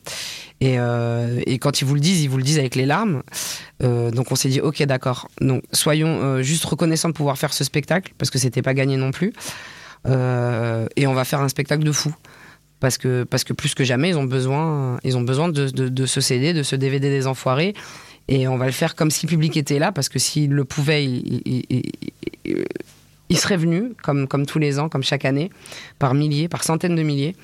Et, 0.59 0.75
euh, 0.77 1.39
et, 1.45 1.57
quand 1.59 1.81
ils 1.81 1.85
vous 1.85 1.95
le 1.95 1.99
disent, 1.99 2.21
ils 2.21 2.29
vous 2.29 2.37
le 2.37 2.43
disent 2.43 2.59
avec 2.59 2.75
les 2.75 2.85
larmes. 2.85 3.23
Euh, 3.83 4.11
donc 4.11 4.31
on 4.31 4.35
s'est 4.35 4.49
dit 4.49 4.61
ok 4.61 4.83
d'accord, 4.83 5.27
donc 5.39 5.63
soyons 5.71 6.21
euh, 6.21 6.41
juste 6.41 6.65
reconnaissants 6.65 7.09
de 7.09 7.13
pouvoir 7.13 7.37
faire 7.37 7.53
ce 7.53 7.63
spectacle 7.63 8.13
parce 8.17 8.29
que 8.29 8.37
c'était 8.37 8.61
pas 8.61 8.73
gagné 8.73 8.97
non 8.97 9.11
plus. 9.11 9.33
Et 10.05 11.07
on 11.07 11.13
va 11.13 11.23
faire 11.25 11.41
un 11.41 11.49
spectacle 11.49 11.83
de 11.83 11.91
fou 11.91 12.13
parce 12.79 12.97
que 12.97 13.23
parce 13.23 13.43
que 13.43 13.53
plus 13.53 13.75
que 13.75 13.83
jamais 13.83 14.09
ils 14.09 14.17
ont 14.17 14.23
besoin 14.23 14.97
ils 15.03 15.15
ont 15.15 15.21
besoin 15.21 15.47
de, 15.47 15.69
de, 15.69 15.89
de 15.89 16.05
ce 16.07 16.19
CD, 16.19 16.53
de 16.53 16.63
ce 16.63 16.75
DVD 16.75 17.09
des 17.09 17.27
enfoirés 17.27 17.75
et 18.27 18.47
on 18.47 18.57
va 18.57 18.65
le 18.65 18.71
faire 18.71 18.95
comme 18.95 19.11
si 19.11 19.25
le 19.25 19.29
public 19.29 19.57
était 19.57 19.79
là, 19.79 19.91
parce 19.91 20.09
que 20.09 20.19
s'il 20.19 20.51
le 20.51 20.63
pouvait, 20.65 21.05
il, 21.05 21.83
serait 23.37 23.57
venu, 23.57 23.93
comme, 24.03 24.27
comme 24.27 24.45
tous 24.45 24.59
les 24.59 24.79
ans, 24.79 24.89
comme 24.89 25.03
chaque 25.03 25.25
année, 25.25 25.49
par 25.99 26.13
milliers, 26.13 26.47
par 26.47 26.63
centaines 26.63 26.95
de 26.95 27.03
milliers. 27.03 27.35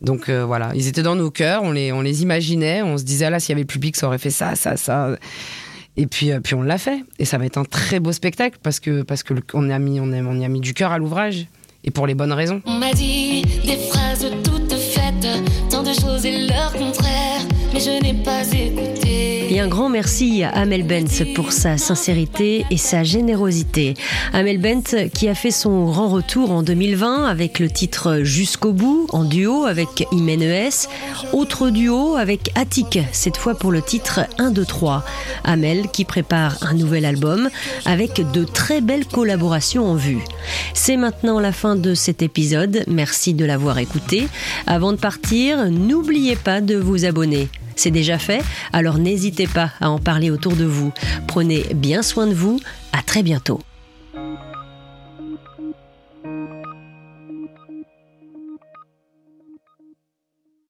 Donc 0.00 0.28
euh, 0.28 0.44
voilà, 0.44 0.72
ils 0.74 0.88
étaient 0.88 1.02
dans 1.02 1.16
nos 1.16 1.30
cœurs, 1.30 1.62
on 1.62 1.72
les, 1.72 1.92
on 1.92 2.00
les 2.00 2.22
imaginait, 2.22 2.82
on 2.82 2.98
se 2.98 3.04
disait, 3.04 3.26
ah 3.26 3.30
là, 3.30 3.40
s'il 3.40 3.50
y 3.50 3.52
avait 3.52 3.64
public, 3.64 3.96
ça 3.96 4.06
aurait 4.06 4.18
fait 4.18 4.30
ça, 4.30 4.56
ça, 4.56 4.76
ça. 4.76 5.16
Et 5.96 6.06
puis, 6.06 6.32
euh, 6.32 6.40
puis 6.40 6.54
on 6.54 6.62
l'a 6.62 6.78
fait. 6.78 7.04
Et 7.18 7.24
ça 7.24 7.38
va 7.38 7.44
être 7.44 7.58
un 7.58 7.64
très 7.64 8.00
beau 8.00 8.12
spectacle, 8.12 8.58
parce 8.62 8.80
que 8.80 9.02
parce 9.02 9.22
que 9.22 9.34
on, 9.52 9.64
on, 9.64 9.68
y 9.68 10.44
a 10.44 10.48
mis 10.48 10.60
du 10.60 10.74
cœur 10.74 10.92
à 10.92 10.98
l'ouvrage, 10.98 11.46
et 11.84 11.90
pour 11.90 12.06
les 12.06 12.14
bonnes 12.14 12.32
raisons. 12.32 12.62
On 12.64 12.78
m'a 12.78 12.92
dit 12.92 13.42
des 13.64 13.76
phrases 13.76 14.26
toutes 14.44 14.74
faites, 14.74 15.26
tant 15.70 15.82
de 15.82 15.92
choses 15.92 16.24
et 16.24 16.46
contraire, 16.78 17.40
mais 17.72 17.80
je 17.80 18.02
n'ai 18.02 18.22
pas 18.22 18.44
écouté. 18.52 19.11
Un 19.62 19.68
grand 19.68 19.88
merci 19.88 20.42
à 20.42 20.48
Amel 20.48 20.82
Bent 20.82 21.24
pour 21.36 21.52
sa 21.52 21.78
sincérité 21.78 22.66
et 22.72 22.76
sa 22.76 23.04
générosité. 23.04 23.94
Amel 24.32 24.58
Bent 24.58 25.08
qui 25.14 25.28
a 25.28 25.36
fait 25.36 25.52
son 25.52 25.84
grand 25.84 26.08
retour 26.08 26.50
en 26.50 26.64
2020 26.64 27.26
avec 27.26 27.60
le 27.60 27.70
titre 27.70 28.22
Jusqu'au 28.24 28.72
bout, 28.72 29.06
en 29.12 29.22
duo 29.22 29.62
avec 29.62 30.08
Imenes. 30.10 30.88
Autre 31.32 31.70
duo 31.70 32.16
avec 32.16 32.50
Attic, 32.56 32.98
cette 33.12 33.36
fois 33.36 33.54
pour 33.54 33.70
le 33.70 33.82
titre 33.82 34.22
1, 34.38 34.50
2, 34.50 34.64
3. 34.64 35.04
Amel 35.44 35.86
qui 35.92 36.04
prépare 36.04 36.56
un 36.62 36.74
nouvel 36.74 37.04
album 37.04 37.48
avec 37.86 38.20
de 38.32 38.42
très 38.42 38.80
belles 38.80 39.06
collaborations 39.06 39.86
en 39.86 39.94
vue. 39.94 40.24
C'est 40.74 40.96
maintenant 40.96 41.38
la 41.38 41.52
fin 41.52 41.76
de 41.76 41.94
cet 41.94 42.20
épisode. 42.20 42.82
Merci 42.88 43.32
de 43.32 43.44
l'avoir 43.44 43.78
écouté. 43.78 44.26
Avant 44.66 44.90
de 44.90 44.98
partir, 44.98 45.70
n'oubliez 45.70 46.34
pas 46.34 46.60
de 46.60 46.74
vous 46.74 47.04
abonner. 47.04 47.48
C'est 47.82 47.90
déjà 47.90 48.16
fait, 48.16 48.44
alors 48.72 48.98
n'hésitez 48.98 49.48
pas 49.48 49.72
à 49.80 49.90
en 49.90 49.98
parler 49.98 50.30
autour 50.30 50.54
de 50.54 50.64
vous. 50.64 50.92
Prenez 51.26 51.64
bien 51.74 52.02
soin 52.02 52.28
de 52.28 52.32
vous, 52.32 52.60
à 52.92 53.02
très 53.02 53.24
bientôt. 53.24 53.58